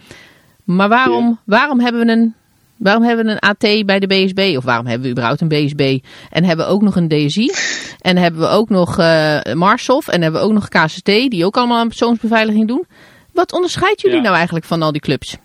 Maar 0.64 0.88
waarom, 0.88 1.38
waarom, 1.45 1.81
hebben 1.81 2.07
we 2.07 2.12
een, 2.12 2.35
waarom 2.77 3.03
hebben 3.03 3.25
we 3.27 3.31
een 3.31 3.38
AT 3.38 3.87
bij 3.87 3.99
de 3.99 4.07
BSB? 4.07 4.55
Of 4.57 4.64
waarom 4.64 4.87
hebben 4.87 5.05
we 5.05 5.12
überhaupt 5.12 5.40
een 5.40 5.49
BSB? 5.49 5.99
En 6.31 6.45
hebben 6.45 6.66
we 6.66 6.73
ook 6.73 6.83
nog 6.83 6.97
een 6.97 7.09
DSI? 7.09 7.51
En 8.01 8.16
hebben 8.16 8.40
we 8.40 8.47
ook 8.47 8.69
nog 8.69 8.97
Marshof? 9.55 10.09
En 10.09 10.23
hebben 10.23 10.40
we 10.40 10.47
ook 10.47 10.53
nog 10.53 10.69
KCT, 10.69 11.05
die 11.05 11.45
ook 11.45 11.57
allemaal 11.57 11.79
aan 11.79 11.88
persoonsbeveiliging 11.88 12.69
doen? 12.69 12.87
Wat 13.33 13.53
onderscheidt 13.53 14.01
jullie 14.01 14.16
Ja. 14.16 14.23
nou 14.23 14.35
eigenlijk 14.35 14.64
van 14.64 14.83
al 14.83 14.92
die 14.92 15.01
clubs? 15.01 15.37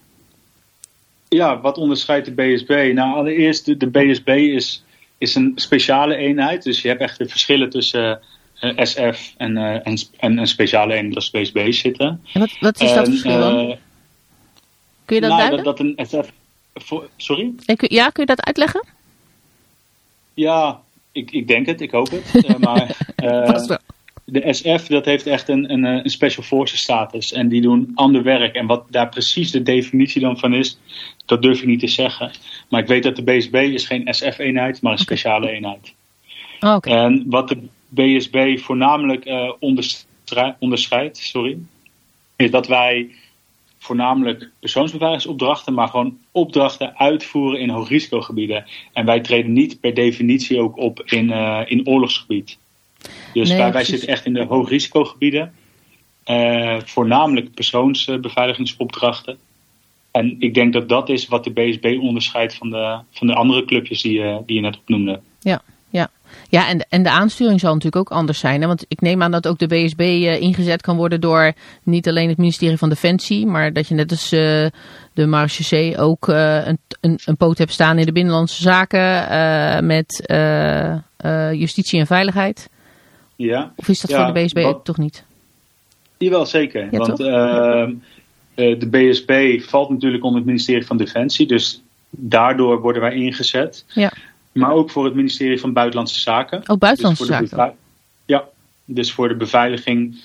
Ja, 1.35 1.59
wat 1.61 1.77
onderscheidt 1.77 2.25
de 2.25 2.31
BSB? 2.33 2.91
Nou, 2.93 3.15
allereerst, 3.15 3.65
de, 3.65 3.77
de 3.77 3.87
BSB 3.89 4.27
is, 4.27 4.83
is 5.17 5.35
een 5.35 5.51
speciale 5.55 6.15
eenheid. 6.15 6.63
Dus 6.63 6.81
je 6.81 6.87
hebt 6.87 7.01
echt 7.01 7.17
de 7.17 7.27
verschillen 7.27 7.69
tussen 7.69 8.21
eh, 8.59 8.85
SF 8.85 9.33
en, 9.37 9.57
eh, 9.57 9.87
en, 9.87 9.97
en 10.17 10.37
een 10.37 10.47
speciale 10.47 10.93
eenheid 10.93 11.15
als 11.15 11.29
BSB 11.29 11.71
zitten. 11.71 12.21
En 12.33 12.39
wat, 12.39 12.57
wat 12.59 12.81
is 12.81 12.93
dat 12.93 13.07
verschil 13.09 13.39
dan? 13.39 13.57
eh, 13.69 13.75
Kun 15.05 15.15
je 15.15 15.21
dat 15.21 15.29
nou, 15.29 15.41
duiden? 15.41 15.63
dat, 15.63 15.77
dat 15.77 15.87
een 15.87 16.05
SF... 16.05 16.31
voor- 16.73 17.09
sorry? 17.17 17.53
En 17.65 17.75
kun- 17.75 17.93
Ja, 17.95 18.09
kun 18.09 18.23
je 18.27 18.35
dat 18.35 18.45
uitleggen? 18.45 18.85
Ja, 20.33 20.81
ik, 21.11 21.31
ik 21.31 21.47
denk 21.47 21.65
het, 21.65 21.81
ik 21.81 21.91
hoop 21.91 22.09
het. 22.11 22.47
Maar 22.59 22.97
de 24.31 24.53
SF 24.53 24.87
dat 24.87 25.05
heeft 25.05 25.27
echt 25.27 25.49
een, 25.49 25.71
een, 25.71 25.85
eh, 25.85 26.03
een 26.03 26.09
special 26.09 26.43
forces 26.43 26.81
status. 26.81 27.33
En 27.33 27.47
die 27.47 27.61
doen 27.61 27.91
ander 27.95 28.23
werk. 28.23 28.55
En 28.55 28.65
wat 28.65 28.85
daar 28.89 29.09
precies 29.09 29.51
de 29.51 29.63
definitie 29.63 30.21
dan 30.21 30.37
van 30.37 30.53
is, 30.53 30.79
dat 31.25 31.41
durf 31.41 31.59
ik 31.59 31.67
niet 31.67 31.79
te 31.79 31.87
zeggen. 31.87 32.31
Maar 32.69 32.81
ik 32.81 32.87
weet 32.87 33.03
dat 33.03 33.15
de 33.15 33.23
BSB 33.23 33.55
is 33.55 33.85
geen 33.85 34.13
SF-eenheid, 34.13 34.81
maar 34.81 34.91
een 34.91 34.97
speciale 34.97 35.49
eenheid. 35.49 35.93
Oh. 36.59 36.77
En 36.81 37.23
wat 37.27 37.47
de 37.47 37.57
BSB 37.87 38.59
voornamelijk 38.59 39.55
onderstrei- 39.59 40.55
onderscheidt, 40.59 41.17
sorry, 41.17 41.57
is 42.35 42.51
dat 42.51 42.67
wij 42.67 43.09
voornamelijk 43.77 44.49
persoonsbeveiligingsopdrachten, 44.59 45.73
maar 45.73 45.87
gewoon 45.87 46.17
opdrachten 46.31 46.97
uitvoeren 46.97 47.59
in 47.59 47.69
hoogrisicogebieden. 47.69 48.65
En 48.93 49.05
wij 49.05 49.19
treden 49.19 49.53
niet 49.53 49.79
per 49.79 49.93
definitie 49.93 50.59
ook 50.59 50.77
op 50.77 51.01
in, 51.05 51.31
eh, 51.31 51.61
in 51.65 51.87
oorlogsgebied. 51.87 52.57
Dus 53.33 53.49
Nee, 53.49 53.71
wij, 53.71 53.83
zitten 53.83 54.07
echt 54.07 54.25
in 54.25 54.33
de 54.33 54.45
hoogrisicogebieden, 54.45 55.53
eh 56.23 56.77
voornamelijk 56.85 57.53
persoonsbeveiligingsopdrachten. 57.53 59.37
En 60.11 60.35
ik 60.39 60.53
denk 60.53 60.73
dat 60.73 60.89
dat 60.89 61.09
is 61.09 61.27
wat 61.27 61.43
de 61.43 61.51
BSB 61.51 61.97
onderscheidt 62.01 62.55
van 62.55 62.69
de, 62.69 62.99
van 63.11 63.27
de 63.27 63.33
andere 63.33 63.65
clubjes 63.65 64.01
die, 64.01 64.13
je- 64.19 64.41
die 64.45 64.55
je 64.55 64.61
net 64.61 64.77
opnoemde. 64.77 65.19
Ja, 65.39 65.61
ja. 65.89 66.07
ja 66.49 66.67
en, 66.67 66.77
de, 66.77 66.85
en 66.89 67.03
de 67.03 67.09
aansturing 67.09 67.59
zal 67.59 67.73
natuurlijk 67.73 68.09
ook 68.11 68.17
anders 68.17 68.39
zijn. 68.39 68.61
Hè? 68.61 68.67
Want 68.67 68.85
ik 68.87 69.01
neem 69.01 69.21
aan 69.23 69.31
dat 69.31 69.47
ook 69.47 69.59
de 69.59 69.67
BSB 69.67 69.99
eh, 69.99 70.41
ingezet 70.41 70.81
kan 70.81 70.95
worden 70.97 71.21
door 71.21 71.53
niet 71.83 72.07
alleen 72.07 72.29
het 72.29 72.37
ministerie 72.37 72.77
van 72.77 72.89
Defensie, 72.89 73.45
maar 73.45 73.73
dat 73.73 73.87
je 73.87 73.95
net 73.95 74.11
als 74.11 74.29
de 74.29 75.25
Marechaussee 75.27 75.97
ook 75.97 76.27
een, 76.27 76.77
een, 77.01 77.19
een 77.25 77.37
poot 77.37 77.57
hebt 77.57 77.71
staan 77.71 77.97
in 77.99 78.05
de 78.05 78.11
binnenlandse 78.11 78.61
zaken 78.61 79.85
met 79.85 80.23
justitie 81.53 81.99
en 81.99 82.07
veiligheid. 82.07 82.69
Ja. 83.41 83.73
Of 83.75 83.87
is 83.87 83.99
dat 83.99 84.09
Ja, 84.09 84.25
voor 84.25 84.33
de 84.33 84.45
BSB 84.45 84.61
wat- 84.61 84.85
toch 84.85 84.97
niet? 84.97 85.23
Jawel, 86.17 86.45
zeker. 86.45 86.87
Ja, 86.91 86.97
Want 86.97 87.19
ehm, 87.19 87.93
eh, 88.53 88.79
de 88.79 88.87
BSB 88.89 89.61
valt 89.61 89.89
natuurlijk 89.89 90.23
onder 90.23 90.39
het 90.39 90.47
ministerie 90.47 90.85
van 90.85 90.97
Defensie. 90.97 91.47
Dus 91.47 91.81
daardoor 92.09 92.81
worden 92.81 93.01
wij 93.01 93.13
ingezet. 93.13 93.85
Ja. 93.87 94.11
Maar 94.51 94.71
ook 94.71 94.89
voor 94.89 95.05
het 95.05 95.13
ministerie 95.13 95.59
van 95.59 95.73
Buitenlandse 95.73 96.19
Zaken. 96.19 96.63
Ook 96.67 96.79
buitenlandse 96.79 97.27
Dus 97.27 97.49
zaken. 97.49 97.75
Ja, 98.25 98.47
dus 98.85 99.11
voor 99.11 99.27
de 99.27 99.35
beveiliging 99.35 100.19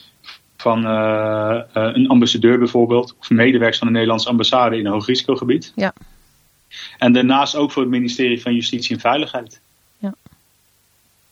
van 0.56 0.84
eh, 0.86 1.56
eh, 1.56 1.64
een 1.72 2.08
ambassadeur 2.08 2.58
bijvoorbeeld. 2.58 3.14
Of 3.20 3.30
medewerkers 3.30 3.78
van 3.78 3.86
de 3.86 3.92
Nederlandse 3.92 4.28
ambassade 4.28 4.78
in 4.78 4.86
een 4.86 4.92
hoogrisicogebied. 4.92 5.72
Ja. 5.74 5.92
En 6.98 7.12
daarnaast 7.12 7.56
ook 7.56 7.72
voor 7.72 7.82
het 7.82 7.90
ministerie 7.90 8.42
van 8.42 8.54
Justitie 8.54 8.94
en 8.94 9.00
Veiligheid. 9.00 9.60
Ja. 9.98 10.14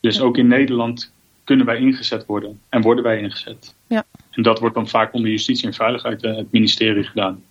Dus 0.00 0.20
ook 0.20 0.36
in 0.36 0.46
Nederland 0.46 1.12
kunnen 1.44 1.66
wij 1.66 1.78
ingezet 1.78 2.26
worden. 2.26 2.60
En 2.68 2.82
worden 2.82 3.04
wij 3.04 3.18
ingezet. 3.18 3.74
Ja. 3.86 4.04
En 4.30 4.42
dat 4.42 4.58
wordt 4.58 4.74
dan 4.74 4.88
vaak 4.88 5.12
onder 5.14 5.30
Justitie 5.30 5.66
en 5.66 5.74
Veiligheid 5.74 6.22
eh, 6.22 6.36
het 6.36 6.52
ministerie 6.52 7.04
gedaan. 7.04 7.42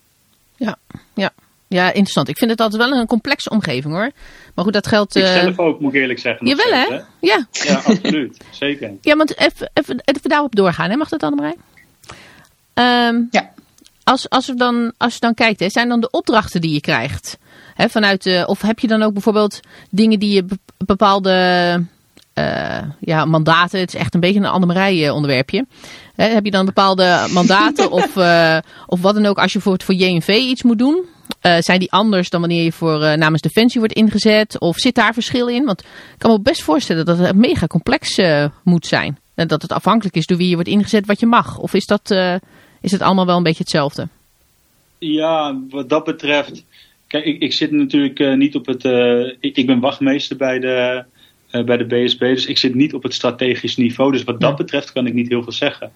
Ja, 0.55 0.77
ja. 1.13 1.29
ja, 1.67 1.87
interessant. 1.87 2.27
Ik 2.27 2.37
vind 2.37 2.51
het 2.51 2.59
altijd 2.59 2.81
wel 2.89 2.99
een 2.99 3.05
complexe 3.07 3.49
omgeving 3.49 3.93
hoor. 3.93 4.11
Maar 4.55 4.63
goed, 4.63 4.73
dat 4.73 4.87
geldt... 4.87 5.15
Ik 5.15 5.23
eh, 5.23 5.33
zelf 5.33 5.59
ook, 5.59 5.79
moet 5.79 5.93
ik 5.93 6.01
eerlijk 6.01 6.19
zeggen. 6.19 6.47
Jawel 6.47 6.65
steeds, 6.65 6.89
hè? 6.89 6.95
Ja. 7.19 7.47
Ja, 7.51 7.75
absoluut. 7.85 8.37
Zeker. 8.51 8.91
Ja, 9.01 9.15
want 9.15 9.37
even, 9.39 9.69
even, 9.73 10.01
even 10.05 10.29
daarop 10.29 10.55
doorgaan, 10.55 10.89
hè? 10.89 10.95
mag 10.95 11.09
dat 11.09 11.23
Annemarij? 11.23 11.55
Ehm 12.73 13.21
Ja. 13.31 13.51
als, 14.03 14.29
als, 14.29 14.45
je 14.45 14.53
dan, 14.53 14.93
als 14.97 15.13
je 15.13 15.19
dan 15.19 15.33
kijkt, 15.33 15.59
hè, 15.59 15.69
zijn 15.69 15.89
dan 15.89 15.99
de 15.99 16.09
opdrachten 16.11 16.61
die 16.61 16.73
je 16.73 16.81
krijgt? 16.81 17.37
Hè, 17.73 17.89
vanuit, 17.89 18.23
de- 18.23 18.43
of 18.47 18.61
heb 18.61 18.79
je 18.79 18.87
dan 18.87 19.03
ook 19.03 19.13
bijvoorbeeld 19.13 19.59
dingen 19.89 20.19
die 20.19 20.33
je 20.35 20.43
be- 20.43 20.57
bepaalde 20.77 21.85
eh, 22.33 22.81
ja, 22.99 23.25
mandaten, 23.25 23.79
het 23.79 23.93
is 23.93 23.99
echt 23.99 24.13
een 24.13 24.19
beetje 24.19 24.39
een 24.39 24.45
Annemarij 24.45 25.05
eh, 25.07 25.13
onderwerpje. 25.13 25.65
Hè, 26.15 26.25
heb 26.25 26.45
je 26.45 26.51
dan 26.51 26.65
bepaalde 26.65 27.25
mandaten 27.31 27.91
of, 28.01 28.17
eh, 28.17 28.57
of 28.87 29.01
wat 29.01 29.13
dan 29.13 29.25
ook 29.25 29.37
als 29.37 29.53
je 29.53 29.59
voor, 29.59 29.81
voor 29.83 29.95
JNV 29.95 30.27
iets 30.27 30.63
moet 30.63 30.77
doen? 30.79 31.05
Eh, 31.41 31.57
zijn 31.59 31.79
die 31.79 31.91
anders 31.91 32.29
dan 32.29 32.39
wanneer 32.39 32.63
je 32.63 32.71
voor 32.71 33.03
eh, 33.03 33.17
namens 33.17 33.41
Defensie 33.41 33.79
wordt 33.79 33.95
ingezet? 33.95 34.59
Of 34.59 34.77
zit 34.77 34.95
daar 34.95 35.13
verschil 35.13 35.47
in? 35.47 35.65
Want 35.65 35.81
ik 35.81 35.87
kan 36.17 36.31
me 36.31 36.39
best 36.41 36.61
voorstellen 36.63 37.05
dat 37.05 37.17
het 37.17 37.35
mega 37.35 37.67
complex 37.67 38.17
eh, 38.17 38.45
moet 38.63 38.85
zijn. 38.85 39.17
En 39.35 39.47
dat 39.47 39.61
het 39.61 39.71
afhankelijk 39.71 40.15
is 40.15 40.25
door 40.25 40.37
wie 40.37 40.47
je 40.49 40.53
wordt 40.55 40.69
ingezet 40.69 41.05
wat 41.05 41.19
je 41.19 41.25
mag. 41.25 41.57
Of 41.57 41.73
is 41.73 41.85
dat, 41.85 42.11
eh, 42.11 42.35
is 42.81 42.91
het 42.91 43.01
allemaal 43.01 43.25
wel 43.25 43.37
een 43.37 43.43
beetje 43.43 43.63
hetzelfde? 43.63 44.07
Ja, 44.99 45.57
wat 45.69 45.89
dat 45.89 46.03
betreft. 46.03 46.63
Kijk, 47.07 47.25
ik, 47.25 47.41
ik 47.41 47.53
zit 47.53 47.71
natuurlijk 47.71 48.19
eh, 48.19 48.33
niet 48.33 48.55
op 48.55 48.65
het. 48.65 48.85
eh, 48.85 49.19
ik, 49.39 49.55
ik 49.57 49.65
ben 49.65 49.79
wachtmeester 49.79 50.37
bij 50.37 50.59
de, 50.59 51.03
eh, 51.53 51.63
bij 51.63 51.77
de 51.77 51.85
BSB, 51.85 52.19
dus 52.19 52.45
ik 52.45 52.57
zit 52.57 52.75
niet 52.75 52.93
op 52.93 53.03
het 53.03 53.13
strategisch 53.13 53.75
niveau. 53.77 54.11
Dus 54.11 54.23
wat 54.23 54.41
dat 54.41 54.55
betreft 54.55 54.91
kan 54.91 55.07
ik 55.07 55.13
niet 55.13 55.27
heel 55.29 55.43
veel 55.43 55.51
zeggen. 55.51 55.91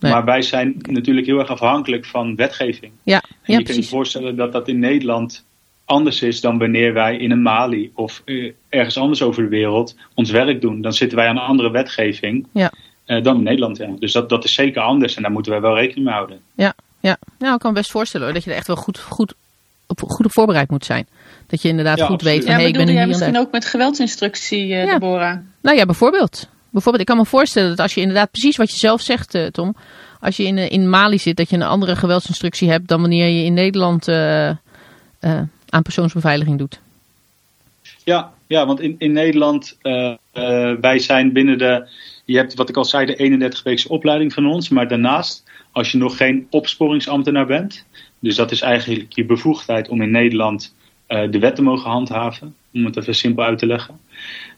Nee. 0.00 0.12
Maar 0.12 0.24
wij 0.24 0.42
zijn 0.42 0.74
natuurlijk 0.90 1.26
heel 1.26 1.38
erg 1.38 1.48
afhankelijk 1.48 2.06
van 2.06 2.36
wetgeving. 2.36 2.92
Ja, 3.02 3.22
En 3.22 3.52
ja 3.52 3.58
je 3.58 3.64
kan 3.64 3.74
je 3.74 3.82
voorstellen 3.82 4.36
dat 4.36 4.52
dat 4.52 4.68
in 4.68 4.78
Nederland 4.78 5.44
anders 5.84 6.22
is 6.22 6.40
dan 6.40 6.58
wanneer 6.58 6.92
wij 6.92 7.16
in 7.16 7.30
een 7.30 7.42
Mali 7.42 7.90
of 7.94 8.22
eh, 8.24 8.52
ergens 8.68 8.96
anders 8.96 9.22
over 9.22 9.42
de 9.42 9.48
wereld 9.48 9.96
ons 10.14 10.30
werk 10.30 10.60
doen. 10.60 10.80
Dan 10.80 10.92
zitten 10.92 11.18
wij 11.18 11.26
aan 11.28 11.36
een 11.36 11.42
andere 11.42 11.70
wetgeving. 11.70 12.46
Ja. 12.52 12.72
eh, 13.04 13.22
dan 13.22 13.36
in 13.36 13.42
Nederland. 13.42 13.76
Ja. 13.76 13.88
Dus 13.98 14.12
dat, 14.12 14.28
dat 14.28 14.44
is 14.44 14.54
zeker 14.54 14.82
anders 14.82 15.16
en 15.16 15.22
daar 15.22 15.32
moeten 15.32 15.52
wij 15.52 15.60
wel 15.60 15.74
rekening 15.74 16.04
mee 16.04 16.14
houden. 16.14 16.40
Ja, 16.54 16.74
ja. 17.00 17.16
Nou, 17.38 17.54
ik 17.54 17.60
kan 17.60 17.72
me 17.72 17.78
best 17.78 17.90
voorstellen 17.90 18.26
hoor, 18.26 18.34
dat 18.34 18.44
je 18.44 18.50
er 18.50 18.56
echt 18.56 18.66
wel 18.66 18.76
goed, 18.76 18.98
goed, 18.98 19.34
op, 19.86 20.00
goed 20.00 20.26
op 20.26 20.32
voorbereid 20.32 20.70
moet 20.70 20.84
zijn. 20.84 21.06
Dat 21.48 21.62
je 21.62 21.68
inderdaad 21.68 21.98
Ja, 21.98 22.04
goed 22.04 22.14
absoluut. 22.14 22.34
weet 22.34 22.44
van, 22.44 22.52
Ja, 22.52 22.58
hey, 22.58 22.68
ik 22.68 22.74
ben 22.76 22.82
jij 22.84 22.92
hier 22.92 23.02
en 23.02 23.08
misschien 23.08 23.38
ook 23.38 23.52
met 23.52 23.64
geweldsinstructie, 23.64 24.74
eh 24.74 24.84
Ja. 24.84 24.92
Deborah? 24.92 25.36
Nou 25.62 25.76
ja, 25.76 25.84
bijvoorbeeld. 25.84 26.48
bijvoorbeeld. 26.70 27.08
Ik 27.08 27.14
kan 27.14 27.24
me 27.24 27.30
voorstellen 27.30 27.68
dat 27.68 27.78
als 27.80 27.94
je 27.94 28.00
inderdaad 28.00 28.30
precies 28.30 28.56
wat 28.56 28.70
je 28.70 28.76
zelf 28.78 29.00
zegt, 29.00 29.34
eh, 29.34 29.46
Tom. 29.46 29.76
Als 30.20 30.36
je 30.36 30.42
in, 30.44 30.58
eh, 30.58 30.70
in 30.70 30.88
Mali 30.90 31.18
zit, 31.18 31.36
dat 31.36 31.50
je 31.50 31.56
een 31.56 31.62
andere 31.62 31.96
geweldsinstructie 31.96 32.70
hebt 32.70 32.88
dan 32.88 33.00
wanneer 33.00 33.28
je 33.28 33.44
in 33.44 33.54
Nederland 33.54 34.08
eh, 34.08 34.48
eh, 34.48 34.56
aan 35.68 35.82
persoonsbeveiliging 35.82 36.58
doet. 36.58 36.80
Ja, 38.04 38.32
ja 38.46 38.66
want 38.66 38.80
in, 38.80 38.94
in 38.98 39.12
Nederland, 39.12 39.76
eh, 39.82 40.14
eh, 40.32 40.72
wij 40.80 40.98
zijn 40.98 41.32
binnen 41.32 41.58
de, 41.58 41.88
je 42.24 42.36
hebt 42.36 42.54
wat 42.54 42.68
ik 42.68 42.76
al 42.76 42.84
zei, 42.84 43.06
de 43.06 43.14
31 43.16 43.62
weekse 43.62 43.88
opleiding 43.88 44.32
van 44.32 44.46
ons. 44.46 44.68
Maar 44.68 44.88
daarnaast, 44.88 45.44
als 45.72 45.92
je 45.92 45.98
nog 45.98 46.16
geen 46.16 46.46
opsporingsambtenaar 46.50 47.46
bent, 47.46 47.84
dus 48.20 48.36
dat 48.36 48.50
is 48.50 48.60
eigenlijk 48.60 49.12
je 49.12 49.24
bevoegdheid 49.24 49.88
om 49.88 50.02
in 50.02 50.10
Nederland 50.10 50.74
eh, 50.77 50.77
de 51.08 51.38
wet 51.38 51.56
te 51.56 51.62
mogen 51.62 51.90
handhaven, 51.90 52.54
om 52.72 52.84
het 52.84 52.96
even 52.96 53.14
simpel 53.14 53.44
uit 53.44 53.58
te 53.58 53.66
leggen. 53.66 54.00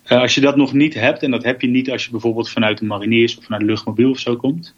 Eh, 0.05 0.21
als 0.21 0.35
je 0.35 0.41
dat 0.41 0.57
nog 0.57 0.73
niet 0.73 0.95
hebt, 0.95 1.23
en 1.23 1.31
dat 1.31 1.45
heb 1.45 1.61
je 1.61 1.67
niet 1.67 1.91
als 1.91 2.05
je 2.05 2.11
bijvoorbeeld 2.11 2.51
vanuit 2.51 2.79
de 2.79 2.85
mariniers 2.85 3.37
of 3.39 3.45
vanuit 3.45 3.63
de 3.63 3.69
luchtmobiel 3.69 4.11
of 4.11 4.19
zo 4.19 4.37
komt, 4.37 4.75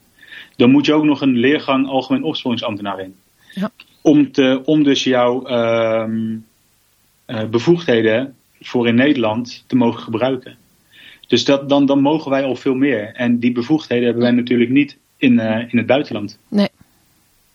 dan 0.57 0.71
moet 0.71 0.87
je 0.87 0.95
ook 0.95 1.05
nog 1.05 1.21
een 1.21 1.39
leergang 1.39 1.87
algemeen 1.89 2.23
opsporingsambtenaar 2.23 3.01
in. 3.01 3.15
Ja. 3.51 3.71
Om, 4.01 4.33
te, 4.33 4.63
om 4.65 4.83
dus 4.83 5.05
jouw 5.05 5.45
ehm, 5.45 6.37
eh, 7.25 7.45
bevoegdheden 7.45 8.35
voor 8.61 8.89
in 8.89 8.95
Nederland 8.95 9.65
te 9.67 9.77
mogen 9.77 10.03
gebruiken. 10.03 10.57
Dus 11.27 11.45
dat, 11.45 11.69
dan, 11.69 11.87
dan 11.87 12.01
mogen 12.01 12.31
wij 12.31 12.45
al 12.45 12.57
veel 12.57 12.75
meer. 12.75 13.13
En 13.15 13.39
die 13.39 13.53
bevoegdheden 13.53 14.05
hebben 14.05 14.23
wij 14.23 14.33
natuurlijk 14.33 14.71
niet 14.71 14.97
in, 15.17 15.39
eh, 15.39 15.73
in 15.73 15.79
het 15.79 15.87
buitenland. 15.87 16.39
Nee. 16.49 16.69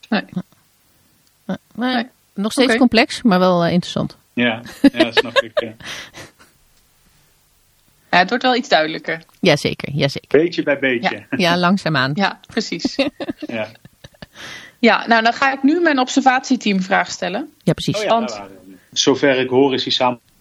Nee. 0.10 0.24
Maar 1.46 1.58
Nee. 1.76 2.06
Nog 2.38 2.52
steeds 2.52 2.76
complex, 2.78 3.22
maar 3.22 3.40
wel 3.40 3.64
eh, 3.64 3.72
interessant. 3.72 4.18
Ja, 4.34 4.62
ja 4.94 5.12
snap 5.12 5.38
ik. 5.40 5.60
ja. 5.60 5.76
Ja, 8.12 8.18
het 8.18 8.30
wordt 8.30 8.44
wel 8.44 8.56
iets 8.56 8.70
duidelijker. 8.70 9.22
Jazeker, 9.40 9.94
jazeker. 9.94 10.40
Beetje 10.40 10.64
bij 10.64 10.80
beetje. 10.80 11.26
Ja, 11.30 11.58
langzaamaan. 11.58 12.12
Ja, 12.16 12.40
precies. 12.48 12.96
Ja. 13.48 13.68
ja, 14.80 15.08
nou 15.08 15.24
dan 15.24 15.34
ga 15.34 15.54
ik 15.54 15.64
nu 15.64 15.80
mijn 15.80 16.00
observatieteam 16.00 16.82
vraag 16.82 17.12
stellen. 17.12 17.54
Ja, 17.64 17.74
precies. 17.74 17.98
Oh 17.98 18.04
ja, 18.04 18.10
Want-. 18.10 18.42
Zover 18.92 19.40
ik 19.40 19.50
hoor 19.50 19.74
is 19.74 19.84
die 19.84 19.94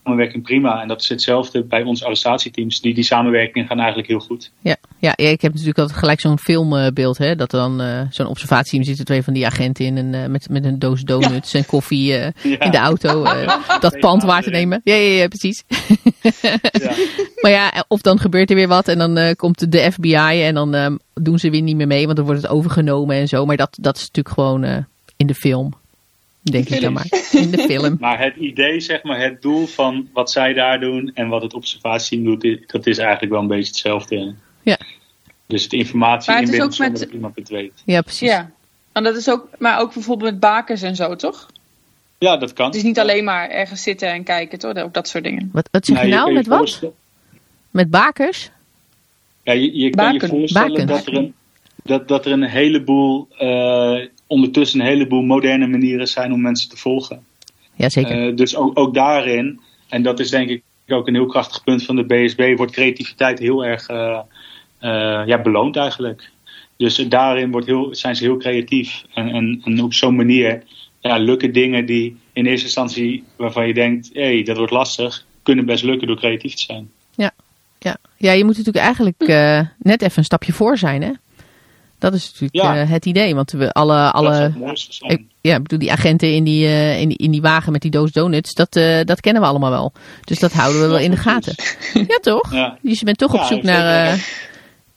samenwerking 0.06 0.42
prima. 0.42 0.82
En 0.82 0.88
dat 0.88 1.00
is 1.00 1.08
hetzelfde 1.08 1.64
bij 1.64 1.82
onze 1.82 2.04
arrestatieteams. 2.04 2.80
Die, 2.80 2.94
die 2.94 3.04
samenwerking 3.04 3.66
gaan 3.66 3.78
eigenlijk 3.78 4.08
heel 4.08 4.20
goed. 4.20 4.50
Ja, 4.60 4.76
ja, 4.98 5.16
ik 5.16 5.40
heb 5.40 5.52
natuurlijk 5.52 5.78
altijd 5.78 5.98
gelijk 5.98 6.20
zo'n 6.20 6.38
filmbeeld, 6.38 7.18
hè, 7.18 7.36
dat 7.36 7.50
dan 7.50 7.80
eh, 7.80 8.00
zo'n 8.10 8.26
observatieteam 8.26 8.84
zitten 8.84 9.04
twee 9.04 9.22
van 9.22 9.32
die 9.32 9.46
agenten 9.46 9.84
in 9.84 9.96
een, 9.96 10.14
eh, 10.14 10.26
met, 10.26 10.48
met 10.48 10.64
een 10.64 10.78
doos 10.78 11.02
donuts 11.02 11.54
en 11.54 11.66
koffie 11.66 12.16
eh, 12.16 12.32
Ja. 12.52 12.60
in 12.60 12.70
de 12.70 12.78
auto 12.78 13.24
dat 13.80 13.98
pand 14.00 14.22
waar 14.22 14.42
te 14.42 14.50
nemen. 14.50 14.80
Ja, 14.84 14.94
ja, 14.94 15.20
ja, 15.20 15.28
precies. 15.28 15.64
Ja. 16.72 16.92
Maar 17.40 17.50
ja, 17.50 17.84
of 17.88 18.00
dan 18.00 18.18
gebeurt 18.18 18.50
er 18.50 18.56
weer 18.56 18.68
wat 18.68 18.88
en 18.88 18.98
dan 18.98 19.34
komt 19.36 19.72
de 19.72 19.92
FBI 19.92 20.42
en 20.42 20.54
dan 20.54 20.74
eh, 20.74 20.94
doen 21.14 21.38
ze 21.38 21.50
weer 21.50 21.62
niet 21.62 21.76
meer 21.76 21.86
mee, 21.86 22.04
want 22.04 22.16
dan 22.16 22.26
wordt 22.26 22.42
het 22.42 22.50
overgenomen 22.50 23.16
en 23.16 23.28
zo. 23.28 23.46
Maar 23.46 23.56
dat, 23.56 23.78
dat 23.80 23.96
is 23.96 24.00
natuurlijk 24.00 24.34
gewoon 24.34 24.86
in 25.16 25.26
de 25.26 25.34
film, 25.34 25.72
denk 26.50 26.68
ik 26.68 26.80
dan 26.80 26.92
maar. 26.92 27.06
In 27.32 27.50
de 27.50 27.58
film. 27.58 27.96
Maar 28.00 28.18
het 28.18 28.36
idee, 28.36 28.80
zeg 28.80 29.02
maar, 29.02 29.20
het 29.20 29.42
doel 29.42 29.66
van 29.66 30.08
wat 30.12 30.30
zij 30.30 30.52
daar 30.52 30.80
doen 30.80 31.10
en 31.14 31.28
wat 31.28 31.42
het 31.42 31.54
observatieteam 31.54 32.24
doet, 32.40 32.72
dat 32.72 32.86
is 32.86 32.98
eigenlijk 32.98 33.32
wel 33.32 33.40
een 33.40 33.46
beetje 33.48 33.66
hetzelfde. 33.66 34.34
Ja. 34.62 34.78
Dus 35.46 35.62
het 35.62 35.72
informatie 35.72 36.30
Maar 36.32 36.40
het 36.40 36.48
is 36.48 36.54
inwinnen 36.54 36.84
ook 36.86 36.90
met- 36.92 37.00
dat 37.00 37.10
iemand 37.14 37.36
het 37.36 37.48
weet. 37.48 37.72
Ja, 37.84 38.00
precies. 38.00 38.28
Ja. 38.28 38.50
En 38.92 39.02
dat 39.02 39.16
is 39.16 39.30
ook, 39.30 39.48
maar 39.58 39.80
ook 39.80 39.94
bijvoorbeeld 39.94 40.30
met 40.30 40.40
bakers 40.40 40.82
en 40.82 40.96
zo, 40.96 41.16
toch? 41.16 41.46
Ja, 42.18 42.36
dat 42.36 42.52
kan. 42.52 42.66
Het 42.66 42.74
is 42.74 42.82
niet 42.82 42.98
alleen 42.98 43.24
maar 43.24 43.48
ergens 43.50 43.82
zitten 43.82 44.08
en 44.12 44.24
kijken, 44.24 44.58
toch? 44.58 44.76
Ook 44.76 44.94
dat 44.94 45.08
soort 45.08 45.24
dingen. 45.24 45.50
Wat, 45.52 45.68
wat 45.72 45.86
zeg 45.86 45.96
Nou, 45.96 46.08
je 46.08 46.14
nou? 46.14 46.32
Met 46.32 46.46
wat? 46.46 46.58
voorstellen- 46.58 46.94
Met 47.70 47.90
bakers? 47.90 48.50
Ja, 49.42 49.52
je, 49.52 49.76
je 49.76 49.90
kan 49.90 50.12
je 50.12 50.26
voorstellen 50.26 50.68
Baken. 50.70 50.86
dat 50.86 51.06
er, 51.06 51.14
een, 51.14 51.34
dat, 51.82 52.08
dat 52.08 52.26
er 52.26 52.32
een 52.32 52.42
heleboel, 52.42 53.28
eh, 53.38 54.06
ondertussen 54.26 54.80
een 54.80 54.86
heleboel 54.86 55.22
moderne 55.22 55.66
manieren 55.66 56.08
zijn 56.08 56.32
om 56.32 56.40
mensen 56.40 56.68
te 56.68 56.76
volgen. 56.76 57.24
Jazeker. 57.76 58.28
Eh, 58.28 58.36
dus 58.36 58.56
ook, 58.56 58.78
ook 58.78 58.94
daarin, 58.94 59.60
en 59.88 60.02
dat 60.02 60.20
is 60.20 60.30
denk 60.30 60.48
ik 60.48 60.62
ook 60.88 61.08
een 61.08 61.14
heel 61.14 61.26
krachtig 61.26 61.64
punt 61.64 61.84
van 61.84 61.96
de 61.96 62.04
BSB, 62.04 62.56
wordt 62.56 62.72
creativiteit 62.72 63.38
heel 63.38 63.64
erg 63.64 63.86
eh, 63.88 64.20
eh, 64.78 65.26
ja, 65.26 65.42
beloond 65.42 65.76
eigenlijk. 65.76 66.30
Dus 66.76 66.96
daarin 66.96 67.50
wordt 67.50 67.66
heel, 67.66 67.94
zijn 67.94 68.16
ze 68.16 68.24
heel 68.24 68.36
creatief. 68.36 69.04
En, 69.14 69.28
en, 69.28 69.60
en 69.64 69.82
op 69.82 69.94
zo'n 69.94 70.16
manier 70.16 70.62
ja, 71.00 71.16
lukken 71.16 71.52
dingen 71.52 71.86
die 71.86 72.16
in 72.32 72.46
eerste 72.46 72.66
instantie 72.66 73.24
waarvan 73.36 73.66
je 73.66 73.74
denkt, 73.74 74.10
hé, 74.12 74.34
hey, 74.34 74.42
dat 74.42 74.56
wordt 74.56 74.72
lastig, 74.72 75.24
kunnen 75.42 75.64
best 75.64 75.84
lukken 75.84 76.06
door 76.06 76.16
creatief 76.16 76.54
te 76.54 76.62
zijn. 76.62 76.90
Ja. 77.14 77.32
ja, 78.16 78.32
je 78.32 78.44
moet 78.44 78.56
natuurlijk 78.56 78.84
eigenlijk 78.84 79.18
net 79.78 80.02
even 80.02 80.18
een 80.18 80.24
stapje 80.24 80.52
voor 80.52 80.78
zijn, 80.78 81.02
hè? 81.02 81.10
Dat 81.98 82.14
is 82.14 82.24
natuurlijk 82.24 82.54
Ja. 82.74 82.80
eh, 82.82 82.90
het 82.90 83.06
idee, 83.06 83.34
want 83.34 83.50
we 83.50 83.72
alle, 83.72 83.96
Dat 83.96 84.12
alle 84.12 84.52
ik, 85.06 85.22
ja, 85.40 85.54
ik 85.56 85.62
bedoel 85.62 85.78
die 85.78 85.92
agenten 85.92 86.34
in 86.34 86.44
die, 86.44 86.66
eh, 86.66 87.00
in 87.00 87.08
die, 87.08 87.18
in 87.18 87.30
die 87.30 87.40
wagen 87.40 87.72
met 87.72 87.80
die 87.82 87.90
doos 87.90 88.12
donuts, 88.12 88.54
dat, 88.54 88.76
eh, 88.76 89.00
dat 89.04 89.20
kennen 89.20 89.42
we 89.42 89.48
allemaal 89.48 89.70
wel. 89.70 89.92
Dus 90.24 90.38
dat 90.38 90.52
houden 90.52 90.80
we 90.80 90.86
wel 90.88 90.98
in 90.98 91.10
de 91.10 91.16
gaten. 91.16 91.54
Ja, 92.08 92.18
toch? 92.20 92.52
Ja. 92.52 92.78
Dus 92.82 92.98
je 92.98 93.04
bent 93.04 93.18
toch 93.18 93.34
op 93.34 93.40
zoek 93.42 93.62
naar 93.62 94.06
eh, 94.12 94.18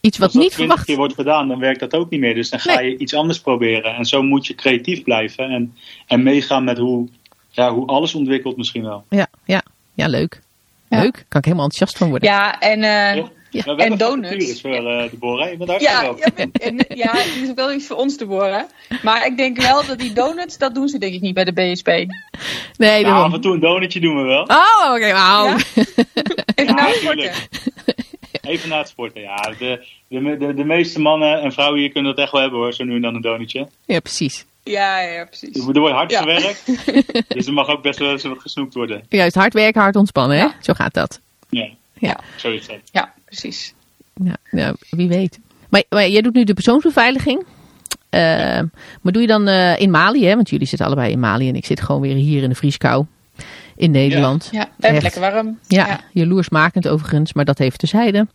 iets 0.01 0.17
wat 0.17 0.27
Als 0.27 0.33
dat 0.35 0.41
niet 0.43 0.51
20 0.51 0.55
verwacht. 0.55 0.85
keer 0.85 0.95
wordt 0.95 1.13
gedaan, 1.13 1.47
dan 1.47 1.59
werkt 1.59 1.79
dat 1.79 1.93
ook 1.93 2.09
niet 2.09 2.19
meer. 2.19 2.33
Dus 2.35 2.49
dan 2.49 2.59
ga 2.59 2.75
Nee. 2.75 2.89
je 2.91 2.97
iets 2.97 3.13
anders 3.13 3.39
proberen. 3.39 3.95
En 3.95 4.05
zo 4.05 4.21
moet 4.23 4.47
je 4.47 4.55
creatief 4.55 5.03
blijven 5.03 5.49
en, 5.49 5.73
en 6.07 6.23
meegaan 6.23 6.63
met 6.63 6.77
hoe, 6.77 7.07
ja, 7.49 7.73
hoe 7.73 7.87
alles 7.87 8.15
ontwikkelt 8.15 8.57
misschien 8.57 8.83
wel. 8.83 9.03
Ja, 9.09 9.27
ja, 9.45 9.61
ja, 9.93 10.07
leuk. 10.07 10.41
Ja. 10.89 11.01
Leuk, 11.01 11.25
kan 11.27 11.39
ik 11.39 11.45
helemaal 11.45 11.65
enthousiast 11.65 11.97
van 11.97 12.09
worden. 12.09 12.29
Ja, 12.29 12.59
en, 12.59 12.83
eh, 12.83 13.23
Ja. 13.51 13.61
Ja. 13.65 13.75
We 13.75 13.81
hebben 13.81 13.97
donuts. 13.99 14.29
vacatures 14.29 14.61
voor 14.61 14.73
eh, 14.73 15.67
daar 15.67 15.81
gaan 15.81 15.81
ja, 15.81 16.13
ja, 16.35 16.45
en, 16.51 16.85
ja, 16.95 17.11
het 17.11 17.39
is 17.43 17.49
ook 17.49 17.55
wel 17.55 17.71
iets 17.73 17.87
voor 17.87 17.95
ons 17.97 18.17
te 18.17 18.25
boren. 18.25 18.67
Maar 19.03 19.25
ik 19.25 19.37
denk 19.37 19.57
wel 19.61 19.85
dat 19.85 19.99
die 19.99 20.13
donuts, 20.13 20.57
dat 20.57 20.75
doen 20.75 20.87
ze 20.87 20.97
denk 20.97 21.13
ik 21.13 21.21
niet 21.21 21.33
bij 21.33 21.43
de 21.45 21.53
BSP. 21.53 21.85
Nee, 21.87 22.05
Ja, 22.77 23.01
daarom. 23.03 23.23
af 23.23 23.33
en 23.33 23.41
toe 23.41 23.53
een 23.53 23.59
donutje 23.59 23.99
doen 23.99 24.15
we 24.15 24.23
wel. 24.23 24.43
Oh, 24.43 24.93
oké, 24.93 25.11
wauw. 25.11 25.45
Ja? 25.45 25.55
Even 26.55 26.75
Ja, 26.75 26.87
de 26.87 26.97
tuurlijk. 27.01 27.33
sporten. 27.33 27.95
Even 28.41 28.69
na 28.69 28.77
het 28.77 28.87
sporten. 28.87 29.21
Ja, 29.21 29.35
de, 29.59 29.85
de, 30.07 30.37
de, 30.37 30.53
de 30.53 30.63
meeste 30.63 30.99
mannen 30.99 31.41
en 31.41 31.51
vrouwen 31.51 31.79
hier 31.79 31.91
kunnen 31.91 32.15
dat 32.15 32.23
echt 32.23 32.31
wel 32.31 32.41
hebben 32.41 32.59
hoor, 32.59 32.73
zo 32.73 32.83
nu 32.83 32.95
en 32.95 33.01
dan 33.01 33.15
een 33.15 33.21
donutje. 33.21 33.67
Ja, 33.85 33.99
precies. 33.99 34.45
Ja, 34.63 34.99
ja, 35.01 35.25
precies. 35.25 35.67
Er 35.67 35.79
wordt 35.79 35.95
hard 35.95 36.11
Ja. 36.11 36.19
gewerkt, 36.19 36.65
dus 37.35 37.45
er 37.47 37.53
mag 37.53 37.67
ook 37.67 37.81
best 37.81 37.99
wel 37.99 38.11
eens 38.11 38.23
wat 38.23 38.39
gesnoept 38.39 38.73
worden. 38.73 39.03
Juist, 39.09 39.35
hard 39.35 39.53
werken, 39.53 39.81
hard 39.81 39.95
ontspannen, 39.95 40.37
hè? 40.37 40.43
Ja. 40.43 40.55
Zo 40.61 40.73
gaat 40.73 40.93
dat. 40.93 41.19
Ja, 41.49 41.67
Ja. 41.93 42.19
zo 42.37 42.51
is 42.51 42.67
dat. 42.67 42.77
Ja, 42.91 43.13
precies. 43.29 43.73
Ja, 44.23 44.37
ja 44.51 44.73
wie 44.89 45.07
weet. 45.07 45.39
Maar, 45.69 45.83
maar 45.89 46.09
jij 46.09 46.21
doet 46.21 46.33
nu 46.33 46.43
de 46.43 46.53
persoonsbeveiliging. 46.53 47.45
Eh, 48.09 48.19
maar 49.01 49.13
doe 49.13 49.21
je 49.21 49.27
dan 49.27 49.47
eh, 49.47 49.79
in 49.79 49.91
Mali, 49.91 50.25
hè? 50.25 50.35
Want 50.35 50.49
jullie 50.49 50.67
zitten 50.67 50.87
allebei 50.87 51.11
in 51.11 51.19
Mali 51.19 51.47
en 51.49 51.55
ik 51.55 51.65
zit 51.65 51.81
gewoon 51.81 52.01
weer 52.01 52.15
hier 52.15 52.43
in 52.43 52.49
de 52.49 52.55
vrieskou 52.55 53.05
in 53.75 53.91
Nederland. 53.91 54.47
Ja, 54.51 54.69
en 54.79 54.93
Echt. 54.93 55.03
lekker 55.03 55.21
warm. 55.21 55.59
Ja, 55.67 55.87
Ja. 55.87 55.99
jaloersmakend 56.11 56.87
overigens, 56.87 57.33
maar 57.33 57.45
dat 57.45 57.59
even 57.59 57.77
terzijde. 57.77 58.27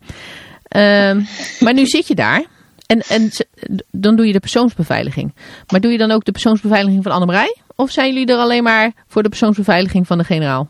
Ehm 0.67 1.21
maar 1.63 1.73
nu 1.73 1.85
zit 1.85 2.07
je 2.07 2.15
daar 2.15 2.45
en, 2.85 3.01
en 3.01 3.31
dan 3.91 4.15
doe 4.15 4.25
je 4.27 4.33
de 4.33 4.39
persoonsbeveiliging. 4.39 5.33
Maar 5.71 5.81
doe 5.81 5.91
je 5.91 5.97
dan 5.97 6.11
ook 6.11 6.25
de 6.25 6.31
persoonsbeveiliging 6.31 7.03
van 7.03 7.11
Annemarij? 7.11 7.55
Of 7.75 7.91
zijn 7.91 8.13
jullie 8.13 8.27
er 8.33 8.37
alleen 8.37 8.63
maar 8.63 8.91
voor 9.07 9.23
de 9.23 9.29
persoonsbeveiliging 9.29 10.07
van 10.07 10.17
de 10.17 10.23
generaal? 10.23 10.67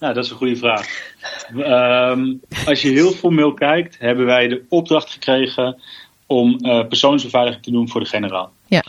Nou, 0.00 0.14
dat 0.14 0.24
is 0.24 0.30
een 0.30 0.36
goede 0.36 0.56
vraag. 0.56 1.14
Ehm, 1.56 2.34
als 2.66 2.82
je 2.82 2.90
heel 2.90 3.10
formeel 3.10 3.54
kijkt, 3.54 3.98
hebben 3.98 4.26
wij 4.26 4.48
de 4.48 4.64
opdracht 4.68 5.10
gekregen 5.10 5.80
om 6.26 6.58
eh, 6.58 6.86
persoonsbeveiliging 6.86 7.62
te 7.64 7.70
doen 7.70 7.88
voor 7.88 8.00
de 8.00 8.06
generaal. 8.06 8.52
Ja. 8.66 8.84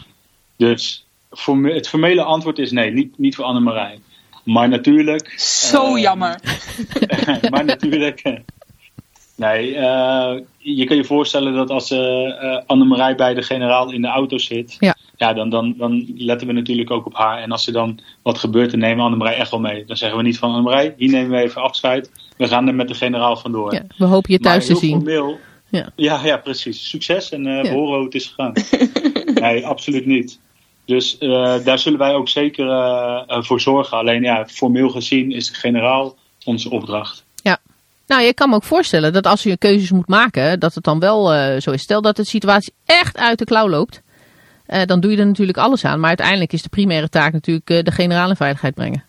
Dus 0.58 1.06
forme- 1.32 1.74
het 1.74 1.88
formele 1.88 2.24
antwoord 2.24 2.60
is 2.60 2.72
nee, 2.72 2.92
niet, 2.92 3.18
niet 3.18 3.36
voor 3.36 3.46
Annemarij. 3.46 4.00
Maar 4.44 4.70
natuurlijk. 4.70 5.40
Zo 5.40 5.96
eh, 5.96 6.02
jammer. 6.02 6.40
maar 7.52 7.66
natuurlijk. 7.66 8.22
Nee, 9.42 9.76
eh, 9.76 10.40
je 10.58 10.86
kan 10.86 10.96
je 10.98 11.04
voorstellen 11.04 11.54
dat 11.54 11.70
als 11.70 11.92
eh 11.92 12.28
eh 12.28 12.62
Annemarij 12.66 13.16
bij 13.16 13.34
de 13.34 13.42
generaal 13.42 13.92
in 13.92 14.02
de 14.02 14.08
auto 14.08 14.38
zit, 14.38 14.76
Ja. 14.80 14.96
ja, 15.18 15.34
dan, 15.34 15.50
dan, 15.50 15.74
dan 15.78 16.14
letten 16.18 16.48
we 16.48 16.54
natuurlijk 16.54 16.92
ook 16.92 17.06
op 17.06 17.16
haar. 17.16 17.42
En 17.42 17.52
als 17.52 17.68
er 17.68 17.74
dan 17.74 18.00
wat 18.22 18.38
gebeurt, 18.38 18.72
dan 18.72 18.80
nemen 18.80 18.98
we 18.98 19.04
Annemarij 19.04 19.36
echt 19.36 19.52
wel 19.52 19.60
mee. 19.60 19.86
Dan 19.86 19.98
zeggen 19.98 20.18
we 20.18 20.24
niet 20.24 20.38
van 20.38 20.50
Annemarij, 20.50 20.94
hier 20.98 21.10
nemen 21.10 21.32
we 21.32 21.44
even 21.44 21.62
afscheid. 21.62 22.12
We 22.38 22.48
gaan 22.48 22.68
er 22.68 22.76
met 22.76 22.88
de 22.88 22.94
generaal 22.94 23.38
vandoor. 23.38 23.74
Ja, 23.74 23.84
we 23.98 24.06
hopen 24.06 24.32
je 24.32 24.40
thuis 24.40 24.66
te 24.66 24.72
maar 24.72 24.82
zien. 24.82 24.92
Formeel, 24.92 25.40
Ja. 25.70 25.90
ja. 25.96 26.20
Ja, 26.24 26.38
precies. 26.38 26.90
Succes 26.90 27.30
en 27.32 27.44
Ja. 27.44 27.62
we 27.62 27.70
horen 27.70 27.96
hoe 27.96 28.06
het 28.06 28.16
is 28.16 28.28
gegaan. 28.36 28.54
nee, 29.44 29.68
absoluut 29.68 30.06
niet. 30.06 30.40
Dus 30.86 31.18
daar 31.64 31.80
zullen 31.80 32.00
wij 32.00 32.14
ook 32.14 32.30
zeker 32.30 32.66
voor 33.28 33.62
zorgen. 33.62 33.98
Alleen 33.98 34.24
ja, 34.24 34.46
formeel 34.48 34.90
gezien 34.90 35.32
is 35.32 35.48
de 35.48 35.54
generaal 35.56 36.16
onze 36.46 36.70
opdracht. 36.70 37.26
Nou, 38.12 38.24
je 38.24 38.34
kan 38.34 38.50
me 38.50 38.56
ook 38.56 38.64
voorstellen 38.64 39.14
dat 39.14 39.26
als 39.26 39.44
je 39.44 39.58
keuzes 39.58 39.92
moet 39.92 40.08
maken, 40.08 40.60
dat 40.60 40.76
het 40.76 40.84
dan 40.84 41.00
wel 41.00 41.36
uh, 41.36 41.60
zo 41.60 41.72
is. 41.72 41.82
Stel 41.82 42.02
dat 42.02 42.16
de 42.16 42.26
situatie 42.26 42.74
echt 42.86 43.18
uit 43.18 43.38
de 43.40 43.46
klauw 43.46 43.70
loopt, 43.70 44.02
uh, 44.68 44.82
dan 44.86 45.00
doe 45.00 45.12
je 45.12 45.18
er 45.18 45.26
natuurlijk 45.26 45.58
alles 45.58 45.86
aan. 45.86 46.00
Maar 46.00 46.08
uiteindelijk 46.08 46.54
is 46.54 46.62
de 46.62 46.70
primaire 46.70 47.10
taak 47.10 47.34
natuurlijk 47.34 47.70
uh, 47.70 47.84
de 47.84 47.92
generale 47.92 48.36
veiligheid 48.36 48.74
brengen. 48.74 49.04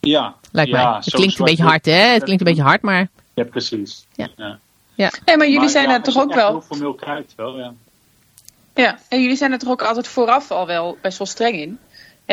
Ja. 0.00 0.34
Lijkt 0.52 0.70
ja, 0.70 0.90
mij. 0.90 1.00
Het 1.04 1.14
klinkt 1.14 1.38
een 1.38 1.44
beetje 1.44 1.62
hard, 1.62 1.84
hè? 1.84 1.92
Het 1.92 2.22
klinkt 2.22 2.40
een 2.40 2.48
beetje 2.48 2.68
hard, 2.68 2.82
maar... 2.82 3.08
Ja, 3.34 3.44
precies. 3.44 4.06
Ja. 4.14 4.28
ja. 4.36 4.58
ja. 4.94 5.10
Nee, 5.24 5.36
maar 5.36 5.46
jullie 5.46 5.60
Maar 5.60 5.68
zijn 5.68 5.88
ja, 5.88 5.94
er 5.94 6.02
toch 6.02 6.18
ook 6.18 6.34
wel... 6.34 6.50
heel 6.50 6.60
formeel 6.60 6.94
kijkt 6.94 7.34
wel, 7.36 7.58
ja. 7.58 7.72
Ja, 8.74 8.98
en 9.08 9.20
jullie 9.20 9.36
zijn 9.36 9.52
er 9.52 9.58
toch 9.58 9.70
ook 9.70 9.82
altijd 9.82 10.08
vooraf 10.08 10.50
al 10.50 10.66
wel 10.66 10.98
best 11.02 11.18
wel 11.18 11.26
streng 11.26 11.56
in. 11.56 11.78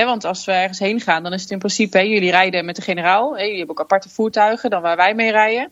Want 0.04 0.26
als 0.26 0.46
we 0.46 0.52
ergens 0.52 0.80
heen 0.80 1.00
gaan, 1.00 1.24
dan 1.24 1.34
is 1.34 1.42
het 1.42 1.52
in 1.52 1.60
principe... 1.60 2.10
Jullie 2.10 2.32
rijden 2.32 2.66
met 2.66 2.76
de 2.76 2.82
generaal. 2.82 3.36
Hè, 3.36 3.42
jullie 3.42 3.58
hebben 3.58 3.76
ook 3.76 3.84
aparte 3.84 4.10
voertuigen 4.10 4.70
dan 4.70 4.82
waar 4.82 4.98
wij 4.98 5.16
mee 5.16 5.32
rijden. 5.32 5.72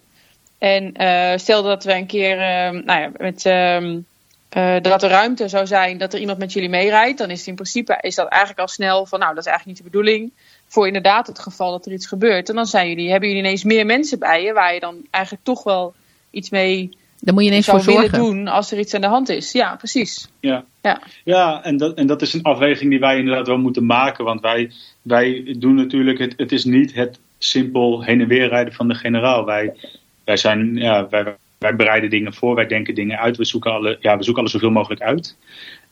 En 0.58 1.02
uh, 1.02 1.38
stel 1.38 1.64
dat 1.64 1.84
we 1.84 1.94
een 1.94 2.06
keer 2.06 2.36
uh, 2.38 2.84
nou 2.86 3.02
ja, 3.02 3.12
met... 3.18 3.46
Uh, 3.46 4.82
dat 4.82 5.04
er 5.04 5.10
ruimte 5.10 5.48
zou 5.48 5.68
zijn 5.68 5.98
dat 5.98 6.14
er 6.14 6.20
iemand 6.20 6.38
met 6.38 6.54
jullie 6.54 6.70
meerijdt, 6.70 7.18
dan 7.18 7.30
is 7.30 7.40
het 7.40 7.48
in 7.48 7.56
principe 7.56 7.98
is 8.02 8.16
dat 8.16 8.28
eigenlijk 8.28 8.62
al 8.62 8.68
snel 8.68 9.06
van, 9.06 9.20
nou, 9.20 9.34
dat 9.36 9.46
is 9.46 9.52
eigenlijk 9.52 9.78
niet 9.78 9.86
de 9.88 9.98
bedoeling. 9.98 10.32
Voor 10.68 10.88
inderdaad 10.88 11.28
het 11.28 11.40
geval 11.40 11.72
dat 11.72 11.86
er 11.86 11.92
iets 11.92 12.08
gebeurt. 12.08 12.50
En 12.50 12.56
dan 12.56 12.66
zijn 12.66 12.90
jullie, 12.90 13.10
hebben 13.10 13.30
jullie 13.30 13.44
ineens 13.44 13.64
meer 13.64 13.86
mensen 13.86 14.20
bij 14.20 14.44
je, 14.44 14.54
waar 14.54 14.74
je 14.74 14.80
dan 14.80 15.06
eigenlijk 15.10 15.44
toch 15.44 15.64
wel 15.64 15.94
iets 16.32 16.50
mee 16.50 16.98
dan 17.24 17.34
moet 17.34 17.44
je 17.44 17.50
ineens 17.50 17.66
zou 17.66 17.82
voor 17.84 17.94
zorgen. 17.94 18.20
doen 18.20 18.48
als 18.48 18.72
er 18.72 18.80
iets 18.80 18.94
aan 18.94 19.02
de 19.02 19.08
hand 19.08 19.30
is. 19.30 19.52
Ja, 19.52 19.76
precies. 19.76 20.30
Ja, 20.40 20.66
Ja. 20.82 21.02
ja 21.24 21.64
en, 21.64 21.78
dat, 21.78 21.98
en 21.98 22.08
dat 22.08 22.22
is 22.22 22.34
een 22.34 22.44
afweging 22.44 22.90
die 22.90 23.00
wij 23.00 23.18
inderdaad 23.18 23.48
wel 23.48 23.58
moeten 23.58 23.86
maken. 23.86 24.26
Want 24.26 24.42
wij, 24.42 24.72
wij 25.02 25.56
doen 25.60 25.76
natuurlijk, 25.76 26.20
het, 26.20 26.34
het 26.38 26.52
is 26.52 26.64
niet 26.64 26.94
het 26.94 27.20
simpel 27.38 28.04
heen 28.04 28.22
en 28.22 28.28
weer 28.28 28.48
rijden 28.48 28.74
van 28.74 28.88
de 28.88 28.96
generaal. 28.96 29.46
Wij, 29.46 29.74
wij, 30.24 30.38
zijn, 30.38 30.76
ja, 30.76 31.08
wij, 31.10 31.36
wij 31.58 31.76
bereiden 31.76 32.10
dingen 32.10 32.34
voor, 32.34 32.56
wij 32.56 32.68
denken 32.68 32.96
dingen 32.96 33.20
uit, 33.20 33.38
we 33.38 33.46
zoeken 33.46 33.72
alle, 33.72 33.98
ja, 34.02 34.18
we 34.18 34.24
zoeken 34.24 34.42
alles 34.42 34.54
zoveel 34.54 34.72
mogelijk 34.72 35.02
uit. 35.02 35.38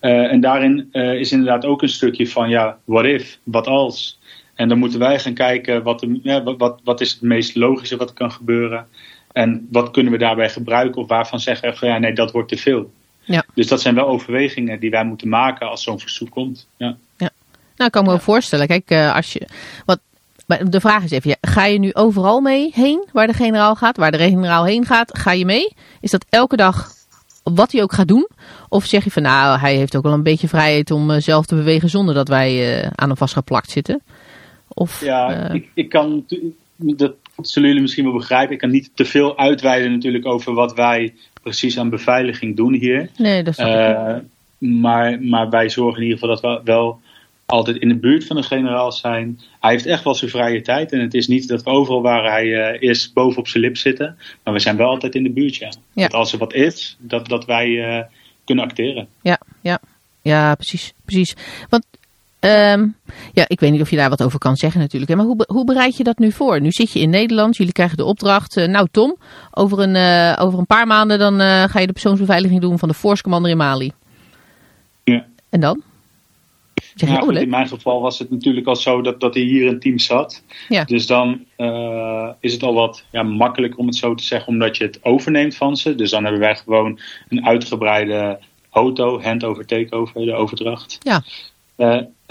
Uh, 0.00 0.32
en 0.32 0.40
daarin 0.40 0.88
uh, 0.92 1.14
is 1.14 1.32
inderdaad 1.32 1.64
ook 1.64 1.82
een 1.82 1.88
stukje 1.88 2.28
van, 2.28 2.48
ja, 2.48 2.78
what 2.84 3.04
if, 3.04 3.38
wat 3.42 3.66
als? 3.66 4.18
En 4.54 4.68
dan 4.68 4.78
moeten 4.78 4.98
wij 4.98 5.18
gaan 5.18 5.34
kijken, 5.34 5.82
wat, 5.82 6.00
de, 6.00 6.20
ja, 6.22 6.42
wat, 6.42 6.58
wat, 6.58 6.80
wat 6.84 7.00
is 7.00 7.12
het 7.12 7.22
meest 7.22 7.54
logische 7.54 7.96
wat 7.96 8.08
er 8.08 8.14
kan 8.14 8.32
gebeuren? 8.32 8.86
En 9.32 9.68
wat 9.70 9.90
kunnen 9.90 10.12
we 10.12 10.18
daarbij 10.18 10.50
gebruiken 10.50 11.00
of 11.00 11.08
waarvan 11.08 11.40
zeggen 11.40 11.70
we 11.70 11.76
van, 11.76 11.88
ja, 11.88 11.98
nee, 11.98 12.12
dat 12.12 12.32
wordt 12.32 12.48
te 12.48 12.56
veel. 12.56 12.90
Ja. 13.20 13.44
Dus 13.54 13.66
dat 13.66 13.80
zijn 13.80 13.94
wel 13.94 14.06
overwegingen 14.06 14.80
die 14.80 14.90
wij 14.90 15.04
moeten 15.04 15.28
maken 15.28 15.68
als 15.68 15.82
zo'n 15.82 16.00
verzoek 16.00 16.30
komt. 16.30 16.66
Ja. 16.76 16.96
Ja. 17.16 17.30
Nou, 17.76 17.86
ik 17.86 17.90
kan 17.90 18.02
me 18.02 18.08
wel 18.08 18.18
voorstellen. 18.18 18.66
Kijk, 18.66 18.90
uh, 18.90 19.14
als 19.14 19.32
je. 19.32 19.48
Wat, 19.84 20.00
maar 20.46 20.70
de 20.70 20.80
vraag 20.80 21.04
is 21.04 21.10
even: 21.10 21.36
ga 21.40 21.64
je 21.64 21.78
nu 21.78 21.94
overal 21.94 22.40
mee 22.40 22.70
heen 22.74 23.08
waar 23.12 23.26
de 23.26 23.32
generaal 23.32 23.74
gaat? 23.74 23.96
Waar 23.96 24.10
de 24.10 24.18
generaal 24.18 24.64
heen 24.64 24.86
gaat, 24.86 25.18
ga 25.18 25.32
je 25.32 25.44
mee? 25.44 25.72
Is 26.00 26.10
dat 26.10 26.26
elke 26.28 26.56
dag 26.56 26.88
wat 27.42 27.72
hij 27.72 27.82
ook 27.82 27.92
gaat 27.92 28.08
doen? 28.08 28.28
Of 28.68 28.84
zeg 28.84 29.04
je 29.04 29.10
van 29.10 29.22
nou, 29.22 29.58
hij 29.58 29.76
heeft 29.76 29.96
ook 29.96 30.02
wel 30.02 30.12
een 30.12 30.22
beetje 30.22 30.48
vrijheid 30.48 30.90
om 30.90 31.10
uh, 31.10 31.16
zelf 31.20 31.46
te 31.46 31.54
bewegen 31.54 31.88
zonder 31.88 32.14
dat 32.14 32.28
wij 32.28 32.80
uh, 32.82 32.90
aan 32.94 33.08
hem 33.08 33.16
vastgeplakt 33.16 33.70
zitten? 33.70 34.02
Of, 34.68 35.00
ja, 35.00 35.50
ik, 35.50 35.68
ik 35.74 35.88
kan. 35.88 36.24
Dat 36.76 37.12
zullen 37.36 37.68
jullie 37.68 37.82
misschien 37.82 38.04
wel 38.04 38.12
begrijpen. 38.12 38.52
Ik 38.52 38.58
kan 38.58 38.70
niet 38.70 38.90
te 38.94 39.04
veel 39.04 39.38
uitweiden 39.38 39.92
natuurlijk 39.92 40.26
over 40.26 40.54
wat 40.54 40.74
wij 40.74 41.14
precies 41.42 41.78
aan 41.78 41.90
beveiliging 41.90 42.56
doen 42.56 42.74
hier. 42.74 43.10
Nee, 43.16 43.42
dat 43.42 43.58
is 43.58 43.64
uh, 43.64 44.16
maar, 44.58 45.22
maar 45.22 45.50
wij 45.50 45.68
zorgen 45.68 46.02
in 46.02 46.08
ieder 46.08 46.18
geval 46.18 46.34
dat 46.34 46.64
we 46.64 46.72
wel 46.72 47.00
altijd 47.46 47.76
in 47.76 47.88
de 47.88 47.96
buurt 47.96 48.26
van 48.26 48.36
de 48.36 48.42
generaal 48.42 48.92
zijn. 48.92 49.40
Hij 49.60 49.70
heeft 49.70 49.86
echt 49.86 50.04
wel 50.04 50.14
zijn 50.14 50.30
vrije 50.30 50.60
tijd. 50.60 50.92
En 50.92 51.00
het 51.00 51.14
is 51.14 51.28
niet 51.28 51.48
dat 51.48 51.62
we 51.62 51.70
overal 51.70 52.02
waar 52.02 52.30
hij 52.30 52.44
uh, 52.46 52.90
is 52.90 53.12
boven 53.12 53.38
op 53.38 53.48
zijn 53.48 53.62
lip 53.62 53.76
zitten. 53.76 54.18
Maar 54.44 54.54
we 54.54 54.60
zijn 54.60 54.76
wel 54.76 54.88
altijd 54.88 55.14
in 55.14 55.22
de 55.22 55.30
buurt, 55.30 55.56
ja. 55.56 55.72
ja. 55.92 56.02
Dat 56.02 56.14
als 56.14 56.32
er 56.32 56.38
wat 56.38 56.54
is, 56.54 56.96
dat, 56.98 57.28
dat 57.28 57.44
wij 57.44 57.68
uh, 57.68 58.04
kunnen 58.44 58.64
acteren. 58.64 59.08
Ja, 59.22 59.40
ja. 59.60 59.78
ja 60.22 60.54
precies. 60.54 60.92
precies. 61.04 61.34
Want 61.68 61.84
um, 62.44 62.96
ja, 63.32 63.44
ik 63.46 63.60
weet 63.60 63.70
niet 63.70 63.80
of 63.80 63.90
je 63.90 63.96
daar 63.96 64.08
wat 64.10 64.22
over 64.22 64.38
kan 64.38 64.56
zeggen 64.56 64.80
natuurlijk. 64.80 65.10
Hè, 65.10 65.16
maar 65.16 65.26
hoe, 65.26 65.44
hoe 65.46 65.64
bereid 65.64 65.96
je 65.96 66.04
dat 66.04 66.18
nu 66.18 66.32
voor? 66.32 66.60
Nu 66.60 66.72
zit 66.72 66.92
je 66.92 67.00
in 67.00 67.10
Nederland, 67.10 67.56
jullie 67.56 67.72
krijgen 67.72 67.96
de 67.96 68.04
opdracht. 68.04 68.56
Uh, 68.56 68.66
nou 68.66 68.88
Tom, 68.90 69.16
over 69.50 69.78
een, 69.78 69.94
uh, 69.94 70.44
over 70.44 70.58
een 70.58 70.66
paar 70.66 70.86
maanden 70.86 71.18
dan 71.18 71.40
uh, 71.40 71.64
ga 71.64 71.80
je 71.80 71.86
de 71.86 71.92
persoonsbeveiliging 71.92 72.60
doen 72.60 72.78
van 72.78 72.88
de 72.88 72.94
Force 72.94 73.22
Commander 73.22 73.50
in 73.50 73.56
Mali. 73.56 73.92
Ja. 75.04 75.26
En 75.50 75.60
dan? 75.60 75.82
Zeg 76.74 77.08
je, 77.08 77.14
ja, 77.14 77.20
oh, 77.20 77.26
goed, 77.26 77.36
in 77.36 77.48
mijn 77.48 77.68
geval 77.68 78.00
was 78.00 78.18
het 78.18 78.30
natuurlijk 78.30 78.66
al 78.66 78.76
zo 78.76 79.00
dat, 79.00 79.20
dat 79.20 79.34
hij 79.34 79.42
hier 79.42 79.66
in 79.66 79.80
team 79.80 79.98
zat. 79.98 80.42
Ja. 80.68 80.84
Dus 80.84 81.06
dan 81.06 81.44
is 82.40 82.52
het 82.52 82.62
al 82.62 82.74
wat 82.74 83.04
ja, 83.10 83.22
makkelijker 83.22 83.78
om 83.78 83.86
het 83.86 83.96
zo 83.96 84.14
te 84.14 84.24
zeggen, 84.24 84.48
omdat 84.48 84.76
je 84.76 84.84
het 84.84 84.98
overneemt 85.02 85.56
van 85.56 85.76
ze. 85.76 85.94
Dus 85.94 86.10
dan 86.10 86.22
hebben 86.22 86.40
wij 86.40 86.56
gewoon 86.56 86.98
een 87.28 87.46
uitgebreide 87.46 88.38
auto, 88.70 89.22
hand-over 89.22 89.66
takeover, 89.66 90.24
de 90.24 90.34
overdracht. 90.34 90.98
Ja. 91.00 91.22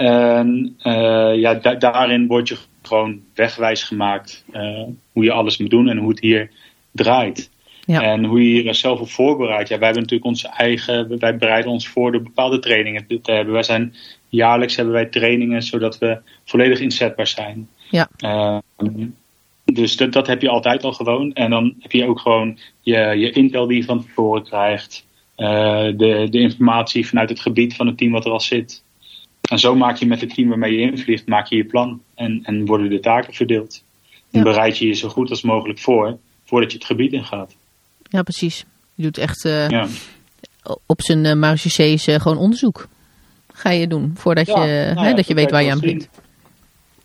En 0.01 0.75
uh, 0.83 1.35
ja, 1.35 1.53
da 1.53 1.75
daarin 1.75 2.27
word 2.27 2.47
je 2.47 2.57
gewoon 2.81 3.19
wegwijs 3.35 3.83
gemaakt 3.83 4.45
hoe 5.11 5.23
je 5.23 5.31
alles 5.31 5.57
moet 5.57 5.69
doen 5.69 5.89
en 5.89 5.97
hoe 5.97 6.09
het 6.09 6.19
hier 6.19 6.49
draait. 6.91 7.49
Ja. 7.85 8.01
En 8.01 8.25
hoe 8.25 8.53
je 8.53 8.63
je 8.63 8.73
zelf 8.73 8.99
op 8.99 9.09
voorbereidt. 9.09 9.69
Ja, 9.69 9.77
wij 9.77 9.85
hebben 9.85 10.03
natuurlijk 10.03 10.29
onze 10.29 10.47
eigen. 10.47 11.19
Wij 11.19 11.37
bereiden 11.37 11.71
ons 11.71 11.87
voor 11.87 12.11
door 12.11 12.21
bepaalde 12.21 12.59
trainingen 12.59 13.07
te 13.07 13.31
hebben. 13.31 13.53
Wij 13.53 13.63
zijn 13.63 13.93
jaarlijks 14.29 14.75
hebben 14.75 14.93
wij 14.93 15.05
trainingen 15.05 15.63
zodat 15.63 15.97
we 15.97 16.17
volledig 16.45 16.79
inzetbaar 16.79 17.27
zijn. 17.27 17.69
Ja. 17.89 18.09
Uh, 18.23 18.57
dus 19.65 19.97
dat, 19.97 20.13
dat 20.13 20.27
heb 20.27 20.41
je 20.41 20.49
altijd 20.49 20.83
al 20.83 20.93
gewoon. 20.93 21.33
En 21.33 21.49
dan 21.49 21.75
heb 21.79 21.91
je 21.91 22.07
ook 22.07 22.19
gewoon 22.19 22.57
je, 22.81 22.97
je 22.97 23.31
intel 23.31 23.67
die 23.67 23.77
je 23.77 23.83
van 23.83 24.05
tevoren 24.05 24.43
krijgt. 24.43 25.05
Uh, 25.37 25.47
de, 25.83 26.27
de 26.29 26.39
informatie 26.39 27.07
vanuit 27.07 27.29
het 27.29 27.39
gebied 27.39 27.75
van 27.75 27.87
het 27.87 27.97
team 27.97 28.11
wat 28.11 28.25
er 28.25 28.31
al 28.31 28.39
zit. 28.39 28.83
En 29.51 29.59
zo 29.59 29.75
maak 29.75 29.95
je 29.97 30.05
met 30.05 30.21
het 30.21 30.33
team 30.33 30.49
waarmee 30.49 30.71
je 30.71 30.81
invliegt, 30.91 31.27
maak 31.27 31.47
je 31.47 31.55
je 31.55 31.63
plan. 31.65 32.01
En, 32.15 32.39
en 32.43 32.65
worden 32.65 32.89
de 32.89 32.99
taken 32.99 33.33
verdeeld. 33.33 33.83
En 34.31 34.39
Ja. 34.39 34.41
bereid 34.43 34.77
je 34.77 34.87
je 34.87 34.93
zo 34.93 35.09
goed 35.09 35.29
als 35.29 35.41
mogelijk 35.41 35.79
voor, 35.79 36.17
voordat 36.45 36.71
je 36.71 36.77
het 36.77 36.87
gebied 36.87 37.11
ingaat. 37.11 37.55
ja, 38.09 38.21
precies. 38.21 38.65
Je 38.95 39.03
doet 39.03 39.17
echt 39.17 39.45
uh, 39.45 39.69
Ja. 39.69 39.87
op 40.85 41.01
zijn 41.01 41.25
uh, 41.25 41.53
uh, 42.07 42.19
gewoon 42.19 42.37
onderzoek. 42.37 42.87
Ga 43.53 43.69
je 43.69 43.87
doen, 43.87 44.13
voordat 44.15 44.47
Ja, 44.47 44.63
je, 44.63 44.83
nou 44.85 44.99
hè, 44.99 45.09
ja, 45.09 45.15
dat 45.15 45.27
je 45.27 45.33
weet 45.33 45.51
waar 45.51 45.63
je 45.63 45.71
aan 45.71 45.79
begint. 45.79 46.09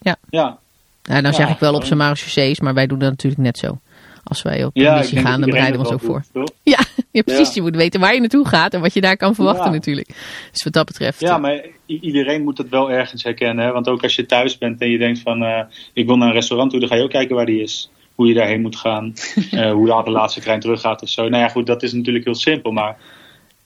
Ja. 0.00 0.16
Ja, 0.30 0.58
Nou, 1.02 1.22
dan 1.22 1.30
Ja, 1.30 1.36
zeg 1.36 1.48
ik 1.50 1.58
wel 1.58 1.74
op 1.74 1.84
zijn 1.84 1.98
marechaussées, 1.98 2.60
maar 2.60 2.74
wij 2.74 2.86
doen 2.86 2.98
dat 2.98 3.10
natuurlijk 3.10 3.42
net 3.42 3.58
zo. 3.58 3.80
Als 4.28 4.42
wij 4.42 4.64
op 4.64 4.70
ja 4.74 4.96
missie 4.96 5.18
gaan, 5.18 5.30
dat 5.30 5.40
dan 5.40 5.50
bereiden 5.50 5.80
we 5.80 5.86
ons 5.86 5.94
ook 5.94 6.00
voor. 6.08 6.24
doet? 6.32 6.52
Ja, 6.62 6.78
ja 7.10 7.22
precies. 7.22 7.46
Ja. 7.48 7.54
Je 7.54 7.62
moet 7.62 7.76
weten 7.76 8.00
waar 8.00 8.14
je 8.14 8.20
naartoe 8.20 8.48
gaat 8.48 8.74
en 8.74 8.80
wat 8.80 8.94
je 8.94 9.00
daar 9.00 9.16
kan 9.16 9.34
verwachten 9.34 9.64
Ja. 9.64 9.70
natuurlijk. 9.70 10.08
Dus 10.52 10.64
wat 10.64 10.72
dat 10.72 10.86
betreft. 10.86 11.20
Ja, 11.20 11.38
maar 11.38 11.54
i- 11.86 11.98
iedereen 12.00 12.42
moet 12.42 12.58
het 12.58 12.68
wel 12.68 12.90
ergens 12.90 13.22
herkennen. 13.22 13.64
Hè? 13.64 13.72
Want 13.72 13.88
ook 13.88 14.02
als 14.02 14.16
je 14.16 14.26
thuis 14.26 14.58
bent 14.58 14.80
en 14.80 14.90
je 14.90 14.98
denkt 14.98 15.20
van... 15.20 15.42
eh, 15.42 15.60
ik 15.92 16.06
wil 16.06 16.16
naar 16.16 16.28
een 16.28 16.34
restaurant 16.34 16.70
toe, 16.70 16.80
dan 16.80 16.88
ga 16.88 16.94
je 16.94 17.02
ook 17.02 17.10
kijken 17.10 17.36
waar 17.36 17.46
die 17.46 17.62
is. 17.62 17.90
Hoe 18.14 18.26
je 18.28 18.34
daarheen 18.34 18.60
moet 18.60 18.76
gaan. 18.76 19.14
eh, 19.50 19.70
hoe 19.72 19.86
laat 19.86 20.04
de 20.04 20.10
laatste 20.10 20.40
trein 20.40 20.60
teruggaat 20.60 21.02
of 21.02 21.08
zo. 21.08 21.28
Nou 21.28 21.42
ja, 21.42 21.48
goed, 21.48 21.66
dat 21.66 21.82
is 21.82 21.92
natuurlijk 21.92 22.24
heel 22.24 22.34
simpel. 22.34 22.72
Maar 22.72 22.96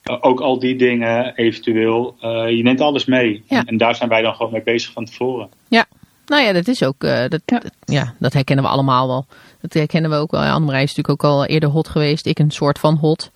eh, 0.03 0.17
ook 0.21 0.39
al 0.41 0.59
die 0.59 0.75
dingen 0.75 1.35
eventueel... 1.35 2.15
eh, 2.21 2.49
je 2.49 2.63
neemt 2.63 2.81
alles 2.81 3.05
mee. 3.05 3.43
Ja. 3.47 3.59
En, 3.59 3.65
en 3.65 3.77
daar 3.77 3.95
zijn 3.95 4.09
wij 4.09 4.21
dan 4.21 4.35
gewoon 4.35 4.51
mee 4.51 4.63
bezig 4.63 4.91
van 4.91 5.05
tevoren. 5.05 5.49
Nou 6.25 6.43
ja, 6.43 6.53
dat 6.53 6.67
is 6.67 6.83
ook, 6.83 7.03
eh, 7.03 7.19
dat, 7.29 7.41
Ja. 7.45 7.59
dat- 7.59 7.71
ja, 7.85 8.13
dat 8.19 8.33
herkennen 8.33 8.65
we 8.65 8.71
allemaal 8.71 9.07
wel. 9.07 9.25
Dat 9.61 9.73
herkennen 9.73 10.11
we 10.11 10.15
ook 10.17 10.31
wel. 10.31 10.43
Ja, 10.43 10.51
Annemarij 10.51 10.83
is 10.83 10.95
natuurlijk 10.95 11.23
ook 11.25 11.31
al 11.31 11.45
eerder 11.45 11.69
hot 11.69 11.87
geweest. 11.87 12.25
Ik 12.25 12.39
een 12.39 12.51
soort 12.51 12.79
van 12.79 12.95
hot. 12.95 13.31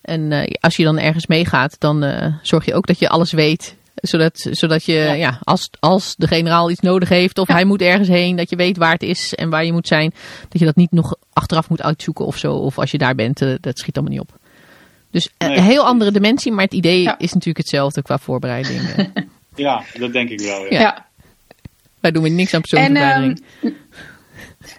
En 0.00 0.32
eh, 0.32 0.54
als 0.60 0.76
je 0.76 0.84
dan 0.84 0.98
ergens 0.98 1.26
meegaat, 1.26 1.76
dan 1.80 2.02
eh, 2.04 2.34
zorg 2.42 2.64
je 2.64 2.74
ook 2.74 2.86
dat 2.86 2.98
je 2.98 3.08
alles 3.08 3.32
weet. 3.32 3.76
Zodat, 3.94 4.46
zodat 4.50 4.84
je, 4.84 4.92
ja. 4.92 5.12
Ja. 5.12 5.38
als, 5.42 5.70
als 5.80 6.14
de 6.16 6.26
generaal 6.26 6.70
iets 6.70 6.80
nodig 6.80 7.08
heeft 7.08 7.38
of 7.38 7.48
hij 7.48 7.64
moet 7.64 7.80
ergens 7.82 8.08
heen, 8.08 8.36
dat 8.36 8.50
je 8.50 8.56
weet 8.56 8.76
waar 8.76 8.92
het 8.92 9.02
is 9.02 9.34
en 9.34 9.50
waar 9.50 9.64
je 9.64 9.72
moet 9.72 9.86
zijn. 9.86 10.14
Dat 10.48 10.58
je 10.60 10.64
dat 10.66 10.76
niet 10.76 10.92
nog 10.92 11.14
achteraf 11.32 11.68
moet 11.68 11.82
uitzoeken 11.82 12.26
of 12.26 12.36
zo. 12.36 12.52
Of 12.52 12.78
als 12.78 12.90
je 12.90 12.98
daar 12.98 13.14
bent, 13.14 13.42
eh, 13.42 13.54
dat 13.60 13.78
schiet 13.78 13.96
allemaal 13.96 14.12
niet 14.14 14.22
op. 14.22 14.38
Dus 15.10 15.30
een 15.38 15.48
Nee, 15.48 15.60
heel 15.60 15.84
andere 15.86 16.10
dimensie, 16.10 16.52
maar 16.52 16.64
het 16.64 16.74
idee 16.74 17.02
Ja. 17.02 17.18
is 17.18 17.32
natuurlijk 17.32 17.58
hetzelfde 17.58 18.02
qua 18.02 18.18
voorbereiding. 18.18 18.80
Ja, 19.54 19.82
dat 19.98 20.12
denk 20.12 20.28
ik 20.30 20.40
wel. 20.40 20.60
Ja. 20.64 20.66
Ja. 20.70 20.80
Ja. 20.80 21.06
Wij 22.00 22.10
doen 22.10 22.24
er 22.24 22.30
niks 22.30 22.54
aan 22.54 22.60
En 22.62 22.68
persoonsbeveiliging. 22.68 23.42
ehm, 23.62 23.72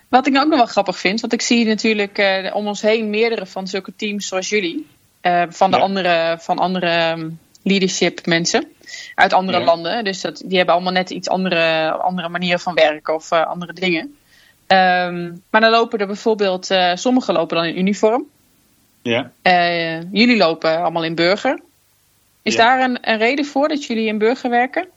wat 0.09 0.27
ik 0.27 0.37
ook 0.37 0.47
nog 0.47 0.57
wel 0.57 0.65
grappig 0.65 0.97
vind, 0.97 1.21
want 1.21 1.33
ik 1.33 1.41
zie 1.41 1.65
natuurlijk 1.65 2.17
eh, 2.17 2.55
om 2.55 2.67
ons 2.67 2.81
heen 2.81 3.09
meerdere 3.09 3.45
van 3.45 3.67
zulke 3.67 3.93
teams 3.95 4.27
zoals 4.27 4.49
jullie. 4.49 4.87
eh, 5.21 5.43
van, 5.49 5.71
de 5.71 5.77
Ja. 5.77 5.83
andere, 5.83 6.37
van 6.39 6.57
andere 6.59 6.85
ehm, 6.87 7.29
leadership 7.63 8.25
mensen 8.25 8.71
uit 9.15 9.33
andere 9.33 9.59
Ja. 9.59 9.63
landen. 9.65 10.03
Dus 10.03 10.21
dat, 10.21 10.41
die 10.45 10.57
hebben 10.57 10.75
allemaal 10.75 10.93
net 10.93 11.09
iets 11.09 11.29
andere, 11.29 11.89
andere 11.91 12.29
manieren 12.29 12.59
van 12.59 12.73
werken 12.73 13.13
of 13.15 13.31
eh, 13.31 13.45
andere 13.47 13.73
dingen. 13.73 14.17
Ehm, 14.67 15.31
maar 15.49 15.61
dan 15.61 15.69
lopen 15.69 15.99
er 15.99 16.07
bijvoorbeeld, 16.07 16.67
sommigen 16.93 17.33
lopen 17.33 17.55
dan 17.57 17.65
in 17.65 17.77
uniform. 17.77 18.25
Ja. 19.01 19.31
Jullie 20.11 20.37
lopen 20.37 20.77
allemaal 20.81 21.03
in 21.03 21.15
burger. 21.15 21.59
Is 22.41 22.53
Ja. 22.53 22.59
daar 22.63 22.89
een, 22.89 22.97
een 23.01 23.17
reden 23.17 23.45
voor 23.45 23.67
dat 23.67 23.85
jullie 23.85 24.07
in 24.07 24.17
burger 24.17 24.49
werken? 24.49 24.87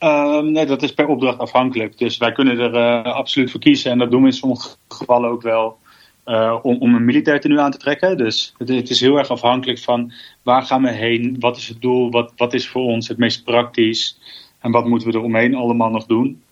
Ehm, 0.00 0.52
nee, 0.52 0.66
dat 0.66 0.82
is 0.82 0.94
per 0.94 1.06
opdracht 1.06 1.38
afhankelijk. 1.38 1.98
Dus 1.98 2.16
wij 2.16 2.32
kunnen 2.32 2.58
er 2.58 2.74
eh, 2.74 3.12
absoluut 3.12 3.50
voor 3.50 3.60
kiezen. 3.60 3.90
En 3.90 3.98
dat 3.98 4.10
doen 4.10 4.20
we 4.20 4.26
in 4.26 4.32
sommige 4.32 4.68
gevallen 4.88 5.30
ook 5.30 5.42
wel. 5.42 5.78
uh, 6.26 6.58
om, 6.62 6.76
om 6.80 6.94
een 6.94 7.04
militair 7.04 7.40
tenue 7.40 7.60
aan 7.60 7.70
te 7.70 7.78
trekken. 7.78 8.16
Dus 8.16 8.54
het, 8.58 8.90
is 8.90 9.00
heel 9.00 9.18
erg 9.18 9.28
afhankelijk 9.28 9.78
van 9.78 10.12
waar 10.42 10.62
gaan 10.62 10.82
we 10.82 10.90
heen, 10.90 11.36
wat 11.40 11.56
is 11.56 11.68
het 11.68 11.80
doel, 11.80 12.10
wat, 12.10 12.32
wat 12.36 12.54
is 12.54 12.68
voor 12.68 12.82
ons 12.82 13.08
het 13.08 13.18
meest 13.18 13.44
praktisch 13.44 14.18
en 14.60 14.70
wat 14.70 14.86
moeten 14.86 15.08
we 15.08 15.18
er 15.18 15.24
omheen 15.24 15.54
allemaal 15.54 15.90
nog 15.90 16.06
doen. 16.06 16.42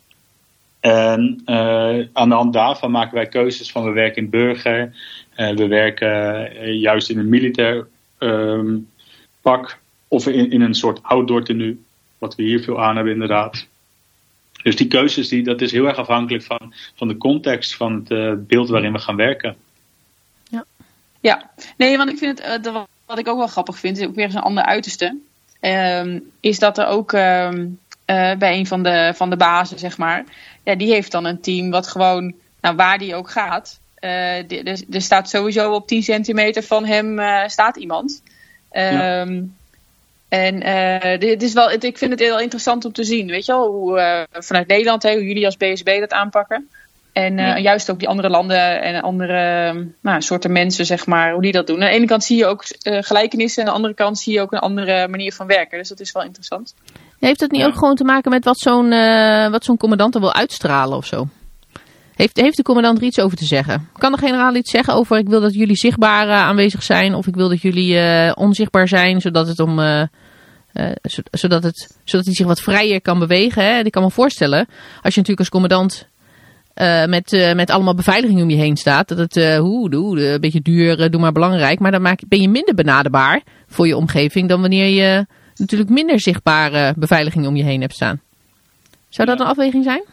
En 0.80 1.42
uh, 1.46 2.06
aan 2.12 2.28
de 2.28 2.34
hand 2.34 2.52
daarvan 2.52 2.90
maken 2.90 3.14
wij 3.14 3.26
keuzes 3.26 3.70
van 3.70 3.84
we 3.84 3.90
werken 3.90 4.22
in 4.22 4.30
burger, 4.30 4.94
we 5.36 5.66
werken 5.66 6.78
juist 6.78 7.10
in 7.10 7.18
een 7.18 7.28
militair 7.28 7.86
um, 8.18 8.88
pak 9.40 9.78
of 10.08 10.26
in, 10.26 10.50
in 10.50 10.60
een 10.60 10.74
soort 10.74 11.02
outdoor 11.02 11.44
tenue, 11.44 11.78
wat 12.18 12.34
we 12.34 12.42
hier 12.42 12.62
veel 12.62 12.82
aan 12.82 12.94
hebben 12.94 13.12
inderdaad. 13.12 13.66
Dus 14.62 14.76
die 14.76 14.88
keuzes, 14.88 15.28
die, 15.28 15.42
dat 15.42 15.60
is 15.60 15.72
heel 15.72 15.86
erg 15.86 15.96
afhankelijk 15.96 16.44
van, 16.44 16.74
van 16.94 17.08
de 17.08 17.16
context 17.16 17.74
van 17.74 17.94
het 17.94 18.10
uh, 18.10 18.32
beeld 18.36 18.68
waarin 18.68 18.92
we 18.92 18.98
gaan 18.98 19.16
werken. 19.16 19.56
Ja. 20.50 20.64
ja, 21.20 21.50
nee, 21.76 21.96
want 21.96 22.10
ik 22.10 22.18
vind 22.18 22.42
het, 22.42 22.66
uh, 22.66 22.82
wat 23.06 23.18
ik 23.18 23.28
ook 23.28 23.38
wel 23.38 23.46
grappig 23.46 23.78
vind, 23.78 23.98
is 23.98 24.06
ook 24.06 24.14
weer 24.14 24.24
eens 24.24 24.34
een 24.34 24.40
ander 24.40 24.64
uiterste. 24.64 25.18
Um, 25.60 26.30
is 26.40 26.58
dat 26.58 26.78
er 26.78 26.86
ook 26.86 27.12
um, 27.12 27.78
uh, 28.06 28.34
bij 28.34 28.58
een 28.58 28.66
van 28.66 28.82
de, 28.82 29.12
van 29.16 29.30
de 29.30 29.36
bazen, 29.36 29.78
zeg 29.78 29.98
maar, 29.98 30.24
ja, 30.62 30.74
die 30.74 30.92
heeft 30.92 31.12
dan 31.12 31.24
een 31.24 31.40
team 31.40 31.70
wat 31.70 31.88
gewoon, 31.88 32.34
nou, 32.60 32.76
waar 32.76 32.98
die 32.98 33.14
ook 33.14 33.30
gaat, 33.30 33.80
er 34.00 35.02
staat 35.02 35.28
sowieso 35.28 35.72
op 35.72 35.86
10 35.86 36.02
centimeter 36.02 36.62
van 36.62 36.84
hem 36.84 37.20
staat 37.48 37.76
iemand. 37.76 38.22
Ja. 38.72 39.26
En 40.28 40.66
uh, 40.66 41.18
dit 41.18 41.42
is 41.42 41.52
wel, 41.52 41.70
ik 41.70 41.98
vind 41.98 42.10
het 42.10 42.20
heel 42.20 42.40
interessant 42.40 42.84
om 42.84 42.92
te 42.92 43.04
zien, 43.04 43.26
weet 43.26 43.46
je 43.46 43.52
wel, 43.52 43.70
hoe 43.70 43.98
uh, 43.98 44.42
vanuit 44.42 44.66
Nederland, 44.66 45.02
hè, 45.02 45.12
hoe 45.12 45.26
jullie 45.26 45.44
als 45.44 45.56
BSB 45.56 46.00
dat 46.00 46.12
aanpakken. 46.12 46.68
En 47.12 47.32
uh, 47.32 47.46
ja. 47.46 47.58
juist 47.58 47.90
ook 47.90 47.98
die 47.98 48.08
andere 48.08 48.28
landen 48.28 48.82
en 48.82 49.02
andere 49.02 49.74
nou, 50.00 50.22
soorten 50.22 50.52
mensen, 50.52 50.86
zeg 50.86 51.06
maar, 51.06 51.32
hoe 51.32 51.42
die 51.42 51.52
dat 51.52 51.66
doen. 51.66 51.82
Aan 51.82 51.88
de 51.88 51.94
ene 51.94 52.06
kant 52.06 52.24
zie 52.24 52.36
je 52.36 52.46
ook 52.46 52.64
gelijkenissen, 52.82 53.62
en 53.62 53.68
aan 53.68 53.74
de 53.74 53.80
andere 53.80 54.02
kant 54.02 54.18
zie 54.18 54.32
je 54.32 54.40
ook 54.40 54.52
een 54.52 54.58
andere 54.58 55.08
manier 55.08 55.32
van 55.32 55.46
werken. 55.46 55.78
Dus 55.78 55.88
dat 55.88 56.00
is 56.00 56.12
wel 56.12 56.22
interessant. 56.22 56.74
Heeft 57.18 57.40
dat 57.40 57.50
niet 57.50 57.60
ja. 57.60 57.66
ook 57.66 57.74
gewoon 57.74 57.96
te 57.96 58.04
maken 58.04 58.30
met 58.30 58.44
wat 58.44 58.58
zo'n 58.58 58.88
wat 59.50 59.64
zo'n 59.64 59.76
commandant 59.76 60.14
er 60.14 60.20
wil 60.20 60.34
uitstralen 60.34 60.96
of 60.96 61.06
zo? 61.06 61.28
Heeft, 62.18 62.40
heeft 62.40 62.56
de 62.56 62.62
commandant 62.62 62.98
er 62.98 63.04
iets 63.04 63.20
over 63.20 63.36
te 63.36 63.44
zeggen? 63.44 63.88
Kan 63.92 64.12
de 64.12 64.18
generaal 64.18 64.54
iets 64.54 64.70
zeggen 64.70 64.94
over 64.94 65.18
ik 65.18 65.28
wil 65.28 65.40
dat 65.40 65.54
jullie 65.54 65.76
zichtbaar 65.76 66.26
uh, 66.26 66.32
aanwezig 66.32 66.82
zijn 66.82 67.14
of 67.14 67.26
ik 67.26 67.34
wil 67.34 67.48
dat 67.48 67.62
jullie 67.62 67.94
uh, 67.94 68.32
onzichtbaar 68.34 68.88
zijn 68.88 69.20
zodat 69.20 69.48
het 69.48 69.60
om... 69.60 69.78
Uh, 69.78 70.02
zodat, 71.30 71.62
het, 71.62 71.98
zodat 72.04 72.26
hij 72.26 72.34
zich 72.34 72.46
wat 72.46 72.60
vrijer 72.60 73.00
kan 73.00 73.18
bewegen. 73.18 73.64
Hè? 73.64 73.78
Ik 73.78 73.92
kan 73.92 74.02
me 74.02 74.10
voorstellen, 74.10 74.66
als 75.02 75.14
je 75.14 75.20
natuurlijk 75.20 75.38
als 75.38 75.48
commandant 75.48 76.06
met, 77.06 77.52
met 77.54 77.70
allemaal 77.70 77.94
beveiliging 77.94 78.42
om 78.42 78.50
je 78.50 78.56
heen 78.56 78.76
staat, 78.76 79.08
dat 79.08 79.18
het 79.18 79.56
hoe, 79.56 79.90
doe, 79.90 80.32
een 80.32 80.40
beetje 80.40 80.60
duur, 80.60 81.10
doe 81.10 81.20
maar 81.20 81.32
belangrijk. 81.32 81.78
Maar 81.78 81.90
dan 81.90 82.02
maak, 82.02 82.20
ben 82.28 82.40
je 82.40 82.48
minder 82.48 82.74
benaderbaar 82.74 83.42
voor 83.66 83.86
je 83.86 83.96
omgeving 83.96 84.48
dan 84.48 84.60
wanneer 84.60 84.88
je 84.88 85.26
natuurlijk 85.56 85.90
minder 85.90 86.20
zichtbare 86.20 86.94
beveiliging 86.96 87.46
om 87.46 87.56
je 87.56 87.64
heen 87.64 87.80
hebt 87.80 87.94
staan. 87.94 88.20
Zou 89.08 89.28
dat 89.28 89.40
een 89.40 89.46
afweging 89.46 89.84
zijn? 89.84 90.04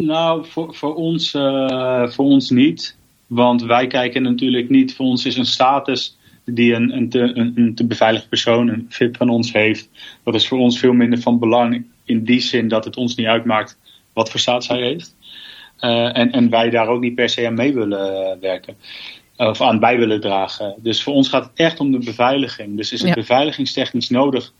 Nou, 0.00 0.46
voor, 0.46 0.74
voor, 0.74 0.94
ons, 0.94 1.34
uh, 1.34 2.08
voor 2.08 2.24
ons 2.24 2.50
niet. 2.50 2.96
Want 3.26 3.62
wij 3.62 3.86
kijken 3.86 4.22
natuurlijk 4.22 4.68
niet, 4.68 4.94
voor 4.94 5.06
ons 5.06 5.24
is 5.24 5.36
een 5.36 5.46
status 5.46 6.16
die 6.44 6.74
een, 6.74 6.96
een, 6.96 7.08
te, 7.08 7.18
een, 7.18 7.52
een 7.54 7.74
te 7.74 7.86
beveiligd 7.86 8.28
persoon, 8.28 8.68
een 8.68 8.86
VIP 8.88 9.16
van 9.16 9.28
ons 9.28 9.52
heeft. 9.52 9.90
Dat 10.24 10.34
is 10.34 10.48
voor 10.48 10.58
ons 10.58 10.78
veel 10.78 10.92
minder 10.92 11.18
van 11.18 11.38
belang 11.38 11.86
in 12.04 12.24
die 12.24 12.40
zin 12.40 12.68
dat 12.68 12.84
het 12.84 12.96
ons 12.96 13.14
niet 13.14 13.26
uitmaakt 13.26 13.78
wat 14.12 14.30
voor 14.30 14.40
status 14.40 14.68
hij 14.68 14.80
heeft. 14.80 15.16
Uh, 15.80 16.16
en, 16.16 16.32
en 16.32 16.50
wij 16.50 16.70
daar 16.70 16.88
ook 16.88 17.00
niet 17.00 17.14
per 17.14 17.28
se 17.28 17.46
aan 17.46 17.54
mee 17.54 17.74
willen 17.74 18.40
werken. 18.40 18.76
Of 19.36 19.60
aan 19.60 19.78
bij 19.78 19.98
willen 19.98 20.20
dragen. 20.20 20.74
Dus 20.78 21.02
voor 21.02 21.14
ons 21.14 21.28
gaat 21.28 21.44
het 21.44 21.52
echt 21.54 21.80
om 21.80 21.90
de 21.90 21.98
beveiliging. 21.98 22.76
Dus 22.76 22.92
is 22.92 23.00
het 23.00 23.08
ja. 23.08 23.14
beveiligingstechnisch 23.14 24.08
nodig 24.08 24.52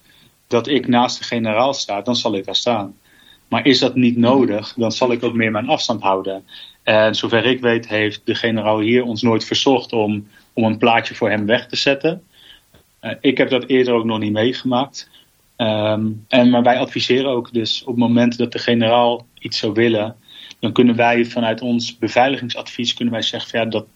dat 0.47 0.69
ik 0.69 0.89
naast 0.89 1.19
de 1.19 1.25
generaal 1.25 1.75
sta, 1.75 2.01
dan 2.01 2.17
zal 2.17 2.35
ik 2.35 2.45
daar 2.45 2.57
staan. 2.57 2.95
Maar 3.51 3.67
is 3.67 3.79
dat 3.79 3.95
niet 3.95 4.17
nodig, 4.17 4.75
dan 4.77 4.93
zal 4.93 5.13
ik 5.13 5.23
ook 5.23 5.35
meer 5.35 5.51
mijn 5.51 5.69
afstand 5.69 6.03
houden. 6.03 6.45
En 6.83 7.15
zover 7.15 7.45
ik 7.45 7.61
weet 7.61 7.89
heeft 7.89 8.21
de 8.25 8.35
generaal 8.35 8.81
hier 8.81 9.05
ons 9.05 9.23
nooit 9.23 9.45
verzocht 9.45 9.93
om, 9.93 10.29
om 10.53 10.65
een 10.65 10.79
plaatje 10.79 11.15
voor 11.15 11.31
hem 11.31 11.47
weg 11.47 11.67
te 11.67 11.77
zetten. 11.77 12.23
Uh, 13.03 13.13
ik 13.21 13.39
heb 13.39 13.51
dat 13.51 13.67
eerder 13.67 13.95
ook 13.95 14.05
nog 14.05 14.19
niet 14.19 14.33
meegemaakt. 14.33 15.11
Um, 15.57 16.25
en, 16.29 16.51
maar 16.51 16.63
wij 16.63 16.79
adviseren 16.79 17.31
ook 17.31 17.53
dus 17.53 17.81
op 17.81 17.87
het 17.87 17.97
moment 17.97 18.39
dat 18.39 18.53
de 18.53 18.59
generaal 18.59 19.27
iets 19.39 19.59
zou 19.59 19.73
willen, 19.73 20.17
dan 20.61 20.73
kunnen 20.73 20.97
wij 20.97 21.25
vanuit 21.25 21.61
ons 21.61 21.99
beveiligingsadvies 21.99 22.95
kunnen 22.95 23.15
wij 23.15 23.23
zeggen 23.23 23.59
ja, 23.59 23.65
dat 23.65 23.87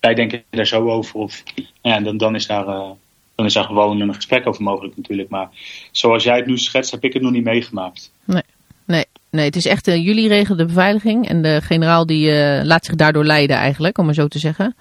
wij 0.00 0.14
denken 0.14 0.42
daar 0.50 0.66
zo 0.66 0.90
over. 0.90 1.20
Of, 1.20 1.42
ja, 1.82 2.00
dan, 2.00 2.16
dan, 2.16 2.34
is 2.34 2.46
daar, 2.46 2.66
uh, 2.66 2.90
dan 3.38 3.46
is 3.46 3.52
daar 3.52 3.64
gewoon 3.64 4.00
een 4.00 4.14
gesprek 4.14 4.46
over 4.46 4.62
mogelijk 4.62 4.96
natuurlijk. 4.96 5.28
Maar 5.28 5.48
zoals 5.90 6.24
jij 6.24 6.36
het 6.36 6.46
nu 6.46 6.58
schetst, 6.58 6.90
heb 6.90 7.04
ik 7.04 7.12
het 7.12 7.22
nog 7.22 7.32
niet 7.32 7.44
meegemaakt. 7.44 8.12
Nee, 8.24 8.42
nee, 8.84 9.04
nee 9.30 9.44
het 9.44 9.56
is 9.56 9.66
echt, 9.66 9.88
uh, 9.88 10.04
jullie 10.04 10.28
regelen 10.28 10.58
de 10.58 10.64
beveiliging 10.64 11.28
en 11.28 11.42
de 11.42 11.60
generaal 11.62 12.06
die 12.06 12.30
uh, 12.30 12.60
laat 12.64 12.84
zich 12.84 12.94
daardoor 12.94 13.24
leiden 13.24 13.56
eigenlijk, 13.56 13.98
om 13.98 14.04
maar 14.04 14.14
zo 14.14 14.28
te 14.28 14.38
zeggen. 14.38 14.76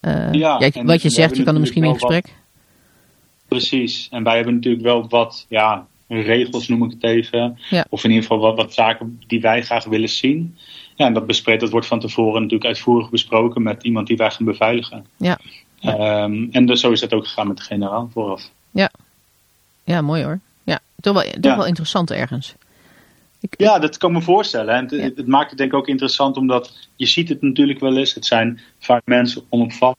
Uh, 0.00 0.32
ja, 0.32 0.70
wat 0.84 1.02
je 1.02 1.10
zegt, 1.10 1.36
je 1.36 1.42
kan 1.42 1.54
er 1.54 1.60
misschien 1.60 1.84
in 1.84 1.92
gesprek. 1.92 2.24
Wat, 2.24 2.34
precies, 3.48 4.08
en 4.10 4.22
wij 4.22 4.36
hebben 4.36 4.54
natuurlijk 4.54 4.84
wel 4.84 5.08
wat, 5.08 5.46
ja, 5.48 5.86
regels 6.08 6.68
noem 6.68 6.84
ik 6.84 6.90
het 6.90 7.04
even. 7.04 7.58
Ja. 7.70 7.86
Of 7.88 8.04
in 8.04 8.10
ieder 8.10 8.26
geval 8.26 8.40
wat, 8.40 8.56
wat 8.56 8.74
zaken 8.74 9.20
die 9.26 9.40
wij 9.40 9.62
graag 9.62 9.84
willen 9.84 10.08
zien. 10.08 10.56
Ja, 10.94 11.06
en 11.06 11.14
dat 11.14 11.26
bespreekt, 11.26 11.60
dat 11.60 11.70
wordt 11.70 11.86
van 11.86 12.00
tevoren 12.00 12.42
natuurlijk 12.42 12.68
uitvoerig 12.68 13.10
besproken 13.10 13.62
met 13.62 13.82
iemand 13.82 14.06
die 14.06 14.16
wij 14.16 14.30
gaan 14.30 14.46
beveiligen. 14.46 15.06
Ja. 15.16 15.38
Um, 15.82 16.48
en 16.52 16.66
dus 16.66 16.80
zo 16.80 16.90
is 16.90 17.00
dat 17.00 17.12
ook 17.12 17.26
gegaan 17.26 17.48
met 17.48 17.56
de 17.56 17.62
generaal 17.62 18.08
vooraf. 18.12 18.50
Ja, 18.70 18.90
ja 19.84 20.00
mooi 20.00 20.24
hoor. 20.24 20.38
Ja, 20.62 20.80
toch 21.00 21.14
wel, 21.14 21.22
toch 21.22 21.40
ja. 21.40 21.56
wel 21.56 21.66
interessant 21.66 22.10
ergens. 22.10 22.54
Ik, 23.40 23.54
ja, 23.56 23.78
dat 23.78 23.96
kan 23.96 24.12
me 24.12 24.20
voorstellen. 24.20 24.74
En 24.74 24.82
het, 24.82 24.92
ja. 24.92 25.02
het, 25.02 25.26
maakt 25.26 25.48
het 25.48 25.58
denk 25.58 25.72
ik 25.72 25.78
ook 25.78 25.88
interessant 25.88 26.36
omdat 26.36 26.88
je 26.96 27.06
ziet 27.06 27.28
het 27.28 27.42
natuurlijk 27.42 27.80
wel 27.80 27.96
eens. 27.96 28.14
Het 28.14 28.26
zijn 28.26 28.60
vaak 28.78 29.02
mensen 29.04 29.42
onopvallend. 29.48 29.98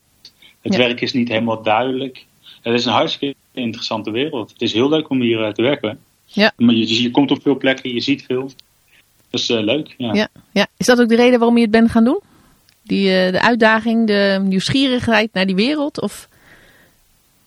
Het 0.62 0.76
werk 0.76 1.02
is 1.02 1.14
niet 1.14 1.28
helemaal 1.28 1.64
duidelijk. 1.64 2.26
Het 2.62 2.74
is 2.74 2.86
een 2.86 2.94
hartstikke 2.94 3.36
interessante 3.52 4.12
wereld. 4.12 4.52
Het 4.52 4.62
is 4.62 4.74
heel 4.74 4.90
leuk 4.90 5.10
om 5.10 5.22
hier 5.22 5.40
uh, 5.40 5.50
te 5.50 5.62
werken. 5.62 6.00
Ja. 6.26 6.52
Maar 6.58 6.76
je, 6.76 7.02
je, 7.02 7.12
komt 7.12 7.32
op 7.32 7.42
veel 7.42 7.58
plekken, 7.58 7.94
je 7.94 8.02
ziet 8.02 8.24
veel. 8.24 8.52
Dat 9.30 9.40
is 9.40 9.50
uh, 9.50 9.60
leuk. 9.60 9.96
Ja. 9.98 10.14
Ja, 10.14 10.28
ja. 10.52 10.68
Is 10.78 10.86
dat 10.86 11.02
ook 11.02 11.10
de 11.10 11.16
reden 11.16 11.40
waarom 11.40 11.58
je 11.58 11.64
het 11.64 11.72
bent 11.72 11.92
gaan 11.92 12.04
doen? 12.04 12.20
Die, 12.84 13.08
uh, 13.08 13.32
de 13.32 13.42
uitdaging, 13.42 14.08
de 14.08 14.42
nieuwsgierigheid 14.44 15.34
naar 15.34 15.46
die 15.46 15.56
wereld? 15.56 16.02
Of 16.02 16.30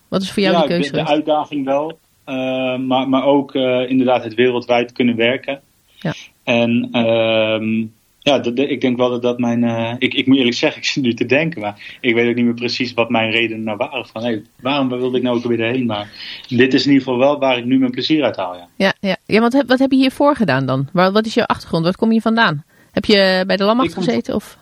wat 0.07 0.21
is 0.21 0.31
voor 0.31 0.43
jou 0.43 0.55
ja, 0.55 0.59
die 0.59 0.69
keuze? 0.69 0.91
De, 0.91 0.97
de 0.97 1.07
uitdaging 1.07 1.65
wel. 1.65 1.99
Uh, 2.25 2.77
maar, 2.77 3.09
maar 3.09 3.23
ook 3.23 3.55
uh, 3.55 3.89
inderdaad 3.89 4.23
het 4.23 4.33
wereldwijd 4.33 4.91
kunnen 4.91 5.15
werken. 5.15 5.61
Ja. 5.99 6.13
En 6.43 6.97
um, 6.97 7.93
ja, 8.19 8.39
dat, 8.39 8.59
ik 8.59 8.81
denk 8.81 8.97
wel 8.97 9.09
dat 9.09 9.21
dat 9.21 9.39
mijn. 9.39 9.63
Ik, 9.99 10.13
ik 10.13 10.27
moet 10.27 10.37
eerlijk 10.37 10.55
zeggen, 10.55 10.81
ik 10.81 10.87
zit 10.87 11.03
nu 11.03 11.13
te 11.13 11.25
denken, 11.25 11.61
maar 11.61 11.97
ik 12.01 12.13
weet 12.13 12.29
ook 12.29 12.35
niet 12.35 12.45
meer 12.45 12.53
precies 12.53 12.93
wat 12.93 13.09
mijn 13.09 13.31
redenen 13.31 13.63
nou 13.63 13.77
waren. 13.77 14.05
Van 14.05 14.23
hey, 14.23 14.43
waarom 14.61 14.89
wilde 14.89 15.17
ik 15.17 15.23
nou 15.23 15.37
ook 15.37 15.43
weer 15.43 15.71
heen? 15.71 15.85
Maar 15.85 16.09
dit 16.47 16.73
is 16.73 16.85
in 16.85 16.91
ieder 16.91 17.05
geval 17.05 17.19
wel 17.19 17.39
waar 17.39 17.57
ik 17.57 17.65
nu 17.65 17.79
mijn 17.79 17.91
plezier 17.91 18.23
uit 18.23 18.35
haal. 18.35 18.53
Ja, 18.53 18.67
ja, 18.75 18.93
ja. 18.99 19.17
ja 19.25 19.39
want 19.39 19.63
wat 19.67 19.79
heb 19.79 19.91
je 19.91 19.97
hiervoor 19.97 20.35
gedaan 20.35 20.65
dan? 20.65 20.87
Wat 20.91 21.25
is 21.25 21.33
je 21.33 21.45
achtergrond? 21.45 21.85
Wat 21.85 21.95
kom 21.95 22.11
je 22.11 22.21
vandaan? 22.21 22.63
Heb 22.91 23.05
je 23.05 23.43
bij 23.47 23.57
de 23.57 23.63
Landmacht 23.63 23.93
gezeten? 23.93 24.35
Of? 24.35 24.57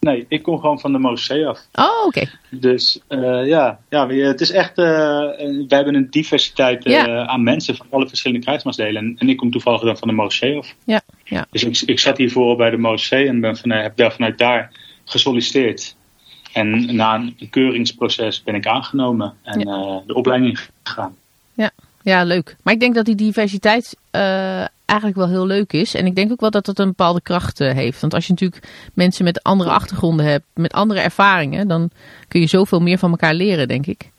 Nee, 0.00 0.26
ik 0.28 0.42
kom 0.42 0.60
gewoon 0.60 0.80
van 0.80 0.92
de 0.92 0.98
Moostzee 0.98 1.46
af. 1.46 1.66
Oh, 1.72 1.84
oké. 2.06 2.06
Okay. 2.06 2.28
Dus 2.50 3.00
uh, 3.08 3.46
ja, 3.46 3.80
ja, 3.88 4.08
het 4.08 4.40
is 4.40 4.50
echt. 4.50 4.78
Uh, 4.78 4.86
we 4.86 5.64
hebben 5.68 5.94
een 5.94 6.10
diversiteit 6.10 6.86
uh, 6.86 6.92
ja. 6.92 7.26
aan 7.26 7.42
mensen 7.42 7.76
van 7.76 7.86
alle 7.90 8.08
verschillende 8.08 8.44
krijgsmachtsdelen. 8.44 9.02
En, 9.02 9.16
en, 9.18 9.28
ik 9.28 9.36
kom 9.36 9.50
toevallig 9.50 9.80
dan 9.80 9.98
van 9.98 10.08
de 10.08 10.14
Moostzee 10.14 10.58
af. 10.58 10.74
Ja, 10.84 11.00
ja. 11.24 11.46
Dus 11.50 11.64
ik, 11.64 11.80
ik 11.80 11.98
zat 11.98 12.16
hiervoor 12.16 12.56
bij 12.56 12.70
de 12.70 12.76
Moostzee 12.76 13.28
en 13.28 13.40
ben 13.40 13.56
van, 13.56 13.70
heb 13.70 13.96
daar 13.96 14.12
vanuit 14.12 14.38
daar 14.38 14.72
gesolliciteerd. 15.04 15.96
En 16.52 16.96
na 16.96 17.14
een 17.14 17.48
keuringsproces 17.50 18.42
ben 18.42 18.54
ik 18.54 18.66
aangenomen 18.66 19.34
en 19.42 19.60
ja. 19.60 20.02
de 20.06 20.14
opleiding 20.14 20.60
gegaan. 20.82 21.16
Ja. 21.54 21.70
Ja, 22.02 22.24
leuk. 22.24 22.56
Maar 22.62 22.74
ik 22.74 22.80
denk 22.80 22.94
dat 22.94 23.04
die 23.04 23.14
diversiteit 23.14 23.96
eigenlijk 24.90 25.18
wel 25.18 25.28
heel 25.28 25.46
leuk 25.46 25.72
is. 25.72 25.94
En 25.94 26.06
ik 26.06 26.14
denk 26.14 26.32
ook 26.32 26.40
wel 26.40 26.50
dat 26.50 26.66
het 26.66 26.78
een 26.78 26.86
bepaalde 26.86 27.20
kracht 27.20 27.60
uh, 27.60 27.72
heeft. 27.72 28.00
Want 28.00 28.14
als 28.14 28.26
je 28.26 28.32
natuurlijk 28.32 28.68
mensen 28.94 29.24
met 29.24 29.42
andere 29.42 29.70
achtergronden 29.70 30.26
hebt, 30.26 30.44
met 30.54 30.72
andere 30.72 31.00
ervaringen, 31.00 31.68
dan 31.68 31.90
kun 32.28 32.40
je 32.40 32.46
zoveel 32.46 32.80
meer 32.80 32.98
van 32.98 33.10
elkaar 33.10 33.34
leren, 33.34 33.68
denk 33.68 33.86
ik. 33.86 34.10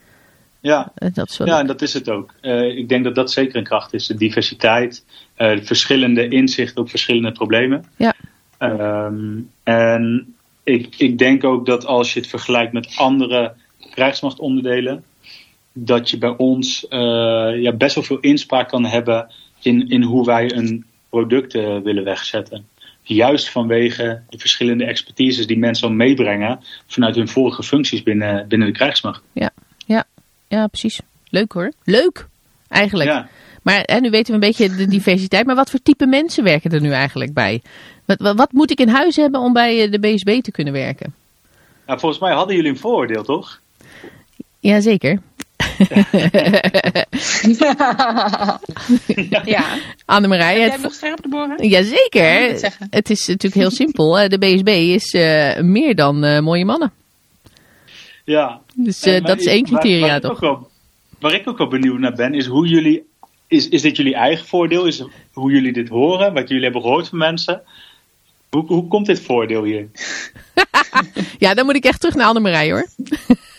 Ja, 0.60 0.92
uh, 0.98 1.10
dat 1.14 1.30
is 1.30 1.38
ja 1.38 1.60
en 1.60 1.68
dat 1.68 1.82
is 1.82 1.94
het 1.94 2.10
ook. 2.10 2.34
Uh, 2.42 2.78
ik 2.78 2.90
denk 2.90 3.04
dat 3.04 3.16
dat 3.16 3.32
zeker 3.32 3.56
een 3.56 3.64
kracht 3.64 3.94
is. 3.94 4.08
De 4.08 4.16
diversiteit, 4.16 5.06
de 5.36 5.62
verschillende 5.64 6.28
inzichten 6.28 6.82
op 6.82 6.90
verschillende 6.90 7.32
problemen. 7.32 7.86
Ja. 7.98 8.14
Um, 8.60 9.50
en 9.64 10.36
ik, 10.64 10.96
ik 10.98 11.18
denk 11.18 11.44
ook 11.44 11.66
dat 11.66 11.86
als 11.86 12.14
je 12.14 12.20
het 12.20 12.30
vergelijkt 12.30 12.74
met 12.74 12.94
andere 12.96 13.54
krijgsmachtonderdelen, 13.90 15.04
dat 15.74 16.10
je 16.10 16.18
bij 16.18 16.34
ons 16.38 16.86
ja, 16.90 17.72
best 17.72 17.96
wel 17.96 18.04
veel 18.04 18.20
inspraak 18.20 18.70
kan 18.70 18.86
hebben 18.86 19.32
in, 19.62 19.90
in 19.90 20.04
hoe 20.04 20.26
wij 20.26 20.56
een 20.56 20.86
product 21.12 21.54
uh, 21.56 21.78
willen 21.78 22.04
wegzetten. 22.04 22.68
Juist 23.04 23.50
vanwege 23.50 24.22
de 24.30 24.38
verschillende 24.38 24.86
expertises 24.86 25.48
die 25.48 25.58
mensen 25.58 25.88
al 25.88 25.94
meebrengen 25.94 26.60
vanuit 26.88 27.16
hun 27.16 27.28
vorige 27.28 27.64
functies 27.64 28.04
binnen, 28.04 28.48
binnen 28.48 28.68
de 28.68 28.74
krijgsmacht. 28.74 29.22
Ja, 29.34 29.50
ja, 29.86 30.04
ja, 30.48 30.68
precies. 30.68 31.00
Leuk 31.30 31.52
hoor. 31.52 31.72
Leuk, 31.84 32.28
eigenlijk. 32.68 33.10
Ja. 33.10 33.30
Maar 33.62 33.82
hè, 33.86 34.00
nu 34.00 34.10
weten 34.10 34.28
we 34.28 34.34
een 34.34 34.54
beetje 34.54 34.76
de 34.76 34.88
diversiteit. 34.88 35.46
Maar 35.46 35.56
wat 35.56 35.70
voor 35.70 35.82
type 35.82 36.06
mensen 36.06 36.44
werken 36.44 36.72
er 36.72 36.82
nu 36.82 36.92
eigenlijk 36.92 37.34
bij? 37.34 37.62
Wat, 38.06 38.20
wat, 38.20 38.36
wat 38.36 38.52
moet 38.52 38.72
ik 38.72 38.80
in 38.80 38.88
huis 38.88 39.16
hebben 39.16 39.42
om 39.42 39.54
bij 39.54 39.84
eh, 39.84 39.92
de 39.92 40.00
BSB 40.00 40.42
te 40.42 40.52
kunnen 40.52 40.74
werken? 40.74 41.14
Nou, 41.86 42.00
volgens 42.00 42.22
mij 42.22 42.34
hadden 42.34 42.56
jullie 42.56 42.72
een 42.72 42.78
vooroordeel, 42.78 43.24
toch? 43.24 43.60
Jazeker. 44.60 45.22
Ja. 49.46 49.64
Annemarij. 50.06 50.60
Heb 50.62 50.70
jij 50.72 50.82
nog 50.82 50.94
scherp 50.94 51.20
te 51.22 51.30
boren? 51.30 51.68
jazeker. 51.68 52.24
Ja, 52.42 52.48
het 52.48 52.60
zeggen. 52.60 52.88
Het 52.90 53.10
is 53.10 53.28
natuurlijk 53.28 53.62
heel 53.62 53.72
simpel. 53.72 54.30
De 54.30 54.38
BSB 54.38 54.68
is 54.68 55.14
eh, 55.14 55.60
meer 55.60 55.96
dan 55.96 56.24
eh, 56.24 56.40
mooie 56.40 56.66
mannen. 56.66 56.92
Ja. 58.26 58.62
Dus 58.76 59.02
Eh, 59.02 59.24
dat 59.26 59.40
is 59.40 59.46
één 59.46 59.64
criteria 59.66 60.08
waar 60.08 60.22
toch? 60.22 60.32
ook 60.32 60.40
wel- 60.40 60.70
waar 61.20 61.34
ik 61.34 61.48
ook 61.50 61.58
wel 61.58 61.68
benieuwd 61.68 62.00
naar 62.00 62.14
ben, 62.14 62.34
is 62.34 62.46
hoe 62.46 62.68
jullie. 62.68 63.10
Is, 63.48 63.70
is 63.70 63.82
dit 63.82 63.98
jullie 63.98 64.16
eigen 64.16 64.48
voordeel? 64.48 64.86
Is 64.86 65.04
hoe 65.34 65.52
jullie 65.52 65.74
dit 65.74 65.90
horen? 65.90 66.34
Wat 66.34 66.48
jullie 66.48 66.64
hebben 66.64 66.82
gehoord 66.82 67.08
van 67.10 67.18
mensen? 67.18 67.62
Hoe, 68.50 68.66
hoe 68.66 68.88
komt 68.88 69.06
dit 69.06 69.22
voordeel 69.22 69.64
hier? 69.64 69.88
Ja, 71.38 71.54
dan 71.54 71.66
moet 71.66 71.76
ik 71.76 71.84
echt 71.86 72.00
terug 72.00 72.16
naar 72.16 72.28
Annemarij 72.28 72.72
hoor. 72.72 72.88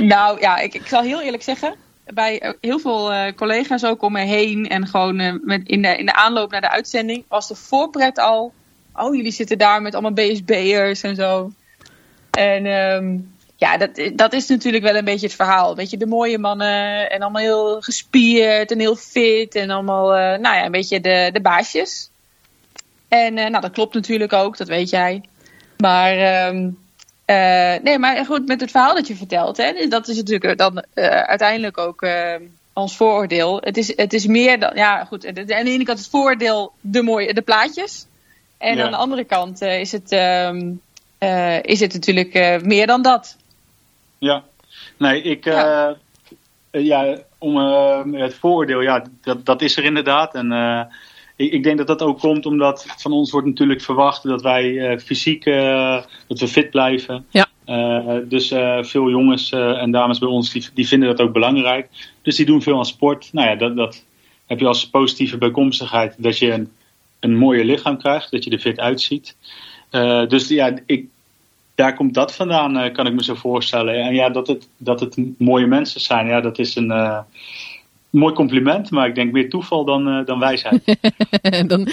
Nou 0.00 0.40
ja, 0.40 0.58
ik, 0.58 0.74
ik 0.74 0.86
zal 0.86 1.02
heel 1.02 1.22
eerlijk 1.22 1.42
zeggen. 1.42 1.74
Bij 2.04 2.40
eh, 2.40 2.52
heel 2.60 2.78
veel 2.78 3.12
eh, 3.12 3.34
collega's 3.34 3.84
ook 3.84 4.02
om 4.02 4.12
me 4.12 4.20
heen. 4.20 4.68
En 4.68 4.86
gewoon 4.86 5.18
eh, 5.18 5.34
met, 5.42 5.68
in, 5.68 5.82
de, 5.82 5.96
in 5.96 6.06
de 6.06 6.14
aanloop 6.14 6.50
naar 6.50 6.60
de 6.60 6.70
uitzending. 6.70 7.24
Was 7.28 7.48
de 7.48 7.54
voorpret 7.54 8.18
al. 8.18 8.52
Oh, 8.94 9.14
jullie 9.14 9.32
zitten 9.32 9.58
daar 9.58 9.82
met 9.82 9.92
allemaal 9.92 10.12
BSB'ers 10.12 11.02
en 11.02 11.14
zo. 11.14 11.52
En 12.30 12.66
ehm, 12.66 13.18
ja, 13.56 13.76
dat, 13.76 14.10
dat 14.14 14.32
is 14.32 14.46
natuurlijk 14.46 14.84
wel 14.84 14.96
een 14.96 15.04
beetje 15.04 15.26
het 15.26 15.36
verhaal. 15.36 15.76
Weet 15.76 15.90
je, 15.90 15.96
de 15.96 16.06
mooie 16.06 16.38
mannen. 16.38 17.10
En 17.10 17.20
allemaal 17.20 17.42
heel 17.42 17.80
gespierd 17.80 18.70
en 18.70 18.78
heel 18.78 18.96
fit. 18.96 19.54
En 19.54 19.70
allemaal, 19.70 20.08
nou 20.38 20.56
ja, 20.56 20.64
een 20.64 20.70
beetje 20.70 21.00
de, 21.00 21.30
de 21.32 21.40
baasjes. 21.40 22.10
En 23.08 23.34
nou, 23.34 23.60
dat 23.60 23.70
klopt 23.70 23.94
natuurlijk 23.94 24.32
ook, 24.32 24.56
dat 24.56 24.68
weet 24.68 24.90
jij. 24.90 25.22
Maar 25.76 26.12
ehm, 26.16 26.70
eh, 27.30 27.82
nee, 27.82 27.98
maar 27.98 28.24
goed, 28.24 28.46
met 28.46 28.60
het 28.60 28.70
verhaal 28.70 28.94
dat 28.94 29.06
je 29.06 29.16
vertelt, 29.16 29.56
hè, 29.56 29.88
dat 29.88 30.08
is 30.08 30.16
natuurlijk 30.16 30.58
dan 30.58 30.84
eh, 30.94 31.06
uiteindelijk 31.06 31.78
ook 31.78 32.02
eh, 32.02 32.34
ons 32.72 32.96
vooroordeel. 32.96 33.60
Het 33.60 33.76
is, 33.76 33.96
het 33.96 34.12
is 34.12 34.26
meer 34.26 34.60
dan, 34.60 34.70
ja 34.74 35.04
goed, 35.04 35.26
aan 35.26 35.34
de 35.34 35.54
ene 35.54 35.84
kant 35.84 35.98
het 35.98 36.08
vooroordeel 36.08 36.72
de, 36.80 37.02
mooie, 37.02 37.34
de 37.34 37.42
plaatjes. 37.42 38.06
En 38.58 38.76
Ja. 38.76 38.84
aan 38.84 38.90
de 38.90 38.96
andere 38.96 39.24
kant 39.24 39.62
is, 39.62 39.92
het, 39.92 40.12
ehm, 40.12 40.72
eh, 41.18 41.62
is 41.62 41.80
het 41.80 41.92
natuurlijk 41.92 42.60
meer 42.64 42.86
dan 42.86 43.02
dat. 43.02 43.36
Ja, 44.18 44.44
nee, 44.96 45.22
ik. 45.22 45.44
Ja. 45.44 45.96
ja, 46.70 47.16
om 47.38 47.56
het 48.14 48.34
vooroordeel, 48.34 48.80
ja, 48.80 49.04
dat, 49.22 49.46
dat 49.46 49.62
is 49.62 49.76
er 49.76 49.84
inderdaad. 49.84 50.34
En 50.34 50.48
ik, 51.40 51.52
ik 51.52 51.62
denk 51.62 51.78
dat 51.78 51.86
dat 51.86 52.02
ook 52.02 52.18
komt 52.18 52.46
omdat 52.46 52.86
van 52.96 53.12
ons 53.12 53.30
wordt 53.30 53.46
natuurlijk 53.46 53.80
verwacht 53.80 54.22
dat 54.22 54.42
wij 54.42 54.78
eh, 54.78 54.98
fysiek 54.98 55.46
eh, 55.46 56.02
dat 56.26 56.38
we 56.38 56.48
fit 56.48 56.70
blijven. 56.70 57.26
Ja. 57.30 57.46
Eh, 57.64 58.16
dus 58.28 58.48
veel 58.80 59.10
jongens 59.10 59.52
en 59.52 59.90
dames 59.90 60.18
bij 60.18 60.28
ons 60.28 60.50
die, 60.50 60.68
die 60.74 60.88
vinden 60.88 61.08
dat 61.08 61.20
ook 61.20 61.32
belangrijk. 61.32 61.88
Dus 62.22 62.36
die 62.36 62.46
doen 62.46 62.62
veel 62.62 62.78
aan 62.78 62.84
sport. 62.84 63.28
Nou 63.32 63.48
ja, 63.48 63.54
dat, 63.54 63.76
dat 63.76 64.04
heb 64.46 64.60
je 64.60 64.66
als 64.66 64.90
positieve 64.90 65.38
bijkomstigheid 65.38 66.14
dat 66.18 66.38
je 66.38 66.52
een, 66.52 66.70
een 67.20 67.36
mooier 67.36 67.64
lichaam 67.64 67.98
krijgt, 67.98 68.30
dat 68.30 68.44
je 68.44 68.50
er 68.50 68.58
fit 68.58 68.78
uitziet. 68.78 69.36
Dus 70.28 70.48
ja, 70.48 70.78
ik, 70.86 71.06
daar 71.74 71.94
komt 71.94 72.14
dat 72.14 72.34
vandaan, 72.34 72.92
kan 72.92 73.06
ik 73.06 73.12
me 73.12 73.24
zo 73.24 73.34
voorstellen. 73.34 73.94
En 73.94 74.14
ja, 74.14 74.28
dat 74.28 74.46
het, 74.46 74.68
dat 74.76 75.00
het 75.00 75.16
mooie 75.38 75.66
mensen 75.66 76.00
zijn, 76.00 76.26
ja, 76.26 76.40
dat 76.40 76.58
is 76.58 76.76
een 76.76 76.92
mooi 78.10 78.34
compliment, 78.34 78.90
maar 78.90 79.06
ik 79.08 79.14
denk 79.14 79.32
meer 79.32 79.48
toeval 79.50 79.84
dan, 79.84 80.08
eh, 80.08 80.26
dan 80.26 80.38
wijsheid. 80.38 80.96
dan 81.68 81.88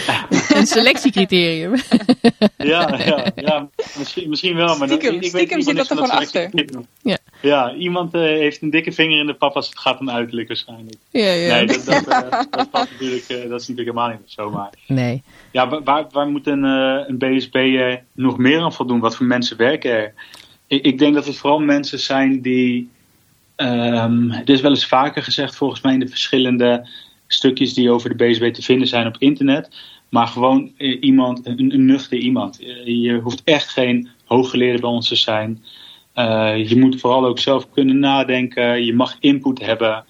een 0.54 0.66
selectiecriterium. 0.68 1.74
ja, 2.58 2.98
ja, 3.06 3.26
ja 3.36 3.70
misschien, 3.98 4.30
misschien 4.30 4.56
wel. 4.56 4.78
Maar 4.78 4.88
Stiekem- 4.88 5.16
ik, 5.16 5.22
ik 5.22 5.30
stiekem 5.30 5.56
weet 5.56 5.66
zit 5.66 5.76
niet 5.76 5.88
dat 5.88 5.98
er 6.00 6.06
gewoon 6.06 6.26
selectie- 6.28 6.86
Ja. 7.02 7.18
ja, 7.42 7.74
iemand 7.74 8.14
eh, 8.14 8.22
heeft 8.22 8.62
een 8.62 8.70
dikke 8.70 8.92
vinger 8.92 9.20
in 9.20 9.26
de 9.28 9.34
pap 9.34 9.56
als 9.56 9.70
het 9.70 9.80
gaat 9.80 10.00
om 10.00 10.10
uiterlijk 10.10 10.48
waarschijnlijk. 10.48 10.96
ja, 11.12 11.32
ja. 11.32 11.56
Nee, 11.56 11.66
dat, 11.68 11.86
dat, 11.86 12.08
eh, 12.08 12.30
dat, 12.50 12.68
natuurlijk, 12.72 13.24
eh, 13.28 13.50
dat 13.50 13.62
is 13.62 13.68
natuurlijk 13.68 13.78
helemaal 13.98 14.10
niet 14.10 14.20
zo. 14.26 14.50
Maar 14.50 14.70
nee. 14.88 15.24
ja, 15.52 15.70
wa- 15.70 15.84
waar, 15.84 16.06
waar 16.12 16.28
moet 16.28 16.48
een, 16.48 16.66
eh, 16.66 17.04
een 17.08 17.18
BSB 17.18 17.56
eh, 17.56 17.96
nog 18.14 18.38
meer 18.38 18.62
aan 18.62 18.74
voldoen? 18.74 19.00
Wat 19.00 19.16
voor 19.16 19.26
mensen 19.26 19.58
werken 19.58 19.92
er? 19.92 20.14
Ik, 20.68 20.84
ik 20.86 21.00
denk 21.00 21.14
dat 21.14 21.26
het 21.26 21.38
vooral 21.38 21.60
mensen 21.60 22.00
zijn 22.00 22.42
die. 22.42 22.90
Ehm 23.58 24.30
het 24.30 24.50
is 24.50 24.62
wel 24.62 24.72
eens 24.72 24.88
vaker 24.88 25.24
gezegd, 25.24 25.56
volgens 25.56 25.82
mij, 25.82 25.94
in 25.94 26.00
de 26.00 26.08
verschillende 26.08 26.88
stukjes 27.28 27.74
die 27.74 27.92
over 27.92 28.18
de 28.18 28.26
BSB 28.26 28.54
te 28.54 28.62
vinden 28.62 28.88
zijn 28.88 29.08
op 29.08 29.16
internet. 29.18 29.76
Maar 30.10 30.28
gewoon 30.28 30.72
eh, 30.78 30.98
iemand, 31.02 31.46
een, 31.46 31.86
nuchter 31.86 32.18
iemand. 32.18 32.60
Eh, 32.62 32.86
je 32.86 33.20
hoeft 33.20 33.42
echt 33.44 33.70
geen 33.70 34.10
hooggeleerde 34.26 34.80
bij 34.80 34.90
ons 34.90 35.08
te 35.08 35.16
zijn. 35.16 35.64
Eh, 36.14 36.70
je 36.70 36.80
moet 36.80 37.00
vooral 37.00 37.26
ook 37.26 37.40
zelf 37.40 37.70
kunnen 37.72 38.00
nadenken. 38.00 38.86
Je 38.86 38.94
mag 38.94 39.18
input 39.20 39.60
hebben. 39.60 40.06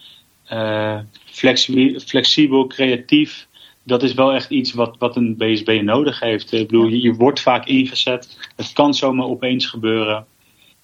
Flexibel, 1.25 1.99
flexibel, 1.99 2.67
creatief 2.67 3.47
dat 3.87 4.03
is 4.03 4.13
wel 4.13 4.33
echt 4.33 4.49
iets 4.49 4.73
wat, 4.73 4.95
wat 4.99 5.15
een 5.15 5.35
BSB 5.37 5.81
nodig 5.83 6.19
heeft. 6.19 6.51
Ik 6.51 6.67
bedoel, 6.67 6.87
je, 6.87 7.01
je 7.01 7.13
wordt 7.13 7.41
vaak 7.41 7.65
ingezet. 7.65 8.49
Het 8.55 8.73
kan 8.73 8.93
zomaar 8.93 9.25
opeens 9.25 9.65
gebeuren. 9.65 10.25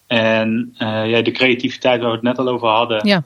En 0.07 0.73
eh, 0.77 1.09
ja, 1.09 1.21
de 1.21 1.31
creativiteit 1.31 1.99
waar 1.99 2.09
we 2.09 2.15
het 2.15 2.25
net 2.25 2.39
al 2.39 2.47
over 2.47 2.67
hadden, 2.67 3.07
Ja. 3.07 3.23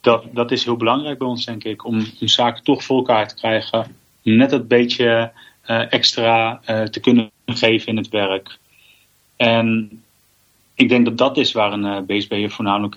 dat, 0.00 0.24
dat 0.32 0.50
is 0.50 0.64
heel 0.64 0.76
belangrijk 0.76 1.18
bij 1.18 1.26
ons, 1.28 1.44
denk 1.44 1.64
ik. 1.64 1.84
Om 1.84 1.94
een 2.20 2.28
zaak 2.28 2.58
toch 2.58 2.84
voor 2.84 2.96
elkaar 2.96 3.28
te 3.28 3.34
krijgen. 3.34 3.96
Net 4.22 4.50
dat 4.50 4.68
beetje 4.68 5.32
eh, 5.62 5.92
extra 5.92 6.60
eh, 6.64 6.82
te 6.82 7.00
kunnen 7.00 7.30
geven 7.46 7.88
in 7.88 7.96
het 7.96 8.08
werk. 8.08 8.58
En 9.36 9.90
ik 10.74 10.88
denk 10.88 11.04
dat 11.04 11.18
dat 11.18 11.36
is 11.36 11.52
waar 11.52 11.72
een 11.72 11.84
eh, 11.84 12.02
BSB 12.02 12.50
voornamelijk 12.50 12.96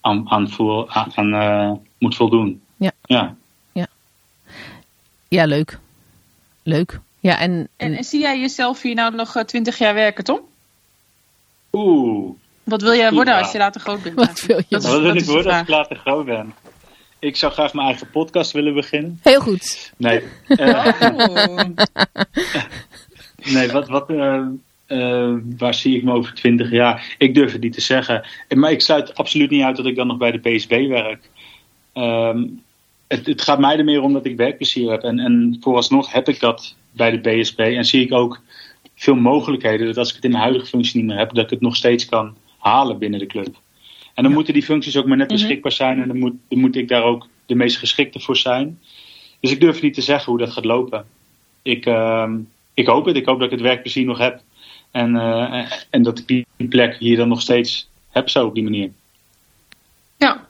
aan, 0.00 0.30
aan, 0.30 0.50
voel, 0.50 0.90
aan, 0.90 1.34
eh, 1.34 1.72
moet 1.98 2.16
voldoen. 2.16 2.62
Ja. 2.76 2.92
ja. 3.04 3.36
Ja, 5.28 5.44
leuk. 5.46 5.78
Leuk. 6.62 7.00
Ja, 7.20 7.38
en, 7.38 7.50
En, 7.50 7.68
en 7.76 7.96
en 7.96 8.04
zie 8.04 8.20
jij 8.20 8.40
jezelf 8.40 8.82
hier 8.82 8.94
nou 8.94 9.14
nog 9.14 9.44
twintig 9.44 9.78
jaar 9.78 9.94
werken, 9.94 10.24
Tom? 10.24 10.40
Oeh. 11.74 12.30
Wat 12.64 12.82
wil 12.82 12.94
jij 12.94 13.12
worden 13.12 13.34
Ja. 13.34 13.40
als 13.40 13.52
je 13.52 13.58
later 13.58 13.80
groot 13.80 14.02
bent? 14.02 14.14
wat 14.14 14.40
wil 14.46 14.56
je? 14.56 14.64
Dat 14.68 14.82
is- 14.84 14.90
Wat 14.90 15.00
wil 15.00 15.12
dat 15.12 15.22
ik 15.22 15.26
worden 15.28 15.52
als 15.52 15.60
ik 15.62 15.68
later 15.68 15.96
groot 15.96 16.24
ben? 16.26 16.54
Ik 17.18 17.36
zou 17.36 17.52
graag 17.52 17.74
mijn 17.74 17.86
eigen 17.86 18.10
podcast 18.10 18.52
willen 18.52 18.74
beginnen. 18.74 19.18
Heel 19.22 19.40
goed. 19.40 19.92
Nee, 19.96 20.22
eh, 20.48 20.86
Oh. 21.16 21.64
nee 23.54 23.68
wat, 23.70 23.88
wat, 23.88 24.10
eh, 24.10 24.40
eh, 24.86 25.34
waar 25.58 25.74
zie 25.74 25.96
ik 25.96 26.02
me 26.02 26.12
over 26.12 26.34
twintig 26.34 26.70
jaar? 26.70 27.14
Ik 27.18 27.34
durf 27.34 27.52
het 27.52 27.60
niet 27.60 27.72
te 27.72 27.80
zeggen. 27.80 28.24
Eh, 28.48 28.58
Maar 28.58 28.70
ik 28.70 28.80
sluit 28.80 29.14
absoluut 29.14 29.50
niet 29.50 29.62
uit 29.62 29.76
dat 29.76 29.86
ik 29.86 29.96
dan 29.96 30.06
nog 30.06 30.16
bij 30.16 30.30
de 30.30 30.38
PSB 30.56 30.86
werk. 30.88 31.30
Ehm, 31.92 32.44
het, 33.06 33.26
het 33.26 33.42
gaat 33.42 33.58
mij 33.58 33.78
er 33.78 33.84
meer 33.84 34.02
om 34.02 34.12
dat 34.12 34.24
ik 34.26 34.36
werkplezier 34.36 34.90
heb. 34.90 35.02
En, 35.02 35.18
en 35.18 35.56
vooralsnog 35.60 36.12
heb 36.12 36.28
ik 36.28 36.40
dat 36.40 36.74
bij 36.90 37.10
de 37.10 37.18
BSB. 37.20 37.58
En 37.58 37.84
zie 37.84 38.02
ik 38.04 38.12
ook 38.12 38.40
veel 39.04 39.14
mogelijkheden. 39.14 39.86
Dat 39.86 39.96
als 39.98 40.08
ik 40.08 40.14
het 40.14 40.24
in 40.24 40.30
mijn 40.30 40.42
huidige 40.42 40.66
functie 40.66 40.96
niet 41.00 41.06
meer 41.10 41.18
heb, 41.18 41.34
dat 41.34 41.44
ik 41.44 41.50
het 41.50 41.60
nog 41.60 41.76
steeds 41.76 42.04
kan 42.06 42.36
halen 42.58 42.98
binnen 42.98 43.18
de 43.20 43.26
club. 43.26 43.60
En 44.14 44.22
dan 44.22 44.32
moeten 44.32 44.52
die 44.52 44.62
functies 44.62 44.96
ook 44.96 45.06
maar 45.06 45.16
net 45.16 45.30
Mhm. 45.30 45.36
beschikbaar 45.38 45.72
zijn. 45.72 46.00
En 46.02 46.08
dan 46.08 46.18
moet, 46.18 46.34
dan 46.48 46.58
moet 46.58 46.76
ik 46.76 46.88
daar 46.88 47.02
ook 47.02 47.28
de 47.46 47.54
meest 47.54 47.76
geschikte 47.76 48.20
voor 48.20 48.36
zijn. 48.36 48.80
Dus 49.40 49.50
ik 49.50 49.60
durf 49.60 49.82
niet 49.82 49.94
te 49.94 50.00
zeggen 50.00 50.32
hoe 50.32 50.40
dat 50.40 50.50
gaat 50.52 50.64
lopen. 50.64 51.06
Ik, 51.62 51.86
ehm, 51.86 52.38
ik 52.74 52.86
hoop 52.86 53.04
het. 53.04 53.16
Ik 53.16 53.26
hoop 53.26 53.36
dat 53.38 53.46
ik 53.46 53.52
het 53.52 53.60
werkplezier 53.60 54.04
nog 54.04 54.18
heb. 54.18 54.40
En, 54.90 55.16
eh, 55.16 55.72
en 55.90 56.02
dat 56.02 56.18
ik 56.18 56.26
die 56.26 56.46
plek 56.68 56.96
hier 56.96 57.16
dan 57.16 57.28
nog 57.28 57.40
steeds 57.40 57.88
heb 58.10 58.28
zo 58.28 58.46
op 58.46 58.54
die 58.54 58.62
manier. 58.64 58.90
Ja. 60.16 60.46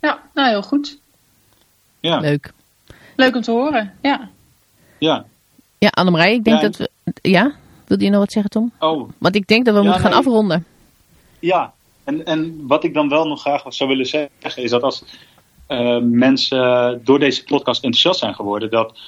Ja, 0.00 0.22
nou 0.34 0.48
heel 0.48 0.62
goed. 0.62 0.98
Ja, 2.00 2.18
Leuk. 2.20 2.52
Leuk 3.16 3.36
om 3.36 3.42
te 3.42 3.50
horen. 3.50 3.94
Ja. 4.02 4.30
ja. 4.98 5.26
Ja, 5.78 5.88
Annemarij, 5.88 6.34
ik 6.34 6.44
denk 6.44 6.56
Ja, 6.56 6.62
dat 6.62 6.76
we... 6.76 6.90
Ja? 7.22 7.52
Wilde 7.86 8.04
je 8.04 8.10
nog 8.10 8.20
wat 8.20 8.32
zeggen, 8.32 8.50
Tom? 8.50 8.72
Oh, 8.78 9.10
Want 9.18 9.34
ik 9.34 9.46
denk 9.46 9.64
dat 9.64 9.74
we 9.74 9.80
Ja, 9.80 9.86
moeten 9.86 10.02
gaan 10.02 10.10
nee. 10.10 10.20
afronden. 10.20 10.66
Ja, 11.38 11.72
en, 12.04 12.24
en 12.24 12.66
wat 12.66 12.84
ik 12.84 12.94
dan 12.94 13.08
wel 13.08 13.28
nog 13.28 13.40
graag 13.40 13.64
zou 13.68 13.90
willen 13.90 14.06
zeggen 14.06 14.62
is 14.62 14.70
dat 14.70 14.82
als 14.82 15.04
eh, 15.66 15.98
mensen 16.02 17.00
door 17.04 17.18
deze 17.18 17.44
podcast 17.44 17.84
enthousiast 17.84 18.18
zijn 18.18 18.34
geworden, 18.34 18.70
dat, 18.70 18.98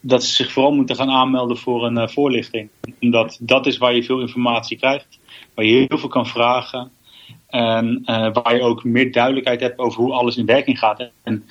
dat 0.00 0.24
ze 0.24 0.34
zich 0.34 0.52
vooral 0.52 0.72
moeten 0.72 0.96
gaan 0.96 1.10
aanmelden 1.10 1.56
voor 1.56 1.84
een 1.84 1.98
eh, 1.98 2.08
voorlichting. 2.08 2.68
Omdat 3.00 3.38
dat 3.40 3.66
is 3.66 3.78
waar 3.78 3.94
je 3.94 4.02
veel 4.02 4.20
informatie 4.20 4.78
krijgt, 4.78 5.18
waar 5.54 5.64
je 5.64 5.86
heel 5.88 5.98
veel 5.98 6.08
kan 6.08 6.26
vragen 6.26 6.90
en 7.46 8.02
eh, 8.04 8.32
waar 8.32 8.54
je 8.54 8.62
ook 8.62 8.84
meer 8.84 9.12
duidelijkheid 9.12 9.60
hebt 9.60 9.78
over 9.78 10.02
hoe 10.02 10.12
alles 10.12 10.36
in 10.36 10.46
werking 10.46 10.78
gaat. 10.78 11.10
En 11.22 11.44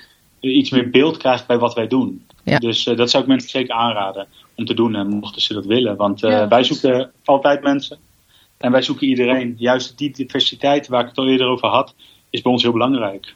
iets 0.52 0.70
meer 0.70 0.90
beeld 0.90 1.18
krijgt 1.18 1.48
bij 1.48 1.58
wat 1.58 1.74
wij 1.74 1.88
doen. 1.88 2.26
Ja. 2.44 2.60
Dus 2.60 2.88
eh, 2.88 2.98
dat 2.98 3.10
zou 3.10 3.24
ik 3.24 3.30
mensen 3.30 3.50
zeker 3.50 3.76
aanraden 3.76 4.28
om 4.56 4.66
te 4.66 4.74
doen, 4.74 4.96
en 4.96 5.08
mochten 5.08 5.42
ze 5.42 5.54
dat 5.54 5.66
willen. 5.66 5.96
Want 5.96 6.24
eh, 6.24 6.32
Ja, 6.32 6.48
wij 6.48 6.64
zoeken 6.64 7.12
altijd 7.26 7.62
mensen. 7.64 7.98
En 8.58 8.72
wij 8.72 8.82
zoeken 8.82 9.08
iedereen. 9.08 9.56
Juist 9.58 9.98
die 9.98 10.12
diversiteit 10.12 10.88
waar 10.88 11.02
ik 11.02 11.08
het 11.08 11.18
al 11.18 11.28
eerder 11.28 11.48
over 11.48 11.68
had, 11.70 11.94
is 12.30 12.42
bij 12.42 12.52
ons 12.52 12.64
heel 12.64 12.72
belangrijk. 12.72 13.34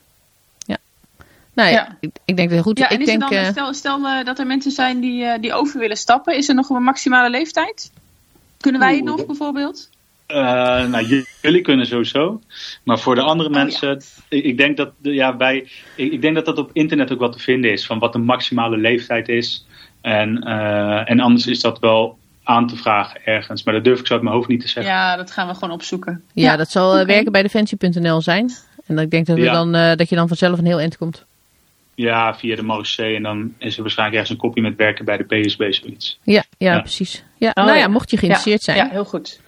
Nou 1.53 1.71
ja, 1.71 1.75
Ja. 1.75 1.97
Ik, 1.99 2.11
ik 2.25 2.35
denk 2.37 2.49
dat 2.49 2.61
goed. 2.61 2.77
Ja, 2.77 2.89
en 2.89 2.95
ik 2.95 2.99
is 3.01 3.05
denk, 3.05 3.21
er 3.21 3.29
dan, 3.29 3.37
eh, 3.39 3.49
stel, 3.49 3.73
stel 3.73 4.05
eh, 4.07 4.25
dat 4.25 4.39
er 4.39 4.45
mensen 4.47 4.71
zijn 4.71 4.99
die, 4.99 5.23
eh, 5.23 5.41
die 5.41 5.53
over 5.53 5.79
willen 5.79 5.97
stappen, 5.97 6.35
is 6.37 6.49
er 6.49 6.55
nog 6.55 6.69
een 6.69 6.83
maximale 6.83 7.29
leeftijd? 7.29 7.91
Kunnen 8.57 8.81
wij 8.81 8.91
het 8.91 8.99
Oeh, 8.99 9.07
nog 9.09 9.17
dat- 9.17 9.27
bijvoorbeeld? 9.27 9.89
Eh, 10.29 10.87
nou, 10.87 11.23
jullie 11.41 11.61
kunnen 11.61 11.85
sowieso. 11.85 12.41
Maar 12.83 12.99
voor 12.99 13.15
de 13.15 13.21
andere 13.21 13.49
Oh, 13.49 13.55
ja. 13.55 13.61
mensen, 13.61 14.01
ik, 14.27 14.43
ik 14.43 14.57
denk 14.57 14.77
dat, 14.77 14.91
de- 14.97 15.13
ja, 15.13 15.37
wij, 15.37 15.57
ik, 15.95 16.11
ik 16.11 16.21
denk 16.21 16.35
dat 16.35 16.45
dat 16.45 16.57
op 16.57 16.69
internet 16.73 17.11
ook 17.11 17.19
wat 17.19 17.31
te 17.33 17.39
vinden 17.39 17.71
is. 17.71 17.85
Van 17.85 17.99
wat 17.99 18.13
de 18.13 18.19
maximale 18.19 18.77
leeftijd 18.77 19.27
is. 19.29 19.65
En, 20.01 20.43
eh, 20.43 21.09
en 21.09 21.19
anders 21.19 21.47
is 21.47 21.61
dat 21.61 21.79
wel 21.79 22.17
aan 22.43 22.67
te 22.67 22.75
vragen 22.75 23.21
ergens. 23.25 23.63
Maar 23.63 23.73
dat 23.73 23.83
durf 23.83 23.99
ik 23.99 24.07
zo 24.07 24.13
uit 24.13 24.21
mijn 24.21 24.35
hoofd 24.35 24.47
niet 24.47 24.61
te 24.61 24.67
zeggen. 24.67 24.93
Ja, 24.93 25.15
dat 25.15 25.31
gaan 25.31 25.47
we 25.47 25.53
gewoon 25.53 25.71
opzoeken. 25.73 26.23
ja, 26.33 26.55
dat 26.55 26.69
zal 26.69 26.97
eh, 26.97 27.05
werken 27.05 27.31
bij 27.31 27.41
defensie.nl 27.41 28.21
zijn. 28.21 28.51
En 28.85 28.97
ik 28.97 29.11
denk 29.11 29.25
dat, 29.25 29.35
we 29.37 29.43
Ja. 29.43 29.51
dan, 29.53 29.75
eh, 29.75 29.95
dat 29.95 30.09
je 30.09 30.15
dan 30.15 30.27
vanzelf 30.27 30.57
een 30.57 30.65
heel 30.65 30.79
eind 30.79 30.97
komt. 30.97 31.25
Ja, 31.95 32.35
via 32.35 32.55
de 32.55 32.63
Marseille. 32.63 33.15
En 33.15 33.23
dan 33.23 33.53
is 33.57 33.75
er 33.75 33.81
waarschijnlijk 33.81 34.19
ergens 34.19 34.37
een 34.37 34.43
kopie 34.47 34.63
met 34.63 34.75
werken 34.75 35.05
bij 35.05 35.17
de 35.17 35.23
PSB, 35.23 35.71
zoiets. 35.73 36.19
Ja, 36.23 36.43
ja, 36.57 36.73
Ja. 36.73 36.79
precies. 36.79 37.23
Ja, 37.37 37.49
Oh, 37.49 37.53
nou 37.63 37.67
ja, 37.69 37.75
ja. 37.83 37.87
mocht 37.87 38.09
je 38.11 38.17
geïnteresseerd 38.17 38.61
zijn, 38.61 38.77
Ja, 38.77 38.89
heel 38.89 39.05
goed. 39.05 39.39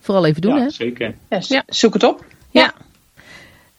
Vooral 0.00 0.26
even 0.26 0.40
doen. 0.42 0.54
ja, 0.56 0.62
Hè? 0.62 0.70
zeker. 0.70 1.14
Ja, 1.30 1.40
Ja. 1.48 1.62
Zoek 1.66 1.92
het 1.94 2.02
op. 2.02 2.24
Ja. 2.50 2.72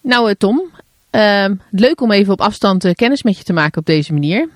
Nou, 0.02 0.30
eh, 0.30 0.36
Tom, 0.38 0.72
ehm, 1.10 1.56
leuk 1.72 2.02
om 2.02 2.12
even 2.12 2.34
op 2.34 2.42
afstand 2.42 2.86
eh, 2.86 2.94
kennis 2.94 3.24
met 3.24 3.38
je 3.38 3.44
te 3.44 3.54
maken 3.54 3.80
op 3.80 3.86
deze 3.86 4.14
manier. 4.14 4.50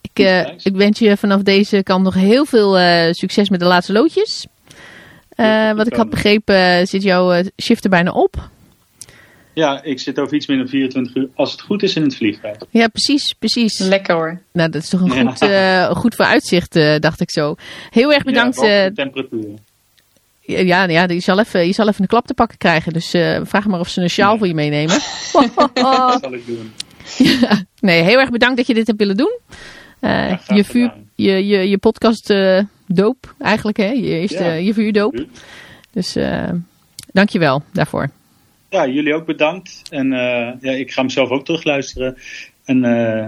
Ik, 0.00 0.18
eh, 0.24 0.40
ik 0.62 0.76
wens 0.76 0.98
je 0.98 1.16
vanaf 1.16 1.42
deze 1.42 1.82
kant 1.82 2.04
nog 2.04 2.14
heel 2.14 2.44
veel 2.44 2.78
eh, 2.78 3.12
succes 3.12 3.48
met 3.48 3.60
de 3.60 3.66
laatste 3.66 3.92
loodjes. 3.92 4.46
Eh, 5.28 5.46
Ja, 5.46 5.74
wat 5.74 5.86
ik 5.86 5.94
had 5.94 6.10
begrepen, 6.10 6.86
zit 6.86 7.02
jouw 7.02 7.42
shift 7.62 7.84
er 7.84 7.90
bijna 7.90 8.10
op. 8.10 8.48
Ja, 9.52 9.82
ik 9.82 10.00
zit 10.00 10.18
over 10.18 10.34
iets 10.34 10.46
minder 10.46 10.66
dan 10.66 10.74
24 10.74 11.14
uur, 11.16 11.28
als 11.34 11.52
het 11.52 11.60
goed 11.60 11.82
is, 11.82 11.96
in 11.96 12.02
het 12.02 12.16
vliegtuig. 12.16 12.56
Ja, 12.70 12.88
precies, 12.88 13.32
precies. 13.38 13.78
Lekker 13.78 14.14
hoor. 14.14 14.40
Nou, 14.52 14.70
dat 14.70 14.82
is 14.82 14.88
toch 14.88 15.00
een 15.00 15.14
Ja. 15.14 15.24
goed, 15.30 15.40
eh, 15.40 15.90
goed 16.00 16.14
vooruitzicht, 16.14 16.76
eh, 16.76 16.98
dacht 16.98 17.20
ik 17.20 17.30
zo. 17.30 17.54
Heel 17.90 18.12
erg 18.12 18.22
bedankt. 18.24 18.60
Ja, 18.60 18.84
eh, 18.84 18.90
temperatuur. 18.92 19.54
Ja, 20.46 20.84
ja, 20.88 21.08
je 21.08 21.20
zal, 21.20 21.38
even, 21.38 21.66
je 21.66 21.72
zal 21.72 21.88
even 21.88 22.02
een 22.02 22.06
klap 22.08 22.26
te 22.26 22.34
pakken 22.34 22.58
krijgen. 22.58 22.92
Dus 22.92 23.14
eh, 23.14 23.40
vraag 23.44 23.66
maar 23.66 23.80
of 23.80 23.88
ze 23.88 24.00
een 24.00 24.10
sjaal 24.10 24.32
Ja. 24.32 24.38
voor 24.38 24.46
je 24.46 24.54
meenemen. 24.54 24.94
Dat 25.74 26.18
zal 26.22 26.32
ik 26.34 26.46
doen. 26.46 26.72
Nee, 27.80 28.02
heel 28.02 28.18
erg 28.18 28.30
bedankt 28.30 28.56
dat 28.56 28.66
je 28.66 28.74
dit 28.74 28.86
hebt 28.86 28.98
willen 28.98 29.16
doen. 29.16 29.38
Eh, 30.00 30.10
Ja, 30.30 30.40
je, 30.54 30.64
vuur, 30.64 30.92
je, 31.14 31.46
je, 31.46 31.68
je 31.68 31.78
podcast 31.78 32.30
eh, 32.30 32.62
doop 32.86 33.34
eigenlijk, 33.38 33.76
hè? 33.76 33.88
Je, 33.90 34.02
eerste, 34.20 34.44
Ja. 34.44 34.52
je 34.52 34.74
vuurdoop. 34.74 35.24
Dus 35.92 36.16
eh 36.16 36.48
dank 37.12 37.28
je 37.28 37.38
wel 37.38 37.62
daarvoor. 37.72 38.08
Ja, 38.70 38.86
jullie 38.86 39.14
ook 39.14 39.26
bedankt. 39.26 39.82
En 39.90 40.12
eh, 40.12 40.52
ja, 40.60 40.72
ik 40.72 40.90
ga 40.92 41.02
mezelf 41.02 41.28
ook 41.30 41.44
terugluisteren. 41.44 42.16
En 42.64 42.84
eh, 42.84 43.26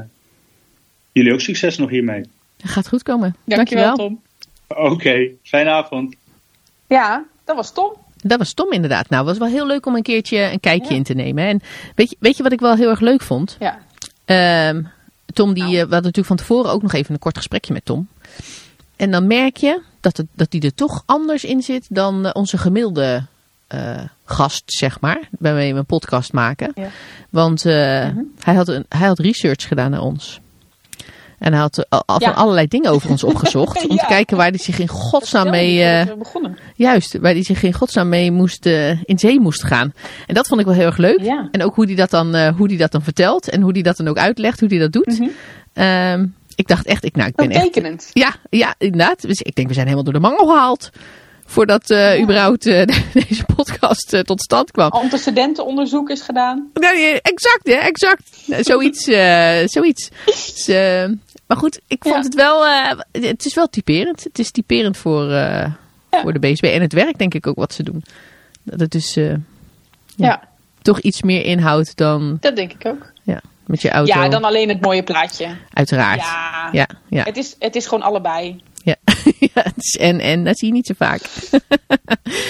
jullie 1.12 1.32
ook 1.32 1.40
succes 1.40 1.78
nog 1.78 1.90
hiermee. 1.90 2.20
Het 2.60 2.70
gaat 2.70 2.88
goed 2.88 3.02
komen. 3.02 3.36
Dankjewel, 3.44 3.84
Dankjewel. 3.96 4.20
Tom. 4.68 4.92
Oké, 4.92 5.28
fijne 5.42 5.70
avond. 5.70 6.14
Ja, 6.88 7.24
dat 7.44 7.56
was 7.56 7.72
Tom. 7.72 7.92
Dat 8.16 8.38
was 8.38 8.48
stom 8.48 8.72
inderdaad. 8.72 9.08
Nou, 9.08 9.28
het 9.28 9.38
was 9.38 9.48
wel 9.48 9.56
heel 9.58 9.66
leuk 9.66 9.86
om 9.86 9.94
een 9.96 10.02
keertje 10.02 10.38
een 10.38 10.60
kijkje 10.60 10.90
Ja. 10.90 10.96
in 10.96 11.02
te 11.02 11.14
nemen. 11.14 11.44
En 11.46 11.60
weet 11.94 12.10
je, 12.10 12.16
weet 12.20 12.36
je 12.36 12.42
wat 12.42 12.52
ik 12.52 12.60
wel 12.60 12.74
heel 12.76 12.90
erg 12.90 13.00
leuk 13.00 13.22
vond? 13.22 13.56
Ja. 13.60 13.78
Ehm, 14.24 14.82
Tom, 15.32 15.54
die, 15.54 15.62
Nou. 15.62 15.74
eh, 15.74 15.78
we 15.78 15.94
hadden 15.94 16.02
natuurlijk 16.02 16.26
van 16.26 16.36
tevoren 16.36 16.70
ook 16.70 16.82
nog 16.82 16.92
even 16.92 17.14
een 17.14 17.20
kort 17.20 17.36
gesprekje 17.36 17.72
met 17.72 17.84
Tom. 17.84 18.08
En 18.96 19.10
dan 19.10 19.26
merk 19.26 19.56
je 19.56 19.80
dat, 20.00 20.16
het, 20.16 20.26
dat 20.32 20.50
die 20.50 20.60
er 20.62 20.74
toch 20.74 21.02
anders 21.06 21.44
in 21.44 21.62
zit 21.62 21.86
dan 21.88 22.26
eh, 22.26 22.30
onze 22.34 22.58
gemiddelde 22.58 23.24
eh, 23.66 24.00
gast, 24.24 24.62
zeg 24.66 25.00
maar. 25.00 25.28
Waarmee 25.38 25.72
we 25.72 25.78
een 25.78 25.86
podcast 25.86 26.32
maken. 26.32 26.72
Ja. 26.74 26.88
Want 27.30 27.64
Mhm. 27.64 28.14
hij, 28.40 28.54
had 28.54 28.68
een, 28.68 28.84
hij 28.88 29.06
had 29.06 29.18
research 29.18 29.68
gedaan 29.68 29.90
naar 29.90 30.00
ons. 30.02 30.40
En 31.38 31.52
hij 31.52 31.60
had 31.60 31.78
eh, 31.88 31.98
Ja. 32.06 32.18
van 32.18 32.34
allerlei 32.34 32.66
dingen 32.66 32.90
over 32.90 33.10
ons 33.10 33.24
opgezocht. 33.32 33.86
Om 33.86 33.96
te 33.96 34.04
kijken 34.08 34.36
waar 34.36 34.48
hij 34.48 34.58
zich 34.58 34.78
in 34.78 34.88
godsnaam 34.88 35.50
mee... 35.50 35.82
eh. 35.82 36.06
Juist, 36.74 37.18
waar 37.18 37.32
hij 37.32 37.42
zich 37.42 37.62
in 37.62 37.72
godsnaam 37.72 38.08
mee 38.08 38.30
moest, 38.32 38.66
eh, 38.66 39.02
in 39.04 39.18
zee 39.18 39.40
moest 39.40 39.64
gaan. 39.64 39.92
En 40.26 40.34
dat 40.34 40.46
vond 40.46 40.60
ik 40.60 40.66
wel 40.66 40.74
heel 40.74 40.86
erg 40.86 40.96
leuk. 40.96 41.20
Ja. 41.20 41.48
En 41.50 41.62
ook 41.62 41.74
hoe 41.74 41.84
hij 41.86 41.94
dat 41.94 42.10
dan, 42.10 42.48
hoe 42.48 42.68
die 42.68 42.78
dat 42.78 42.92
dan 42.92 43.02
vertelt. 43.02 43.48
En 43.48 43.60
hoe 43.60 43.72
hij 43.72 43.82
dat 43.82 43.96
dan 43.96 44.08
ook 44.08 44.18
uitlegt, 44.18 44.60
hoe 44.60 44.68
hij 44.68 44.78
dat 44.78 44.92
doet. 44.92 45.18
Mhm. 45.18 45.28
Ehm, 45.72 46.26
ik 46.54 46.66
dacht 46.68 46.86
echt, 46.86 47.04
ik, 47.04 47.16
nou, 47.16 47.28
ik 47.28 47.34
ben 47.34 47.50
echt... 47.50 47.64
Ja, 48.12 48.34
ja, 48.50 48.74
inderdaad. 48.78 49.20
Dus 49.22 49.40
ik 49.40 49.54
denk, 49.54 49.68
we 49.68 49.74
zijn 49.74 49.84
helemaal 49.86 50.04
door 50.12 50.14
de 50.20 50.28
mangel 50.28 50.46
gehaald. 50.46 50.90
Voordat 51.46 51.90
eh, 51.90 52.20
überhaupt 52.22 52.66
eh, 52.66 52.84
deze 53.28 53.44
podcast 53.56 54.12
eh, 54.12 54.20
tot 54.20 54.40
stand 54.42 54.70
kwam. 54.70 54.90
Antecedentenonderzoek 54.90 56.10
is 56.10 56.20
gedaan. 56.22 56.70
Nee, 56.74 57.20
exact, 57.20 57.66
hè, 57.66 57.72
exact. 57.74 58.22
Zoiets, 58.60 59.02
zoiets. 59.72 60.08
Dus, 60.24 60.66
maar 61.46 61.56
goed, 61.56 61.80
ik 61.86 62.02
vond 62.02 62.14
Ja. 62.14 62.22
het 62.22 62.34
wel, 62.34 62.66
het 63.12 63.44
is 63.46 63.54
wel 63.54 63.66
typerend. 63.68 64.24
Het 64.24 64.38
is 64.38 64.50
typerend 64.50 64.96
voor, 64.96 65.24
Ja. 65.30 65.76
voor 66.10 66.32
de 66.32 66.38
BSB. 66.38 66.62
En 66.64 66.80
het 66.80 66.92
werk 66.92 67.18
denk 67.18 67.34
ik 67.34 67.46
ook 67.46 67.56
wat 67.56 67.72
ze 67.72 67.82
doen. 67.82 68.04
Dat 68.62 68.80
het 68.80 68.90
dus 68.90 69.14
Ja. 69.14 69.36
Ja. 70.16 70.48
toch 70.82 71.00
iets 71.00 71.22
meer 71.22 71.44
inhoudt 71.44 71.96
dan 71.96 72.36
dat 72.40 72.56
denk 72.56 72.72
ik 72.72 72.86
ook. 72.86 73.12
ja, 73.22 73.40
met 73.66 73.82
je 73.82 73.90
auto. 73.90 74.20
Ja, 74.20 74.28
dan 74.28 74.44
alleen 74.44 74.68
het 74.68 74.80
mooie 74.80 75.02
plaatje. 75.02 75.56
Uiteraard. 75.72 76.22
Ja. 76.72 76.88
Ja. 77.08 77.22
Het, 77.22 77.36
is, 77.36 77.56
het 77.58 77.76
is 77.76 77.84
gewoon 77.86 78.02
allebei. 78.04 78.62
Ja, 78.82 78.96
en 79.98 80.20
en, 80.20 80.44
dat 80.44 80.58
zie 80.58 80.68
je 80.68 80.74
niet 80.74 80.86
zo 80.86 80.94
vaak. 80.96 81.20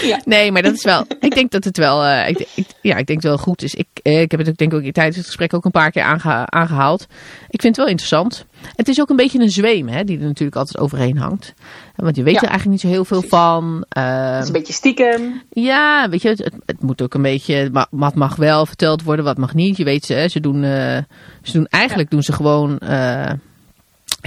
Ja. 0.03 0.21
Nee, 0.25 0.53
maar 0.53 0.63
dat 0.63 0.75
is 0.75 0.85
wel. 0.85 1.05
Ik 1.21 1.35
denk 1.35 1.51
dat 1.51 1.65
het 1.65 1.77
wel. 1.77 2.05
eh, 2.05 2.29
ik, 2.29 2.49
ik- 2.55 2.67
ja, 2.83 2.97
ik 2.97 3.07
denk 3.07 3.23
het 3.23 3.29
wel 3.31 3.39
goed 3.39 3.63
is. 3.63 3.75
Ik, 3.75 3.87
eh, 4.03 4.21
ik 4.21 4.31
heb 4.31 4.41
het 4.41 4.49
ook, 4.49 4.57
denk 4.57 4.73
ik 4.73 4.95
tijdens 4.95 5.17
het 5.17 5.27
gesprek 5.27 5.55
ook 5.55 5.65
een 5.65 5.71
paar 5.71 5.91
keer 5.91 6.03
aange- 6.03 6.47
aangehaald. 6.51 7.03
Ik 7.49 7.61
vind 7.61 7.63
het 7.63 7.77
wel 7.77 7.87
interessant. 7.87 8.47
Het 8.77 8.89
is 8.89 9.01
ook 9.01 9.11
een 9.11 9.17
beetje 9.17 9.41
een 9.41 9.51
zweem, 9.51 9.89
hè, 9.89 10.05
die 10.05 10.19
er 10.19 10.25
natuurlijk 10.27 10.57
altijd 10.57 10.79
overheen 10.79 11.19
hangt. 11.19 11.55
Want 11.97 12.17
je 12.17 12.23
weet 12.23 12.35
Ja, 12.35 12.41
er 12.41 12.49
eigenlijk 12.49 12.83
niet 12.83 12.91
zo 12.91 12.97
heel 12.97 13.05
veel 13.05 13.19
precies. 13.21 13.39
van. 13.39 13.77
Het 13.89 14.05
Ehm, 14.05 14.41
is 14.41 14.47
een 14.47 14.53
beetje 14.53 14.73
stiekem. 14.73 15.43
ja, 15.53 16.09
weet 16.09 16.23
je, 16.23 16.29
het, 16.29 16.51
het, 16.67 16.83
moet 16.83 17.03
ook 17.03 17.15
een 17.15 17.23
beetje. 17.23 17.71
Wat 17.91 18.15
mag 18.15 18.37
wel 18.37 18.67
verteld 18.67 19.03
worden, 19.03 19.25
wat 19.25 19.37
mag 19.39 19.55
niet. 19.55 19.77
Je 19.77 19.85
weet 19.85 20.05
ze, 20.05 20.13
hè, 20.15 20.29
ze 20.29 20.41
doen. 20.41 20.65
eh, 20.65 20.99
ze 21.43 21.53
doen 21.53 21.67
eigenlijk 21.67 22.11
doen 22.11 22.23
ze 22.23 22.33
gewoon. 22.33 22.79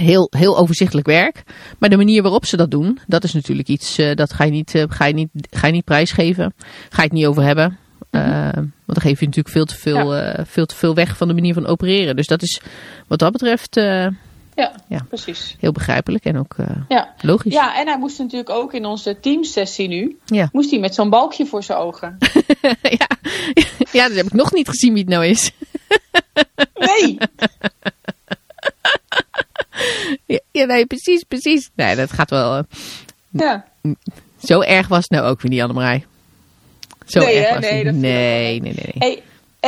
Heel, 0.00 0.26
heel 0.36 0.58
overzichtelijk 0.58 1.06
werk. 1.06 1.42
Maar 1.78 1.88
de 1.90 1.96
manier 1.96 2.22
waarop 2.22 2.46
ze 2.46 2.56
dat 2.56 2.70
doen, 2.70 2.98
dat 3.06 3.24
is 3.24 3.32
natuurlijk 3.32 3.68
iets. 3.68 3.98
eh, 3.98 4.14
dat 4.14 4.32
ga 4.32 4.44
je, 4.44 4.50
niet, 4.50 4.74
eh, 4.74 4.84
ga, 4.88 5.04
je 5.04 5.14
niet, 5.14 5.28
ga 5.50 5.66
je 5.66 5.72
niet 5.72 5.84
prijsgeven. 5.84 6.54
Ga 6.88 6.96
je 6.96 7.08
het 7.08 7.12
niet 7.12 7.26
over 7.26 7.42
hebben. 7.42 7.78
Eh, 8.10 8.22
want 8.52 8.72
dan 8.86 9.00
geef 9.00 9.20
je 9.20 9.26
natuurlijk 9.26 9.54
veel 9.54 9.64
te 9.64 9.76
veel, 9.76 10.34
veel 10.46 10.66
te 10.66 10.74
veel 10.74 10.94
weg 10.94 11.16
van 11.16 11.28
de 11.28 11.34
manier 11.34 11.54
van 11.54 11.66
opereren. 11.66 12.16
Dus 12.16 12.26
dat 12.26 12.42
is 12.42 12.60
wat 13.06 13.18
dat 13.18 13.32
betreft 13.32 13.74
Ja, 14.54 14.72
Ja. 14.88 15.04
precies. 15.08 15.56
heel 15.58 15.72
begrijpelijk 15.72 16.24
en 16.24 16.38
ook 16.38 16.56
Ja. 16.88 17.14
logisch. 17.20 17.52
ja, 17.52 17.78
en 17.80 17.86
hij 17.86 17.98
moest 17.98 18.18
natuurlijk 18.18 18.50
ook 18.50 18.74
in 18.74 18.84
onze 18.86 19.20
teamsessie 19.20 19.88
nu, 19.88 20.18
Ja. 20.24 20.48
moest 20.52 20.70
hij 20.70 20.80
met 20.80 20.94
zo'n 20.94 21.10
balkje 21.10 21.46
voor 21.46 21.62
zijn 21.62 21.78
ogen. 21.78 22.16
ja. 22.98 23.08
ja, 23.92 24.06
dus 24.08 24.16
heb 24.16 24.26
ik 24.26 24.32
nog 24.32 24.52
niet 24.52 24.68
gezien 24.68 24.92
wie 24.92 25.02
het 25.02 25.12
nou 25.12 25.26
is. 25.26 25.50
Nee! 26.74 27.18
Ja, 30.52 30.64
nee, 30.64 30.86
precies, 30.86 31.22
precies. 31.22 31.70
Nee, 31.74 31.96
dat 31.96 32.12
gaat 32.12 32.30
wel. 32.30 32.56
eh, 32.56 32.62
Ja. 33.30 33.64
zo 34.44 34.60
erg 34.60 34.88
was 34.88 34.98
het 35.02 35.10
nou 35.10 35.24
ook 35.28 35.40
weer 35.40 35.50
niet, 35.50 35.60
Annemarij. 35.60 36.06
Zo 37.06 37.20
Nee, 37.20 37.36
erg 37.36 37.48
hè? 37.48 37.54
was 37.54 37.64
Nee, 37.70 37.84
het 37.84 37.94
Nee, 37.96 38.60
nee, 38.60 38.72
nee. 38.74 38.92
nee. 38.94 38.94
Hey, 38.98 39.22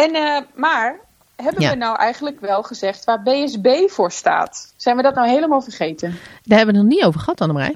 en, 0.05 0.15
eh, 0.15 0.41
maar 0.55 1.01
hebben 1.37 1.63
Ja. 1.63 1.71
we 1.71 1.77
nou 1.77 1.97
eigenlijk 1.99 2.41
wel 2.41 2.63
gezegd 2.63 3.05
waar 3.05 3.23
BSB 3.23 3.67
voor 3.89 4.13
staat? 4.13 4.73
Zijn 4.77 4.97
we 4.97 5.03
dat 5.03 5.15
nou 5.15 5.29
helemaal 5.29 5.63
vergeten? 5.63 6.11
Daar 6.43 6.59
hebben 6.59 6.75
we 6.75 6.81
het 6.81 6.89
nog 6.91 6.97
niet 6.99 7.07
over 7.07 7.21
gehad, 7.21 7.41
Annemarij. 7.41 7.75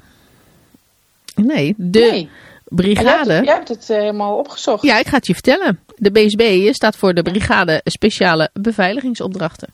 Nee, 1.35 1.75
de 1.77 1.99
nee. 1.99 2.11
En 2.11 2.17
Jij 2.17 2.29
hebt, 2.85 2.95
brigade. 3.05 3.33
het, 3.33 3.45
jij 3.45 3.55
hebt 3.55 3.69
het 3.69 3.91
eh, 3.91 3.97
helemaal 3.99 4.37
opgezocht. 4.37 4.83
Ja, 4.83 4.99
ik 4.99 5.07
ga 5.07 5.17
het 5.17 5.27
je 5.27 5.33
vertellen. 5.33 5.81
De 5.97 6.11
BSB 6.11 6.69
staat 6.75 6.97
voor 6.97 7.15
de 7.15 7.23
Brigade 7.23 7.81
Speciale 7.85 8.51
Beveiligingsopdrachten. 8.53 9.69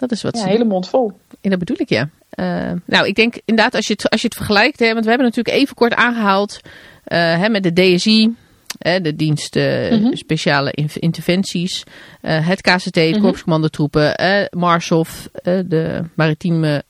Dat 0.00 0.10
is 0.12 0.22
wat 0.22 0.36
Ja, 0.36 0.42
ze 0.42 0.48
hele 0.48 0.64
mond 0.64 0.88
vol. 0.88 1.12
En 1.40 1.50
dat 1.50 1.58
bedoel 1.58 1.76
ik, 1.80 1.88
ja. 1.88 2.08
Eh, 2.30 2.72
nou, 2.84 3.06
ik 3.06 3.14
denk 3.14 3.34
inderdaad, 3.44 3.74
als 3.74 3.86
je 3.86 3.92
het, 3.92 4.10
als 4.10 4.20
je 4.20 4.26
het 4.26 4.36
vergelijkt, 4.36 4.78
hè, 4.78 4.92
want 4.92 5.02
we 5.04 5.08
hebben 5.10 5.26
natuurlijk 5.28 5.56
even 5.56 5.74
kort 5.74 5.94
aangehaald 5.94 6.60
eh, 7.04 7.18
hè, 7.38 7.48
met 7.48 7.62
de 7.62 7.72
DSI, 7.72 8.34
hè, 8.78 9.00
de 9.00 9.16
dienst 9.16 9.56
eh, 9.56 9.90
Mhm. 9.90 10.14
speciale 10.14 10.70
in- 10.72 10.90
interventies, 10.94 11.84
het 12.20 12.60
KCT, 12.60 12.94
het 12.94 13.10
Mhm. 13.10 13.20
korpscommandotroepen, 13.20 14.14
Marshof, 14.50 15.28
eh, 15.32 15.58
de 15.66 16.04
maritieme 16.14 16.82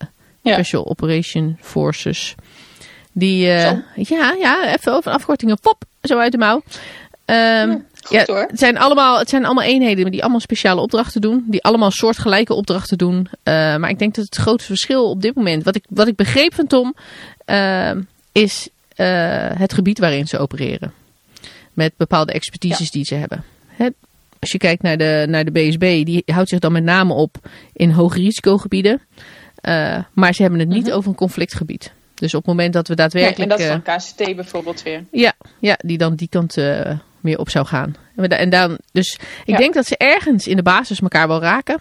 Ja. 0.42 0.52
Special 0.52 0.86
Operation 0.88 1.56
Forces. 1.60 2.34
Die, 3.12 3.38
ja, 3.46 3.84
ja, 4.40 4.74
even 4.74 4.92
over 4.94 5.12
afkortingen, 5.12 5.58
pop, 5.60 5.82
zo 6.02 6.18
uit 6.18 6.32
de 6.32 6.38
mouw. 6.38 6.62
Ehm, 7.24 7.76
Goed 8.02 8.16
ja, 8.16 8.24
hoor. 8.26 8.46
Het 8.50 8.58
zijn, 8.58 8.78
allemaal, 8.78 9.18
het 9.18 9.28
zijn 9.28 9.44
allemaal 9.44 9.64
eenheden 9.64 10.10
die 10.10 10.22
allemaal 10.22 10.40
speciale 10.40 10.80
opdrachten 10.80 11.20
doen. 11.20 11.44
Die 11.46 11.62
allemaal 11.62 11.90
soortgelijke 11.90 12.54
opdrachten 12.54 12.98
doen. 12.98 13.28
Eh, 13.42 13.76
maar 13.76 13.90
ik 13.90 13.98
denk 13.98 14.14
dat 14.14 14.24
het 14.24 14.36
grootste 14.36 14.66
verschil 14.66 15.10
op 15.10 15.22
dit 15.22 15.34
moment... 15.34 15.64
Wat 15.64 15.76
ik, 15.76 15.84
wat 15.88 16.06
ik 16.06 16.16
begreep 16.16 16.54
van 16.54 16.66
Tom... 16.66 16.94
eh, 17.44 17.90
is 18.32 18.68
eh, 18.96 19.50
het 19.52 19.72
gebied 19.72 19.98
waarin 19.98 20.26
ze 20.26 20.38
opereren. 20.38 20.92
Met 21.72 21.92
bepaalde 21.96 22.32
expertises 22.32 22.90
die 22.90 23.04
ze 23.04 23.14
hebben. 23.14 23.44
Hè, 23.66 23.88
als 24.38 24.52
je 24.52 24.58
kijkt 24.58 24.82
naar 24.82 24.96
de, 24.96 25.26
naar 25.28 25.44
de 25.44 25.50
BSB... 25.50 26.04
die 26.04 26.22
houdt 26.26 26.48
zich 26.48 26.58
dan 26.58 26.72
met 26.72 26.84
name 26.84 27.14
op 27.14 27.36
in 27.72 27.90
hoge 27.90 28.18
risicogebieden. 28.18 29.00
Eh, 29.54 29.98
maar 30.12 30.34
ze 30.34 30.42
hebben 30.42 30.60
het 30.60 30.68
niet 30.68 30.92
over 30.92 31.10
een 31.10 31.16
conflictgebied. 31.16 31.92
Dus 32.14 32.34
op 32.34 32.40
het 32.40 32.48
moment 32.48 32.72
dat 32.72 32.88
we 32.88 32.94
Nee, 32.94 33.04
en 33.04 33.10
daadwerkelijk... 33.10 33.50
dat 33.50 33.60
is 33.60 33.66
van 33.66 33.82
KCT 33.82 34.36
bijvoorbeeld 34.36 34.82
weer. 34.82 35.04
ja, 35.10 35.32
ja, 35.58 35.78
die 35.84 35.98
dan 35.98 36.14
die 36.14 36.28
kant 36.28 36.56
meer 37.22 37.38
op 37.38 37.50
zou 37.50 37.66
gaan. 37.66 37.96
En 38.16 38.28
da- 38.28 38.36
En 38.36 38.50
dan, 38.50 38.78
dus 38.92 39.14
ik 39.14 39.20
Ja. 39.44 39.56
denk 39.56 39.74
dat 39.74 39.86
ze 39.86 39.96
ergens 39.96 40.46
in 40.46 40.56
de 40.56 40.62
basis 40.62 41.00
elkaar 41.00 41.28
wel 41.28 41.40
raken. 41.40 41.80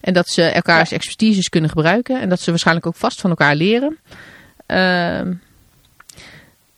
En 0.00 0.12
dat 0.12 0.28
ze 0.28 0.42
elkaars 0.42 0.90
Ja. 0.90 0.96
expertises 0.96 1.48
kunnen 1.48 1.70
gebruiken. 1.70 2.20
En 2.20 2.28
dat 2.28 2.40
ze 2.40 2.50
waarschijnlijk 2.50 2.86
ook 2.86 2.94
vast 2.96 3.20
van 3.20 3.30
elkaar 3.30 3.54
leren. 3.54 3.98
Ehm, 4.66 5.32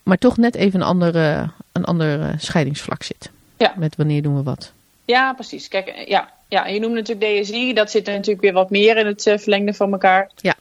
maar 0.03 0.16
toch 0.18 0.37
net 0.37 0.55
even 0.55 0.81
een 0.81 0.87
andere, 0.87 1.51
een 1.72 1.85
ander 1.85 2.20
eh, 2.20 2.29
scheidingsvlak 2.39 3.03
zit. 3.03 3.31
Ja. 3.57 3.72
Met 3.76 3.97
wanneer 3.97 4.22
doen 4.22 4.37
we 4.37 4.43
wat. 4.43 4.72
Ja, 5.05 5.33
precies. 5.33 5.68
Kijk, 5.68 5.87
eh, 5.87 6.07
ja, 6.07 6.29
ja, 6.49 6.66
je 6.66 6.81
noemt 6.81 6.95
natuurlijk 6.95 7.43
DSI. 7.45 7.72
Dat 7.74 7.91
zit 7.91 8.07
er 8.09 8.12
natuurlijk 8.14 8.41
weer 8.41 8.53
wat 8.53 8.70
meer 8.70 8.97
in 8.97 9.07
het 9.07 9.26
eh, 9.26 9.39
verlengde 9.39 9.74
van 9.74 9.93
elkaar. 9.93 10.31
Ja. 10.37 10.55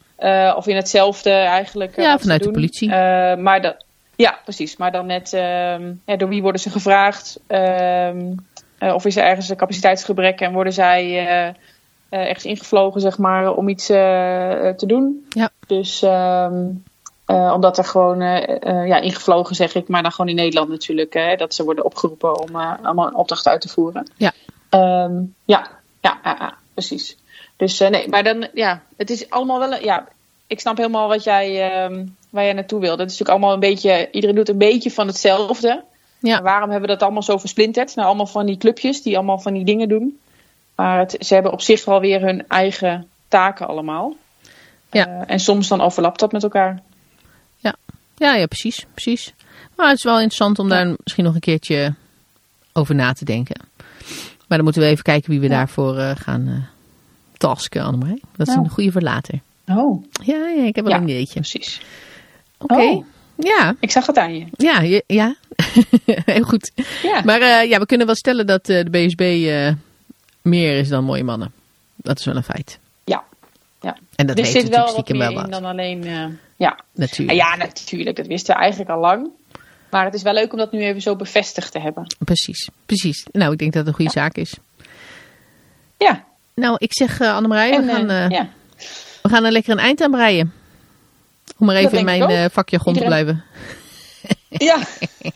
Of 0.55 0.68
in 0.68 0.76
hetzelfde 0.76 1.30
eigenlijk. 1.32 1.95
Ja, 1.95 2.18
vanuit 2.20 2.43
de 2.43 2.51
politie. 2.51 2.89
Maar 3.38 3.61
dat, 3.61 3.84
ja, 4.18 4.39
precies. 4.43 4.78
Maar 4.78 4.91
dan 4.91 5.05
net, 5.05 5.34
ehm, 5.34 5.93
ja, 6.05 6.15
door 6.15 6.30
wie 6.30 6.41
worden 6.41 6.61
ze 6.61 6.70
gevraagd? 6.70 7.39
Ehm, 7.47 8.34
eh, 8.78 8.93
of 8.93 9.05
is 9.05 9.15
er 9.15 9.24
ergens 9.24 9.49
een 9.49 9.55
capaciteitsgebrek 9.57 10.41
en 10.41 10.53
worden 10.53 10.74
zij 10.74 11.03
eh, 11.03 11.47
eh, 11.47 11.53
ergens 12.09 12.45
ingevlogen, 12.45 13.01
zeg 13.01 13.18
maar, 13.18 13.53
om 13.53 13.70
iets 13.70 13.86
te 13.86 14.84
doen? 14.86 15.26
Ja. 15.30 15.49
Dus 15.68 16.01
ehm, 16.01 16.65
eh, 17.26 17.51
omdat 17.55 17.78
er 17.78 17.84
gewoon, 17.84 18.20
ja, 18.88 18.99
ingevlogen 18.99 19.55
zeg 19.55 19.76
ik, 19.76 19.88
maar 19.88 20.01
dan 20.01 20.11
gewoon 20.11 20.30
in 20.30 20.36
Nederland 20.36 20.70
natuurlijk, 20.70 21.13
hè, 21.13 21.36
dat 21.36 21.53
ze 21.53 21.63
worden 21.63 21.86
opgeroepen 21.86 22.39
om 22.41 22.55
allemaal 22.55 23.07
een 23.07 23.15
opdracht 23.15 23.47
uit 23.47 23.61
te 23.61 23.70
voeren. 23.70 24.11
Ja. 24.15 24.34
Ja, 25.45 25.68
ja, 26.01 26.53
precies. 26.74 27.18
Dus 27.55 27.80
nee, 27.80 28.09
maar 28.09 28.24
dan, 28.24 28.47
ja, 28.53 28.82
het 28.97 29.09
is 29.09 29.30
allemaal 29.30 29.59
wel, 29.59 29.74
een- 29.74 29.84
ja, 29.84 30.07
ik 30.48 30.60
snap 30.60 30.78
helemaal 30.78 31.08
wat 31.08 31.24
jij, 31.24 31.72
ehm, 31.72 32.06
waar 32.30 32.43
jij 32.43 32.54
naartoe 32.54 32.80
wilde. 32.80 33.02
Het 33.02 33.12
is 33.12 33.18
natuurlijk 33.18 33.30
allemaal 33.30 33.54
een 33.54 33.70
beetje, 33.72 34.10
iedereen 34.12 34.36
doet 34.36 34.50
een 34.50 34.58
beetje 34.58 34.91
van 34.91 35.08
hetzelfde. 35.08 35.84
Ja. 36.20 36.41
Waarom 36.41 36.70
hebben 36.70 36.89
we 36.89 36.95
dat 36.95 37.04
allemaal 37.04 37.24
zo 37.24 37.38
versplinterd? 37.38 37.95
Nou, 37.95 38.08
allemaal 38.08 38.28
van 38.28 38.45
die 38.45 38.58
clubjes 38.58 39.02
die 39.02 39.16
allemaal 39.16 39.39
van 39.39 39.54
die 39.54 39.66
dingen 39.66 39.89
doen. 39.89 40.20
Maar 40.76 41.00
het, 41.00 41.16
ze 41.20 41.34
hebben 41.34 41.52
op 41.52 41.62
zich 41.62 41.86
wel 41.86 42.00
weer 42.00 42.22
hun 42.22 42.48
eigen 42.48 43.08
taken 43.28 43.68
allemaal. 43.68 44.16
Ja. 44.91 45.08
Eh, 45.08 45.22
en 45.28 45.39
soms 45.39 45.68
dan 45.68 45.82
overlapt 45.82 46.20
dat 46.20 46.32
met 46.32 46.43
elkaar. 46.43 46.82
Ja, 48.20 48.36
ja, 48.36 48.45
precies, 48.45 48.86
precies. 48.91 49.34
Maar 49.76 49.88
het 49.88 49.98
is 49.98 50.04
wel 50.04 50.16
interessant 50.16 50.60
om 50.60 50.70
daar 50.70 50.95
misschien 51.04 51.24
nog 51.24 51.34
een 51.34 51.39
keertje 51.39 51.93
over 52.74 52.95
na 52.95 53.14
te 53.14 53.26
denken. 53.26 53.62
Maar 54.48 54.58
dan 54.58 54.64
moeten 54.64 54.82
we 54.82 54.88
even 54.88 55.04
kijken 55.04 55.30
wie 55.30 55.39
we 55.39 55.48
Ja. 55.48 55.52
daarvoor 55.52 55.98
eh, 55.98 56.12
gaan 56.16 56.48
eh 56.48 56.54
tasken, 57.38 57.84
Annemarie. 57.84 58.22
Dat 58.36 58.48
is 58.48 58.56
een 58.56 58.70
goede 58.70 58.91
voor 58.91 59.02
later. 59.02 59.39
Oh, 59.68 60.03
Ja, 60.24 60.47
ja 60.47 60.63
ik 60.63 60.76
heb 60.76 60.86
wel 60.86 60.93
Ja. 60.93 60.99
een 61.01 61.09
ideetje. 61.09 61.34
precies. 61.39 61.82
Oké. 62.57 62.74
Oh. 62.82 63.05
Ja, 63.39 63.76
Ik 63.80 63.91
zag 63.91 64.05
het 64.05 64.18
aan 64.18 64.36
je. 64.38 64.45
ja, 64.51 64.82
je- 64.82 65.03
ja. 65.07 65.36
heel 66.26 66.43
goed. 66.43 66.72
Ja. 67.03 67.22
Maar 67.26 67.41
eh, 67.41 67.70
ja, 67.70 67.80
we 67.80 67.86
kunnen 67.86 68.05
wel 68.05 68.15
stellen 68.15 68.47
dat 68.47 68.70
eh, 68.70 68.84
de 68.84 68.89
BSB 68.89 69.22
eh, 69.22 69.74
meer 70.41 70.78
is 70.78 70.89
dan 70.89 71.03
mooie 71.03 71.24
mannen. 71.24 71.51
Dat 71.95 72.20
is 72.20 72.26
wel 72.26 72.36
een 72.36 72.43
feit. 72.43 72.80
Ja. 73.05 73.24
ja. 73.82 73.97
En 74.15 74.28
dat 74.28 74.38
er 74.39 74.45
zit 74.45 74.70
wel 74.70 74.95
wat 74.95 75.09
meer 75.09 75.18
wel 75.18 75.30
in 75.30 75.36
wat. 75.36 75.51
dan 75.51 75.65
alleen... 75.65 76.03
ja. 76.55 76.80
Natuurlijk. 76.93 77.38
ja, 77.38 77.55
natuurlijk. 77.55 78.15
Dat 78.15 78.28
wisten 78.28 78.55
we 78.55 78.61
eigenlijk 78.61 78.91
al 78.91 78.99
lang. 78.99 79.28
Maar 79.89 80.05
het 80.05 80.13
is 80.13 80.22
wel 80.22 80.34
leuk 80.34 80.51
om 80.51 80.57
dat 80.57 80.72
nu 80.72 80.82
even 80.84 81.01
zo 81.01 81.15
bevestigd 81.15 81.72
te 81.72 81.80
hebben. 81.80 82.15
Precies, 82.20 82.70
precies. 82.86 83.26
Nou, 83.32 83.51
ik 83.51 83.57
denk 83.57 83.72
dat 83.74 83.80
het 83.82 83.89
een 83.89 83.95
goede 83.95 84.11
zaak 84.20 84.36
is. 84.36 84.53
Ja. 85.97 86.24
Nou, 86.53 86.76
ik 86.80 86.93
zeg 86.93 87.22
Annemarie, 87.22 87.80
we 87.80 87.88
gaan... 88.07 88.30
ja. 88.30 88.49
We 89.28 89.34
gaan 89.34 89.45
er 89.45 89.51
lekker 89.51 89.71
een 89.71 89.80
eind 89.80 90.01
aan 90.01 90.11
breien. 90.11 90.53
Om 91.57 91.65
maar 91.67 91.75
even 91.75 91.97
in 91.97 92.05
mijn 92.05 92.21
eh, 92.21 92.45
vakjargon 92.51 92.93
te 92.93 92.99
Iedereen- 93.03 93.23
blijven. 93.25 93.43
Ja. 94.49 94.78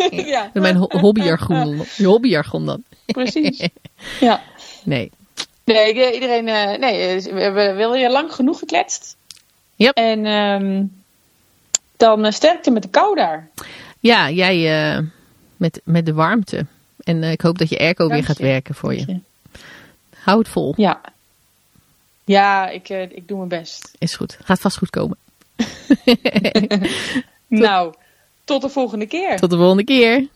ja. 0.36 0.50
In 0.54 0.62
mijn 0.62 0.76
ho- 0.76 0.90
hobbyjargon. 1.00 1.86
hobbyjargon 2.04 2.66
dan. 2.66 2.84
Precies. 3.06 3.68
Ja. 4.20 4.42
Nee. 4.84 5.12
Nee, 5.64 5.94
ik- 5.94 6.14
iedereen. 6.14 6.48
eh, 6.48 6.80
nee, 6.80 7.08
eh, 7.08 7.34
we 7.34 7.42
hebben 7.42 7.76
wel 7.76 7.92
weer 7.92 8.10
lang 8.12 8.34
genoeg 8.34 8.60
gekletst. 8.60 9.16
Yep. 9.76 9.96
En 9.98 10.26
ehm, 10.26 10.84
dan 11.98 12.34
sterkte 12.34 12.72
met 12.72 12.82
de 12.84 12.90
kou 12.90 13.16
daar. 13.16 13.50
Ja, 14.00 14.30
jij 14.30 14.94
uh, 14.98 15.06
met, 15.58 15.82
met 15.84 16.06
de 16.06 16.14
warmte. 16.14 16.66
En 17.04 17.18
uh, 17.24 17.32
ik 17.32 17.42
hoop 17.42 17.58
dat 17.58 17.70
je 17.70 17.80
airco 17.80 18.04
Dank 18.08 18.14
weer 18.14 18.24
gaat 18.24 18.38
je. 18.38 18.44
werken 18.44 18.76
voor 18.76 18.94
je. 18.94 19.04
je. 19.08 19.20
Hou 20.18 20.40
het 20.40 20.48
vol. 20.48 20.74
Ja. 20.78 21.02
Ja, 22.24 22.70
ik, 22.70 22.90
uh, 22.90 23.02
ik 23.02 23.28
doe 23.28 23.38
mijn 23.38 23.50
best. 23.50 23.92
Is 23.98 24.16
goed. 24.16 24.38
Gaat 24.44 24.60
vast 24.60 24.78
goed 24.78 24.90
komen. 24.90 25.18
Nou, 27.48 27.94
tot 28.44 28.62
de 28.62 28.70
volgende 28.70 29.06
keer. 29.06 29.38
Tot 29.38 29.50
de 29.50 29.58
volgende 29.58 29.84
keer. 29.84 30.28